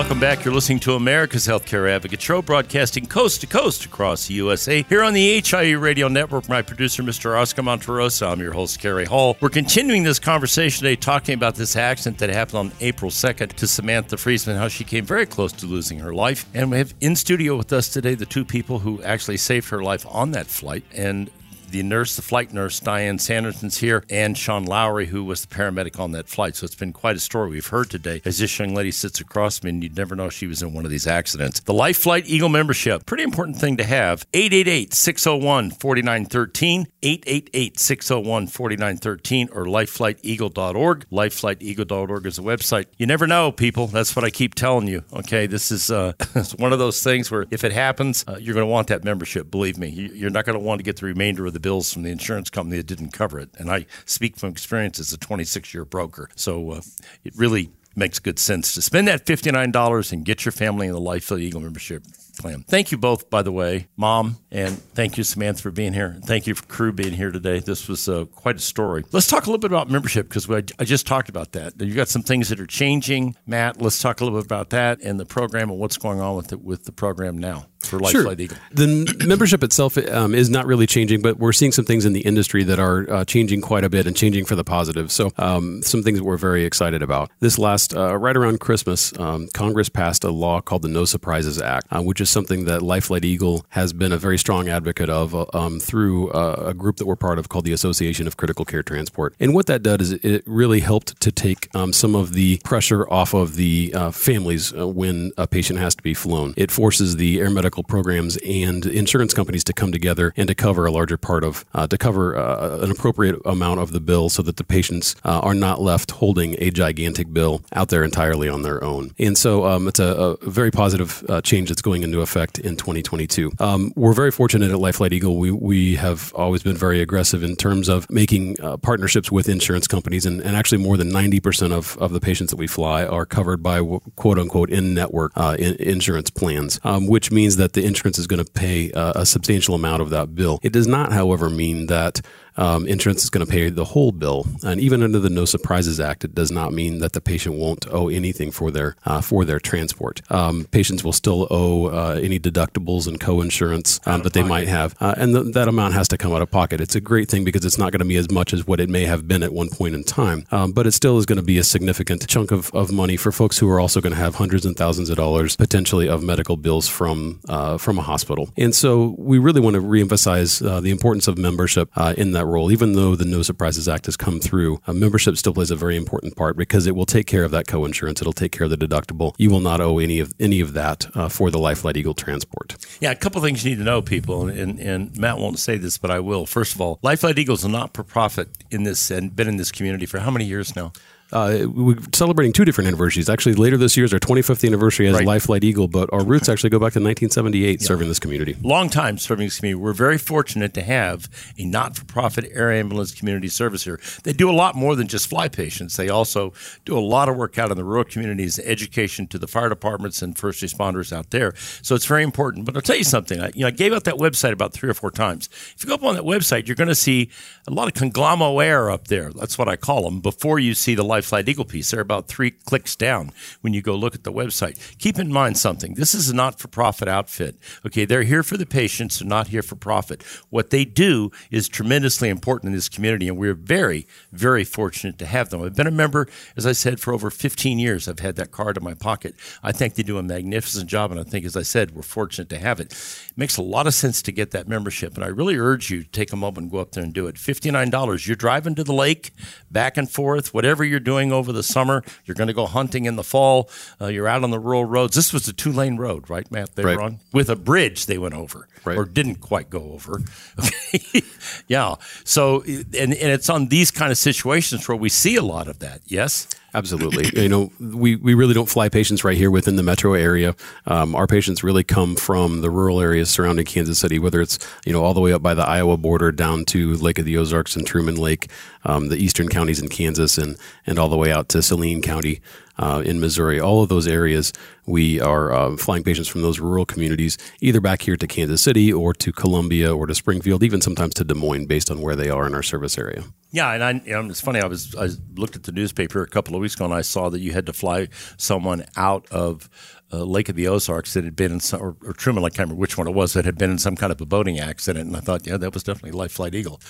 Welcome 0.09 0.21
back. 0.21 0.43
You're 0.43 0.55
listening 0.55 0.81
to 0.81 0.95
America's 0.95 1.47
Healthcare 1.47 1.87
Advocate 1.91 2.23
Show, 2.23 2.41
broadcasting 2.41 3.05
coast 3.05 3.43
to 3.43 3.47
coast 3.47 3.85
across 3.85 4.27
the 4.27 4.33
USA. 4.33 4.83
Here 4.85 5.03
on 5.03 5.13
the 5.13 5.43
HIE 5.43 5.73
Radio 5.73 6.09
Network, 6.09 6.49
my 6.49 6.63
producer, 6.63 7.03
Mr. 7.03 7.39
Oscar 7.39 7.61
Monterosa. 7.61 8.33
I'm 8.33 8.41
your 8.41 8.55
host, 8.55 8.81
Kerry 8.81 9.05
Hall. 9.05 9.37
We're 9.43 9.51
continuing 9.51 10.05
this 10.05 10.19
conversation 10.19 10.83
today, 10.83 10.97
talking 10.97 11.35
about 11.35 11.57
this 11.57 11.77
accident 11.77 12.17
that 12.21 12.31
happened 12.31 12.59
on 12.59 12.73
April 12.81 13.11
2nd 13.11 13.53
to 13.53 13.67
Samantha 13.67 14.17
Freeman, 14.17 14.57
how 14.57 14.69
she 14.69 14.83
came 14.83 15.05
very 15.05 15.27
close 15.27 15.53
to 15.53 15.67
losing 15.67 15.99
her 15.99 16.15
life. 16.15 16.47
And 16.55 16.71
we 16.71 16.79
have 16.79 16.95
in 17.03 17.15
studio 17.15 17.59
with 17.59 17.71
us 17.75 17.91
today 17.91 18.15
the 18.15 18.25
two 18.25 18.47
people 18.47 18.79
who 18.79 19.03
actually 19.03 19.37
saved 19.37 19.69
her 19.69 19.83
life 19.83 20.07
on 20.09 20.31
that 20.31 20.47
flight. 20.47 20.85
And 20.95 21.31
the 21.71 21.83
nurse, 21.83 22.17
the 22.17 22.23
flight 22.23 22.53
nurse, 22.53 22.81
Diane 22.81 23.19
Sanderson's 23.19 23.79
here, 23.79 24.05
and 24.11 24.37
Sean 24.37 24.65
Lowry, 24.65 25.07
who 25.07 25.25
was 25.25 25.45
the 25.45 25.55
paramedic 25.55 25.99
on 25.99 26.13
that 26.13 26.29
flight. 26.29 26.57
So 26.57 26.65
it's 26.65 26.75
been 26.75 26.93
quite 26.93 27.17
a 27.17 27.21
story 27.21 27.51
we've 27.51 27.67
heard 27.67 27.91
today. 27.91 28.23
As 28.25 28.39
this 28.39 28.59
young 28.59 28.75
lady 28.75 28.91
sits 28.91 29.21
across 29.21 29.63
me, 29.63 29.71
and 29.71 29.83
you'd 29.83 29.97
never 29.97 30.17
know 30.17 30.29
she 30.29 30.47
was 30.47 30.63
in 30.63 30.73
one 30.73 30.85
of 30.85 30.91
these 30.91 31.07
accidents. 31.07 31.61
The 31.61 31.75
Life 31.75 31.99
Flight 31.99 32.27
Eagle 32.27 32.49
membership, 32.49 33.07
pretty 33.07 33.23
important 33.23 33.59
thing 33.59 33.77
to 33.77 33.85
have. 33.85 34.27
888 34.33 34.95
601 34.95 35.71
4913, 35.73 36.87
888 37.03 37.79
601 37.79 38.47
4913, 38.47 39.49
or 39.53 39.65
lifeflighteagle.org. 39.67 41.07
Lifeflighteagle.org 41.11 42.27
is 42.27 42.39
a 42.39 42.43
website. 42.43 42.87
You 42.97 43.07
never 43.07 43.27
know, 43.27 43.53
people. 43.53 43.87
That's 43.87 44.17
what 44.17 44.25
I 44.25 44.31
keep 44.31 44.55
telling 44.55 44.89
you. 44.89 45.05
Okay, 45.13 45.47
this 45.47 45.71
is 45.71 45.91
uh, 45.91 46.13
one 46.57 46.73
of 46.73 46.79
those 46.79 47.03
things 47.03 47.31
where 47.31 47.47
if 47.51 47.65
it 47.65 47.73
happens, 47.73 48.25
uh, 48.27 48.37
you're 48.41 48.55
going 48.55 48.67
to 48.67 48.71
want 48.71 48.89
that 48.89 49.05
membership. 49.05 49.51
Believe 49.51 49.79
me, 49.79 49.89
you're 49.89 50.31
not 50.31 50.45
going 50.45 50.59
to 50.59 50.65
want 50.65 50.79
to 50.79 50.83
get 50.83 50.97
the 50.97 51.07
remainder 51.07 51.47
of 51.47 51.53
the 51.53 51.58
bills 51.61 51.93
from 51.93 52.03
the 52.03 52.11
insurance 52.11 52.51
company 52.51 52.77
that 52.79 52.87
didn't 52.87 53.11
cover 53.13 53.39
it. 53.39 53.51
And 53.59 53.71
I 53.71 53.87
speak 54.05 54.37
from 54.37 54.51
experience 54.51 54.99
as 54.99 55.13
a 55.13 55.19
26 55.19 55.75
year 55.75 55.85
broker. 55.85 56.29
So 56.35 56.71
uh, 56.73 56.81
it 57.25 57.35
really 57.37 57.71
makes 57.97 58.19
good 58.19 58.39
sense 58.39 58.75
to 58.75 58.83
spend 58.83 59.09
that 59.09 59.27
$59 59.27 60.13
and 60.13 60.25
get 60.25 60.45
your 60.45 60.53
family 60.53 60.87
in 60.87 60.93
the 60.93 61.01
Life 61.01 61.25
Flight 61.25 61.41
Eagle 61.41 61.61
membership 61.61 62.05
plan. 62.39 62.65
Thank 62.69 62.93
you 62.93 62.99
both, 62.99 63.29
by 63.29 63.43
the 63.43 63.51
way, 63.53 63.89
Mom, 63.97 64.37
and 64.51 64.79
thank 64.95 65.19
you, 65.19 65.25
Samantha, 65.25 65.61
for 65.61 65.71
being 65.71 65.93
here. 65.93 66.17
Thank 66.25 66.47
you 66.47 66.55
for 66.55 66.65
crew 66.67 66.93
being 66.93 67.13
here 67.13 67.33
today. 67.33 67.59
This 67.59 67.89
was 67.89 68.09
uh, 68.09 68.27
quite 68.27 68.57
a 68.57 68.61
story. 68.61 69.05
Let's 69.11 69.27
talk 69.27 69.47
a 69.47 69.51
little 69.51 69.59
bit 69.59 69.73
about 69.73 69.91
membership 69.91 70.29
because 70.29 70.49
I 70.49 70.85
just 70.85 71.07
talked 71.07 71.29
about 71.29 71.53
that. 71.53 71.81
You 71.81 71.95
got 71.95 72.09
some 72.09 72.23
things 72.23 72.49
that 72.49 72.61
are 72.61 72.67
changing, 72.67 73.37
Matt. 73.47 73.83
Let's 73.83 74.01
talk 74.01 74.21
a 74.21 74.25
little 74.25 74.39
bit 74.39 74.47
about 74.47 74.71
that 74.71 75.01
and 75.03 75.19
the 75.19 75.27
program 75.27 75.71
and 75.71 75.79
what's 75.79 75.99
going 75.99 76.21
on 76.21 76.37
with 76.37 76.53
it 76.53 76.63
with 76.63 76.85
the 76.85 76.93
program 76.93 77.37
now 77.37 77.67
for 77.81 77.99
Life 77.99 78.13
Sure. 78.13 78.23
Flight 78.25 78.41
Eagle. 78.41 78.57
The 78.73 79.15
membership 79.27 79.63
itself 79.63 79.97
um, 79.97 80.35
is 80.35 80.51
not 80.51 80.67
really 80.67 80.87
changing, 80.87 81.23
but 81.23 81.39
we're 81.39 81.53
seeing 81.53 81.73
some 81.73 81.85
things 81.85 82.05
in 82.05 82.13
the 82.13 82.21
industry 82.21 82.65
that 82.65 82.79
are 82.79 83.11
uh, 83.11 83.25
changing 83.25 83.61
quite 83.61 83.85
a 83.85 83.89
bit 83.89 84.07
and 84.07 84.17
changing 84.17 84.45
for 84.45 84.57
the 84.57 84.65
positive. 84.65 85.11
So, 85.13 85.31
um, 85.37 85.83
some 85.83 86.03
things 86.03 86.19
that 86.19 86.25
we're 86.25 86.37
very 86.37 86.65
excited 86.65 87.03
about. 87.03 87.31
This 87.41 87.59
last, 87.59 87.95
uh, 87.95 88.17
right 88.17 88.37
around 88.37 88.61
Christmas, 88.61 89.17
um, 89.19 89.49
Congress 89.55 89.89
passed 89.89 90.25
a 90.25 90.31
law 90.31 90.61
called 90.61 90.83
the 90.83 90.89
No 90.89 91.05
Surprises 91.05 91.61
Act, 91.61 91.87
uh, 91.91 92.03
which 92.03 92.21
is 92.21 92.31
something 92.31 92.65
that 92.65 92.83
Life 92.83 93.07
Flight 93.07 93.25
Eagle 93.25 93.65
has 93.71 93.93
been 93.93 94.13
a 94.13 94.19
very 94.19 94.39
strong 94.39 94.69
advocate 94.69 95.09
of 95.09 95.35
uh, 95.35 95.47
um, 95.55 95.81
through 95.81 96.31
uh, 96.31 96.65
a 96.67 96.75
group 96.75 96.97
that 96.97 97.07
we're 97.07 97.17
part 97.17 97.39
of 97.39 97.49
called 97.49 97.65
the 97.65 97.73
Association 97.73 98.27
of 98.27 98.37
Critical 98.37 98.65
Care 98.65 98.83
Transport. 98.83 99.35
And 99.41 99.55
what 99.55 99.67
that 99.67 99.83
does 99.83 99.99
is 100.01 100.13
it 100.13 100.43
really 100.47 100.81
helped 100.81 101.21
to 101.21 101.33
take 101.33 101.75
um, 101.75 101.93
some 101.93 102.15
of 102.15 102.33
the 102.33 102.61
pressure 102.65 103.09
off 103.11 103.35
of 103.35 103.57
the 103.57 103.93
uh, 103.95 104.11
families 104.11 104.73
when 104.73 105.33
a 105.37 105.47
patient 105.47 105.79
has 105.79 105.95
to 105.95 106.03
be 106.03 106.15
flown. 106.15 106.55
It 106.57 106.71
forces 106.71 107.17
the 107.17 107.41
air 107.41 107.51
medical 107.51 107.68
programs 107.71 108.37
and 108.39 108.87
insurance 108.87 109.35
companies 109.35 109.65
to 109.65 109.73
come 109.73 109.93
together 109.93 110.33
and 110.37 110.49
to 110.49 110.55
cover 110.55 110.87
a 110.87 110.91
larger 110.91 111.17
part 111.17 111.45
of, 111.45 111.65
uh, 111.75 111.87
to 111.87 111.99
cover 111.99 112.37
uh, 112.37 112.79
an 112.81 112.91
appropriate 112.91 113.37
amount 113.45 113.81
of 113.81 113.93
the 113.93 114.01
bill 114.01 114.29
so 114.29 114.43
that 114.43 114.57
the 114.57 114.65
patients 114.65 115.15
uh, 115.25 115.41
are 115.41 115.55
not 115.55 115.81
left 115.81 116.13
holding 116.13 116.57
a 116.59 116.71
gigantic 116.71 117.33
bill 117.33 117.63
out 117.75 117.89
there 117.89 118.05
entirely 118.05 118.49
on 118.49 118.63
their 118.63 118.83
own. 118.83 119.11
And 119.19 119.37
so 119.37 119.65
um, 119.67 119.89
it's 119.89 120.01
a, 120.01 120.37
a 120.43 120.51
very 120.51 120.71
positive 120.71 121.25
uh, 121.29 121.41
change 121.41 121.69
that's 121.69 121.83
going 121.83 122.03
into 122.03 122.21
effect 122.21 122.59
in 122.59 122.77
2022. 122.77 123.53
Um, 123.59 123.93
we're 123.97 124.13
very 124.13 124.31
fortunate 124.31 124.71
at 124.71 124.79
Life 124.79 124.97
Flight 124.97 125.13
Eagle. 125.13 125.37
We, 125.37 125.51
we 125.51 125.97
have 125.97 126.33
always 126.35 126.63
been 126.63 126.77
very 126.77 127.01
aggressive 127.01 127.43
in 127.43 127.57
terms 127.57 127.89
of 127.89 128.11
making 128.11 128.61
uh, 128.61 128.77
partnerships 128.77 129.31
with 129.31 129.49
insurance 129.49 129.87
companies, 129.87 130.27
and, 130.27 130.41
and 130.41 130.57
actually 130.57 130.79
more 130.79 130.97
than 130.97 131.11
90% 131.11 131.73
of, 131.73 131.97
of 131.99 132.13
the 132.13 132.21
patients 132.21 132.51
that 132.51 132.57
we 132.57 132.67
fly 132.67 133.05
are 133.05 133.27
covered 133.27 133.63
by 133.63 133.81
quote 134.17 134.39
unquote 134.39 134.71
in 134.71 134.95
network 134.95 135.33
uh, 135.37 135.57
in, 135.59 135.75
insurance 135.77 136.31
plans, 136.31 136.81
um, 136.85 137.07
which 137.07 137.31
means 137.31 137.57
that 137.59 137.75
the 137.75 137.85
insurance 137.85 138.19
is 138.19 138.27
going 138.27 138.45
to 138.45 138.51
pay 138.51 138.91
uh, 138.93 139.13
a 139.15 139.27
substantial 139.27 139.75
amount 139.75 140.03
of 140.03 140.11
that 140.11 140.35
bill. 140.35 140.59
It 140.63 140.73
does 140.73 140.87
not, 140.87 141.13
however, 141.13 141.51
mean 141.51 141.87
that 141.87 142.21
um, 142.59 142.87
insurance 142.87 143.23
is 143.23 143.31
going 143.31 143.45
to 143.47 143.51
pay 143.51 143.71
the 143.71 143.85
whole 143.85 144.13
bill, 144.13 144.47
and 144.65 144.81
even 144.81 145.03
under 145.03 145.19
the 145.19 145.31
No 145.31 145.45
Surprises 145.45 146.01
Act, 146.01 146.25
it 146.25 146.35
does 146.35 146.51
not 146.51 146.73
mean 146.73 146.99
that 146.99 147.13
the 147.13 147.21
patient 147.21 147.55
won't 147.57 147.87
owe 147.91 148.09
anything 148.09 148.51
for 148.51 148.71
their 148.71 148.97
uh, 149.07 149.21
for 149.21 149.45
their 149.45 149.61
transport. 149.61 150.21
Um, 150.31 150.67
patients 150.71 151.05
will 151.05 151.13
still 151.13 151.47
owe 151.51 151.87
uh, 151.87 152.21
any 152.23 152.39
deductibles 152.39 153.07
and 153.07 153.19
co-insurance 153.19 154.01
um, 154.07 154.23
that 154.23 154.33
they 154.33 154.43
might 154.43 154.69
have, 154.69 154.95
uh, 155.01 155.15
and 155.17 155.35
th- 155.35 155.55
that 155.55 155.69
amount 155.69 155.95
has 155.95 156.09
to 156.09 156.19
come 156.19 156.33
out 156.33 156.43
of 156.43 156.51
pocket. 156.51 156.81
It's 156.81 156.95
a 156.95 157.01
great 157.01 157.29
thing 157.29 157.45
because 157.45 157.65
it's 157.65 157.79
not 157.79 157.93
going 157.93 158.01
to 158.01 158.05
be 158.05 158.17
as 158.17 158.31
much 158.31 158.53
as 158.53 158.67
what 158.67 158.81
it 158.81 158.89
may 158.89 159.05
have 159.05 159.29
been 159.29 159.43
at 159.43 159.53
one 159.53 159.69
point 159.69 159.95
in 159.95 160.05
time, 160.05 160.45
um, 160.51 160.73
but 160.73 160.87
it 160.87 160.93
still 160.93 161.19
is 161.19 161.27
going 161.27 161.39
to 161.39 161.43
be 161.43 161.59
a 161.59 161.65
significant 161.65 162.27
chunk 162.27 162.51
of, 162.51 162.75
of 162.75 162.91
money 162.93 163.17
for 163.17 163.33
folks 163.33 163.59
who 163.59 163.71
are 163.71 163.81
also 163.81 164.01
going 164.01 164.13
to 164.13 164.19
have 164.19 164.35
hundreds 164.35 164.67
and 164.67 164.77
thousands 164.77 165.11
of 165.11 165.17
dollars 165.17 165.57
potentially 165.57 166.09
of 166.09 166.23
medical 166.23 166.57
bills 166.57 166.89
from 166.89 167.41
uh, 167.49 167.79
from 167.79 167.99
a 167.99 168.03
hospital. 168.03 168.51
And 168.57 168.75
so 168.75 169.15
we 169.19 169.39
really 169.39 169.61
want 169.61 169.75
to 169.75 169.83
reemphasize 169.83 170.67
uh, 170.67 170.81
the 170.81 170.91
importance 170.91 171.29
of 171.29 171.39
membership 171.39 171.91
uh, 171.97 172.15
in 172.17 172.33
that 172.33 172.47
role. 172.49 172.73
Even 172.73 172.93
though 172.93 173.15
the 173.15 173.25
No 173.25 173.43
Surprises 173.43 173.89
Act 173.89 174.07
has 174.07 174.17
come 174.17 174.41
through, 174.41 174.81
uh, 174.87 174.93
membership 174.93 175.37
still 175.37 175.55
plays 175.55 175.71
a 175.71 175.77
very 175.77 175.97
important 175.97 176.37
part 176.37 176.57
because 176.57 176.87
it 176.87 176.97
will 176.97 177.07
take 177.07 177.27
care 177.27 177.45
of 177.45 177.51
that 177.51 177.67
co-insurance. 177.67 178.21
It'll 178.21 178.33
take 178.33 178.53
care 178.53 178.65
of 178.65 178.71
the 178.71 178.77
deductible. 178.77 179.35
You 179.39 179.51
will 179.51 179.61
not 179.61 179.81
owe 179.81 179.99
any 179.99 180.19
of 180.21 180.33
any 180.41 180.61
of 180.61 180.73
that 180.73 181.07
uh, 181.15 181.29
for 181.29 181.51
the 181.51 181.59
Life 181.59 181.81
Flight 181.81 181.97
Eagle 181.97 182.15
transport. 182.15 182.77
Yeah, 183.01 183.11
a 183.11 183.17
couple 183.17 183.41
things 183.41 183.65
you 183.65 183.71
need 183.71 183.79
to 183.79 183.85
know, 183.85 184.03
people, 184.03 184.49
and, 184.49 184.79
and 184.81 185.17
Matt 185.17 185.39
won't 185.39 185.59
say 185.59 185.77
this, 185.77 185.99
but 185.99 186.11
I 186.11 186.21
will. 186.21 186.47
First 186.47 186.75
of 186.75 186.81
all, 186.81 186.99
Life 187.03 187.21
Flight 187.21 187.39
Eagles 187.39 187.65
are 187.65 187.71
not 187.71 187.95
for 187.95 188.03
profit 188.03 188.49
in 188.71 188.83
this 188.83 189.11
and 189.11 189.35
been 189.35 189.49
in 189.49 189.57
this 189.57 189.73
community 189.73 190.07
for 190.07 190.19
how 190.19 190.31
many 190.31 190.45
years 190.45 190.75
now? 190.75 190.93
Uh, 191.33 191.67
we're 191.69 191.97
celebrating 192.15 192.53
two 192.53 192.65
different 192.65 192.89
anniversaries. 192.89 193.29
Actually, 193.29 193.55
later 193.55 193.77
this 193.77 193.97
year 193.97 194.05
is 194.07 194.13
our 194.15 194.19
25th 194.19 194.67
anniversary 194.67 195.07
as 195.09 195.15
Right. 195.15 195.27
Life 195.27 195.43
Flight 195.45 195.65
Eagle, 195.65 195.89
but 195.89 196.09
our 196.13 196.25
roots 196.25 196.49
actually 196.49 196.71
go 196.71 196.79
back 196.79 196.93
to 196.95 197.01
1978, 197.01 197.83
serving 197.83 198.09
this 198.09 198.19
community. 198.19 198.57
long 198.63 198.89
time 198.89 199.19
serving 199.19 199.47
this 199.47 199.59
community. 199.59 199.83
We're 199.83 199.93
very 199.93 200.17
fortunate 200.19 200.73
to 200.75 200.83
have 200.83 201.29
a 201.59 201.65
not-for-profit 201.65 202.47
air 202.53 202.73
ambulance 202.73 203.13
community 203.13 203.49
service 203.49 203.85
here. 203.85 204.01
They 204.23 204.33
do 204.33 204.51
a 204.51 204.53
lot 204.53 204.75
more 204.75 204.97
than 204.97 205.09
just 205.09 205.29
fly 205.29 205.49
patients. 205.49 205.97
They 205.97 206.09
also 206.09 206.53
do 206.85 206.97
a 206.97 207.01
lot 207.01 207.29
of 207.29 207.37
work 207.37 207.59
out 207.59 207.71
in 207.71 207.77
the 207.77 207.85
rural 207.85 208.05
communities, 208.05 208.59
education 208.61 209.27
to 209.29 209.39
the 209.39 209.47
fire 209.49 209.69
departments 209.69 210.23
and 210.23 210.39
first 210.39 210.63
responders 210.63 211.13
out 211.13 211.31
there. 211.31 211.55
So 211.83 211.95
it's 211.95 212.07
very 212.07 212.23
important. 212.23 212.65
But 212.65 212.77
I'll 212.77 212.83
tell 212.83 212.97
you 212.97 213.05
something. 213.05 213.41
I, 213.41 213.51
you 213.55 213.63
know, 213.63 213.69
I 213.69 213.71
gave 213.73 213.93
out 213.93 214.05
that 214.05 214.15
website 214.15 214.53
about 214.53 214.73
three 214.73 214.89
or 214.89 214.95
four 214.95 215.11
times. 215.11 215.49
If 215.77 215.83
you 215.83 215.89
go 215.89 215.95
up 215.95 216.05
on 216.05 216.15
that 216.15 216.25
website, 216.25 216.67
you're 216.67 216.77
going 216.77 216.89
to 216.89 216.95
see 216.95 217.29
a 217.67 217.71
lot 217.73 217.89
of 217.89 217.95
conglomerates 217.95 218.39
air 218.63 218.91
up 218.91 219.09
there. 219.09 219.33
That's 219.33 219.59
what 219.59 219.69
I 219.69 219.77
call 219.77 220.03
them. 220.05 220.21
Before 220.21 220.59
you 220.59 220.75
see 220.75 220.95
the 220.95 221.05
Life 221.05 221.18
Flight 221.25 221.49
Eagle 221.49 221.65
piece, 221.65 221.91
they're 221.91 222.01
about 222.01 222.29
three 222.29 222.51
clicks 222.51 222.97
down 222.97 223.33
when 223.61 223.73
you 223.73 223.83
go 223.83 223.95
look 223.95 224.15
at 224.15 224.25
the 224.25 224.33
website. 224.33 224.99
Keep 224.99 225.19
in 225.19 225.33
mind 225.33 225.57
something. 225.59 225.95
This 225.95 226.15
is 226.15 226.31
a 226.31 226.35
not-for-profit 226.35 227.09
outfit. 227.09 227.57
Okay, 227.87 228.05
they're 228.05 228.23
here 228.23 228.43
for 228.43 228.57
the 228.57 228.67
patients. 228.67 229.19
They're 229.19 229.29
not 229.29 229.49
here 229.49 229.63
for 229.63 229.77
profit. 229.77 230.23
What 230.51 230.71
they 230.71 230.85
do 230.85 231.31
is 231.51 231.69
tremendously 231.69 232.29
important 232.29 232.71
in 232.71 232.75
this 232.75 232.89
community, 232.89 233.29
and 233.29 233.37
we're 233.37 233.55
very, 233.55 234.07
very 234.33 234.65
fortunate 234.65 235.19
to 235.19 235.27
have 235.27 235.51
them. 235.51 235.63
I've 235.63 235.75
been 235.75 235.87
a 235.87 235.91
member, 235.91 236.29
as 236.57 236.67
I 236.67 236.73
said, 236.73 237.01
for 237.01 237.13
over 237.13 237.31
15 237.31 237.79
years. 237.79 238.09
I've 238.09 238.21
had 238.21 238.37
that 238.37 238.51
card 238.51 238.77
in 238.77 238.85
my 238.85 238.95
pocket. 238.95 239.35
I 239.63 239.73
think 239.73 239.95
they 239.95 240.03
do 240.03 240.19
a 240.19 240.23
magnificent 240.23 240.89
job, 240.89 241.11
and 241.11 241.21
I 241.21 241.25
think, 241.25 241.45
as 241.45 241.57
I 241.57 241.63
said, 241.63 241.93
we're 241.93 242.03
fortunate 242.03 242.49
to 242.51 242.59
have 242.59 242.81
it. 242.81 242.93
It 242.93 243.33
makes 243.37 243.57
a 243.57 243.63
lot 243.63 243.87
of 243.87 243.95
sense 243.95 244.23
to 244.23 244.33
get 244.33 244.51
that 244.53 244.69
membership, 244.69 245.15
and 245.15 245.25
I 245.25 245.29
really 245.29 245.57
urge 245.57 245.91
you 245.91 246.03
to 246.03 246.11
take 246.11 246.33
a 246.33 246.37
moment 246.37 246.65
and 246.65 246.71
go 246.71 246.79
up 246.79 246.93
there 246.93 247.05
and 247.05 247.13
do 247.13 247.27
it. 247.27 247.37
$59. 247.37 248.27
You're 248.27 248.37
driving 248.37 248.75
to 248.75 248.85
the 248.85 248.93
lake, 248.93 249.33
back 249.71 249.97
and 249.97 250.11
forth, 250.11 250.53
whatever 250.53 250.85
you're 250.85 251.01
doing 251.01 251.08
over 251.17 251.53
the 251.53 251.63
summer. 251.63 252.03
You're 252.25 252.35
going 252.35 252.49
to 252.49 252.53
go 252.55 252.67
hunting 252.67 253.07
in 253.07 253.17
the 253.17 253.25
fall. 253.25 253.71
Uh, 254.01 254.07
you're 254.07 254.29
out 254.29 254.45
on 254.45 254.51
the 254.51 254.59
rural 254.59 254.85
roads. 254.85 255.17
This 255.17 255.33
was 255.33 255.49
a 255.49 255.53
two 255.53 255.73
lane 255.73 255.97
road, 255.97 256.29
right, 256.31 256.51
Matt? 256.51 256.75
They 256.77 256.85
Right. 256.85 256.97
were 256.97 257.03
on 257.03 257.21
with 257.33 257.49
a 257.51 257.57
bridge 257.57 258.07
they 258.07 258.19
went 258.19 258.35
over 258.35 258.69
Right. 258.85 258.97
or 258.97 259.05
didn't 259.05 259.37
quite 259.37 259.71
go 259.71 259.93
over. 259.93 260.21
Okay. 260.59 261.23
yeah. 261.69 261.95
So, 262.25 262.63
and, 262.63 262.95
and 262.95 263.15
it's 263.15 263.49
on 263.49 263.69
these 263.69 263.91
kind 263.91 264.11
of 264.13 264.19
situations 264.19 264.87
where 264.89 264.97
we 264.97 265.09
see 265.09 265.37
a 265.37 265.43
lot 265.43 265.69
of 265.69 265.79
that. 265.81 266.01
Yes. 266.07 266.47
Absolutely. 266.75 267.43
you 267.43 267.49
know, 267.49 267.73
we, 267.81 268.17
we 268.17 268.35
really 268.35 268.53
don't 268.53 268.69
fly 268.69 268.89
patients 268.91 269.25
right 269.25 269.37
here 269.37 269.51
within 269.51 269.77
the 269.77 269.83
metro 269.83 270.13
area. 270.13 270.55
Um, 270.87 271.15
our 271.15 271.27
patients 271.27 271.65
really 271.65 271.83
come 271.83 272.15
from 272.15 272.61
the 272.61 272.71
rural 272.71 273.01
areas 273.01 273.31
surrounding 273.31 273.65
Kansas 273.65 273.99
City, 273.99 274.19
whether 274.19 274.41
it's, 274.43 274.59
you 274.85 274.93
know, 274.93 275.03
all 275.03 275.15
the 275.15 275.21
way 275.21 275.33
up 275.33 275.43
by 275.43 275.55
the 275.55 275.67
Iowa 275.67 275.97
border 275.97 276.31
down 276.31 276.67
to 276.67 276.95
Lake 276.95 277.19
of 277.19 277.25
the 277.25 277.39
Ozarks 277.39 277.75
and 277.75 277.87
Truman 277.87 278.17
Lake, 278.17 278.51
um, 278.85 279.09
the 279.09 279.17
eastern 279.17 279.49
counties 279.49 279.81
in 279.81 279.89
Kansas, 279.89 280.37
and, 280.37 280.59
and 280.87 280.99
all 280.99 281.09
the 281.09 281.17
way 281.17 281.33
out 281.33 281.49
to 281.51 281.63
Saline 281.63 282.03
County 282.03 282.41
uh, 282.79 283.03
in 283.05 283.21
Missouri. 283.21 283.61
All 283.61 283.83
of 283.83 283.89
those 283.89 284.07
areas, 284.07 284.53
we 284.87 285.21
are 285.21 285.53
uh, 285.53 285.77
flying 285.77 286.03
patients 286.03 286.29
from 286.29 286.43
those 286.43 286.61
rural 286.61 286.87
communities, 286.87 287.37
either 287.61 287.81
back 287.81 288.03
here 288.03 288.17
to 288.17 288.27
Kansas 288.27 288.63
City 288.63 288.93
or 288.93 289.13
to 289.15 289.33
Columbia 289.33 289.95
or 289.95 290.07
to 290.07 290.15
Springfield, 290.15 290.63
even 290.63 290.81
sometimes 290.81 291.15
to 291.15 291.25
Des 291.25 291.35
Moines, 291.35 291.67
based 291.67 291.91
on 291.91 292.01
where 292.01 292.17
they 292.17 292.31
are 292.31 292.47
in 292.47 292.55
our 292.55 292.63
service 292.63 292.99
area. 292.99 293.25
Yeah, 293.51 293.73
and 293.73 293.83
I, 293.83 293.93
know, 293.93 294.27
it's 294.29 294.41
funny. 294.41 294.61
I 294.61 294.67
was 294.67 294.95
I 294.95 295.09
looked 295.35 295.57
at 295.57 295.63
the 295.63 295.73
newspaper 295.73 296.23
a 296.23 296.29
couple 296.29 296.55
of 296.55 296.61
weeks 296.61 296.75
ago, 296.75 296.85
and 296.85 296.95
I 296.95 297.01
saw 297.01 297.31
that 297.31 297.41
you 297.41 297.53
had 297.53 297.67
to 297.67 297.73
fly 297.73 298.09
someone 298.37 298.85
out 298.97 299.27
of 299.31 299.71
uh, 300.13 300.25
Lake 300.25 300.49
of 300.49 300.57
the 300.57 300.67
Ozarks 300.69 301.13
that 301.15 301.25
had 301.25 301.37
been 301.37 301.53
in 301.53 301.61
some, 301.61 301.83
or, 301.83 301.97
or 302.05 302.13
Truman, 302.15 302.43
I 302.45 302.49
can't 302.49 302.61
remember 302.61 302.81
which 302.81 302.97
one 302.97 303.07
it 303.07 303.15
was, 303.15 303.35
that 303.35 303.45
had 303.45 303.59
been 303.59 303.71
in 303.71 303.79
some 303.79 303.95
kind 303.97 304.11
of 304.11 304.21
a 304.21 304.27
boating 304.27 304.59
accident. 304.59 305.07
And 305.07 305.17
I 305.17 305.21
thought, 305.21 305.47
yeah, 305.47 305.57
that 305.59 305.75
was 305.75 305.83
definitely 305.83 306.13
Life 306.19 306.33
Flight 306.33 306.55
Eagle. 306.55 306.81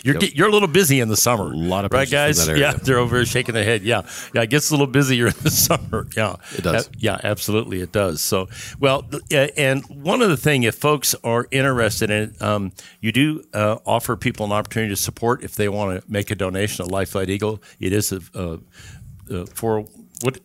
you're 0.03 0.19
Yep. 0.21 0.31
you're 0.35 0.47
a 0.47 0.51
little 0.51 0.67
busy 0.69 0.99
in 0.99 1.09
the 1.09 1.17
summer, 1.17 1.51
a 1.51 1.55
lot 1.55 1.85
of 1.85 1.91
right, 1.91 2.09
guys. 2.09 2.37
that 2.37 2.49
area. 2.51 2.71
Yeah, 2.71 2.73
they're 2.73 2.97
over 2.97 3.17
here 3.17 3.25
shaking 3.25 3.53
their 3.53 3.63
head. 3.65 3.83
Yeah, 3.83 4.03
yeah, 4.33 4.43
it 4.43 4.49
gets 4.49 4.69
a 4.69 4.73
little 4.73 4.87
busier 4.87 5.27
in 5.27 5.33
the 5.43 5.51
summer. 5.51 6.07
Yeah, 6.15 6.37
It 6.57 6.63
does. 6.63 6.89
Yeah, 6.97 7.19
absolutely, 7.23 7.81
it 7.81 7.91
does. 7.91 8.21
So, 8.21 8.47
well, 8.79 9.05
and 9.57 9.83
one 9.89 10.21
other 10.21 10.35
thing, 10.37 10.63
if 10.63 10.75
folks 10.75 11.13
are 11.23 11.47
interested 11.51 12.09
in 12.09 12.23
it, 12.29 12.41
um, 12.41 12.71
you 13.01 13.11
do 13.11 13.43
uh, 13.53 13.77
offer 13.85 14.15
people 14.15 14.45
an 14.45 14.51
opportunity 14.53 14.93
to 14.93 15.01
support 15.01 15.43
if 15.43 15.55
they 15.55 15.67
want 15.69 16.01
to 16.01 16.11
make 16.11 16.31
a 16.31 16.35
donation 16.35 16.85
to 16.85 16.91
Life 16.91 17.09
Flight 17.11 17.29
Eagle. 17.29 17.61
It 17.79 17.91
is 17.93 18.11
a, 18.11 18.21
uh 18.33 18.57
uh 19.31 19.45
for 19.53 19.81
what. 20.21 20.39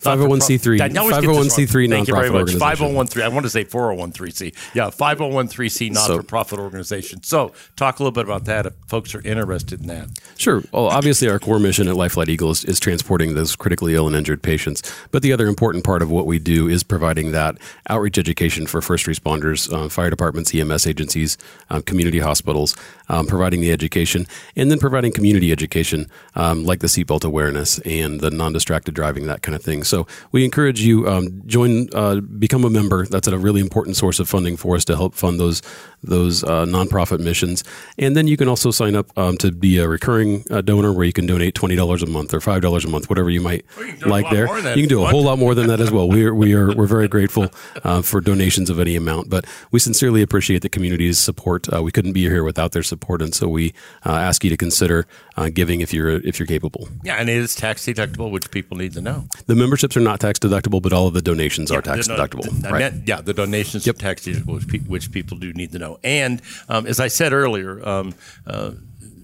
501c3 0.00 0.80
I 0.80 1.00
always 1.00 1.16
501c3 1.16 1.74
wrong. 1.74 1.90
Thank 1.90 2.08
you 2.08 2.14
very 2.14 2.30
much. 2.30 2.40
organization. 2.40 2.60
5013. 2.60 3.22
I 3.22 3.28
want 3.28 3.44
to 3.44 3.50
say 3.50 3.64
401c. 3.64 4.74
Yeah, 4.74 4.90
5013c 4.90 5.92
not 5.92 6.06
for 6.06 6.22
profit 6.22 6.60
organization. 6.60 7.22
So, 7.24 7.52
talk 7.74 7.98
a 7.98 8.02
little 8.02 8.12
bit 8.12 8.24
about 8.24 8.44
that 8.44 8.66
if 8.66 8.74
folks 8.86 9.14
are 9.14 9.22
interested 9.22 9.80
in 9.80 9.88
that. 9.88 10.08
Sure. 10.36 10.62
Well, 10.72 10.86
obviously, 10.86 11.28
our 11.28 11.40
core 11.40 11.58
mission 11.58 11.88
at 11.88 11.96
Life 11.96 12.12
Flight 12.12 12.28
Eagle 12.28 12.50
is, 12.50 12.64
is 12.64 12.78
transporting 12.78 13.34
those 13.34 13.56
critically 13.56 13.94
ill 13.94 14.06
and 14.06 14.14
injured 14.14 14.42
patients. 14.42 14.82
But 15.10 15.22
the 15.22 15.32
other 15.32 15.48
important 15.48 15.84
part 15.84 16.02
of 16.02 16.10
what 16.10 16.26
we 16.26 16.38
do 16.38 16.68
is 16.68 16.84
providing 16.84 17.32
that 17.32 17.58
outreach 17.88 18.18
education 18.18 18.68
for 18.68 18.80
first 18.80 19.06
responders, 19.06 19.72
uh, 19.72 19.88
fire 19.88 20.10
departments, 20.10 20.54
EMS 20.54 20.86
agencies, 20.86 21.36
um, 21.70 21.82
community 21.82 22.20
hospitals, 22.20 22.76
um, 23.08 23.26
providing 23.26 23.60
the 23.60 23.72
education, 23.72 24.26
and 24.54 24.70
then 24.70 24.78
providing 24.78 25.12
community 25.12 25.50
education 25.50 26.06
um, 26.36 26.64
like 26.64 26.80
the 26.80 26.86
seatbelt 26.86 27.24
awareness 27.24 27.80
and 27.80 28.20
the 28.20 28.30
non 28.30 28.52
distracted 28.52 28.94
driving, 28.94 29.26
that 29.26 29.42
kind 29.42 29.56
of 29.56 29.62
thing. 29.62 29.82
So 29.88 30.06
we 30.32 30.44
encourage 30.44 30.80
you 30.80 31.06
um, 31.08 31.42
join, 31.46 31.88
uh, 31.94 32.20
become 32.20 32.64
a 32.64 32.70
member. 32.70 33.06
That's 33.06 33.28
a 33.28 33.38
really 33.38 33.60
important 33.60 33.96
source 33.96 34.18
of 34.18 34.28
funding 34.28 34.56
for 34.56 34.76
us 34.76 34.84
to 34.86 34.96
help 34.96 35.14
fund 35.14 35.40
those 35.40 35.62
those 36.02 36.44
uh, 36.44 36.64
nonprofit 36.64 37.20
missions. 37.20 37.64
And 37.98 38.16
then 38.16 38.26
you 38.28 38.36
can 38.36 38.48
also 38.48 38.70
sign 38.70 38.94
up 38.96 39.16
um, 39.18 39.36
to 39.38 39.50
be 39.52 39.78
a 39.78 39.88
recurring 39.88 40.44
uh, 40.50 40.60
donor, 40.60 40.92
where 40.92 41.04
you 41.04 41.12
can 41.12 41.26
donate 41.26 41.54
twenty 41.54 41.76
dollars 41.76 42.02
a 42.02 42.06
month 42.06 42.32
or 42.34 42.40
five 42.40 42.62
dollars 42.62 42.84
a 42.84 42.88
month, 42.88 43.08
whatever 43.08 43.30
you 43.30 43.40
might 43.40 43.64
you 43.78 43.86
can 43.86 43.98
do 43.98 44.06
a 44.06 44.08
like. 44.08 44.30
There, 44.30 44.46
more 44.46 44.56
than 44.56 44.64
that 44.64 44.76
you 44.76 44.82
can 44.84 44.88
do 44.88 45.04
a 45.04 45.08
whole 45.08 45.22
lot 45.24 45.38
more 45.38 45.54
than 45.54 45.66
that 45.68 45.80
as 45.80 45.90
well. 45.90 46.08
We 46.08 46.24
are 46.24 46.34
we 46.34 46.54
are 46.54 46.74
we're 46.74 46.86
very 46.86 47.08
grateful 47.08 47.48
uh, 47.84 48.02
for 48.02 48.20
donations 48.20 48.70
of 48.70 48.78
any 48.78 48.96
amount, 48.96 49.30
but 49.30 49.46
we 49.70 49.78
sincerely 49.80 50.22
appreciate 50.22 50.62
the 50.62 50.68
community's 50.68 51.18
support. 51.18 51.72
Uh, 51.72 51.82
we 51.82 51.90
couldn't 51.90 52.12
be 52.12 52.22
here 52.22 52.44
without 52.44 52.72
their 52.72 52.82
support, 52.82 53.22
and 53.22 53.34
so 53.34 53.48
we 53.48 53.72
uh, 54.06 54.12
ask 54.12 54.44
you 54.44 54.50
to 54.50 54.56
consider 54.56 55.06
uh, 55.36 55.48
giving 55.48 55.80
if 55.80 55.92
you're 55.92 56.10
if 56.26 56.38
you're 56.38 56.46
capable. 56.46 56.88
Yeah, 57.02 57.16
and 57.16 57.28
it 57.28 57.36
is 57.36 57.54
tax 57.54 57.86
deductible, 57.86 58.30
which 58.30 58.50
people 58.50 58.76
need 58.76 58.92
to 58.92 59.00
know. 59.00 59.26
The 59.46 59.54
memberships 59.54 59.96
are 59.96 60.00
not 60.00 60.20
tax 60.20 60.38
deductible, 60.38 60.82
but 60.82 60.92
all 60.92 61.06
of 61.06 61.14
the 61.14 61.22
donations 61.22 61.70
are 61.72 61.80
tax 61.82 62.08
no, 62.08 62.16
deductible. 62.16 62.44
the- 62.62 62.68
right. 62.70 62.78
meant- 62.78 63.08
yeah, 63.08 63.20
the 63.20 63.34
donations 63.34 63.86
are 63.88 63.92
tax 63.94 64.26
deductible, 64.26 64.54
which, 64.56 64.68
pe- 64.68 64.78
which 64.80 65.10
people 65.12 65.36
do 65.38 65.52
need 65.54 65.72
to 65.72 65.78
know. 65.78 65.87
And 66.04 66.42
um, 66.68 66.86
as 66.86 67.00
I 67.00 67.08
said 67.08 67.32
earlier, 67.32 67.86
um, 67.86 68.14
uh, 68.46 68.72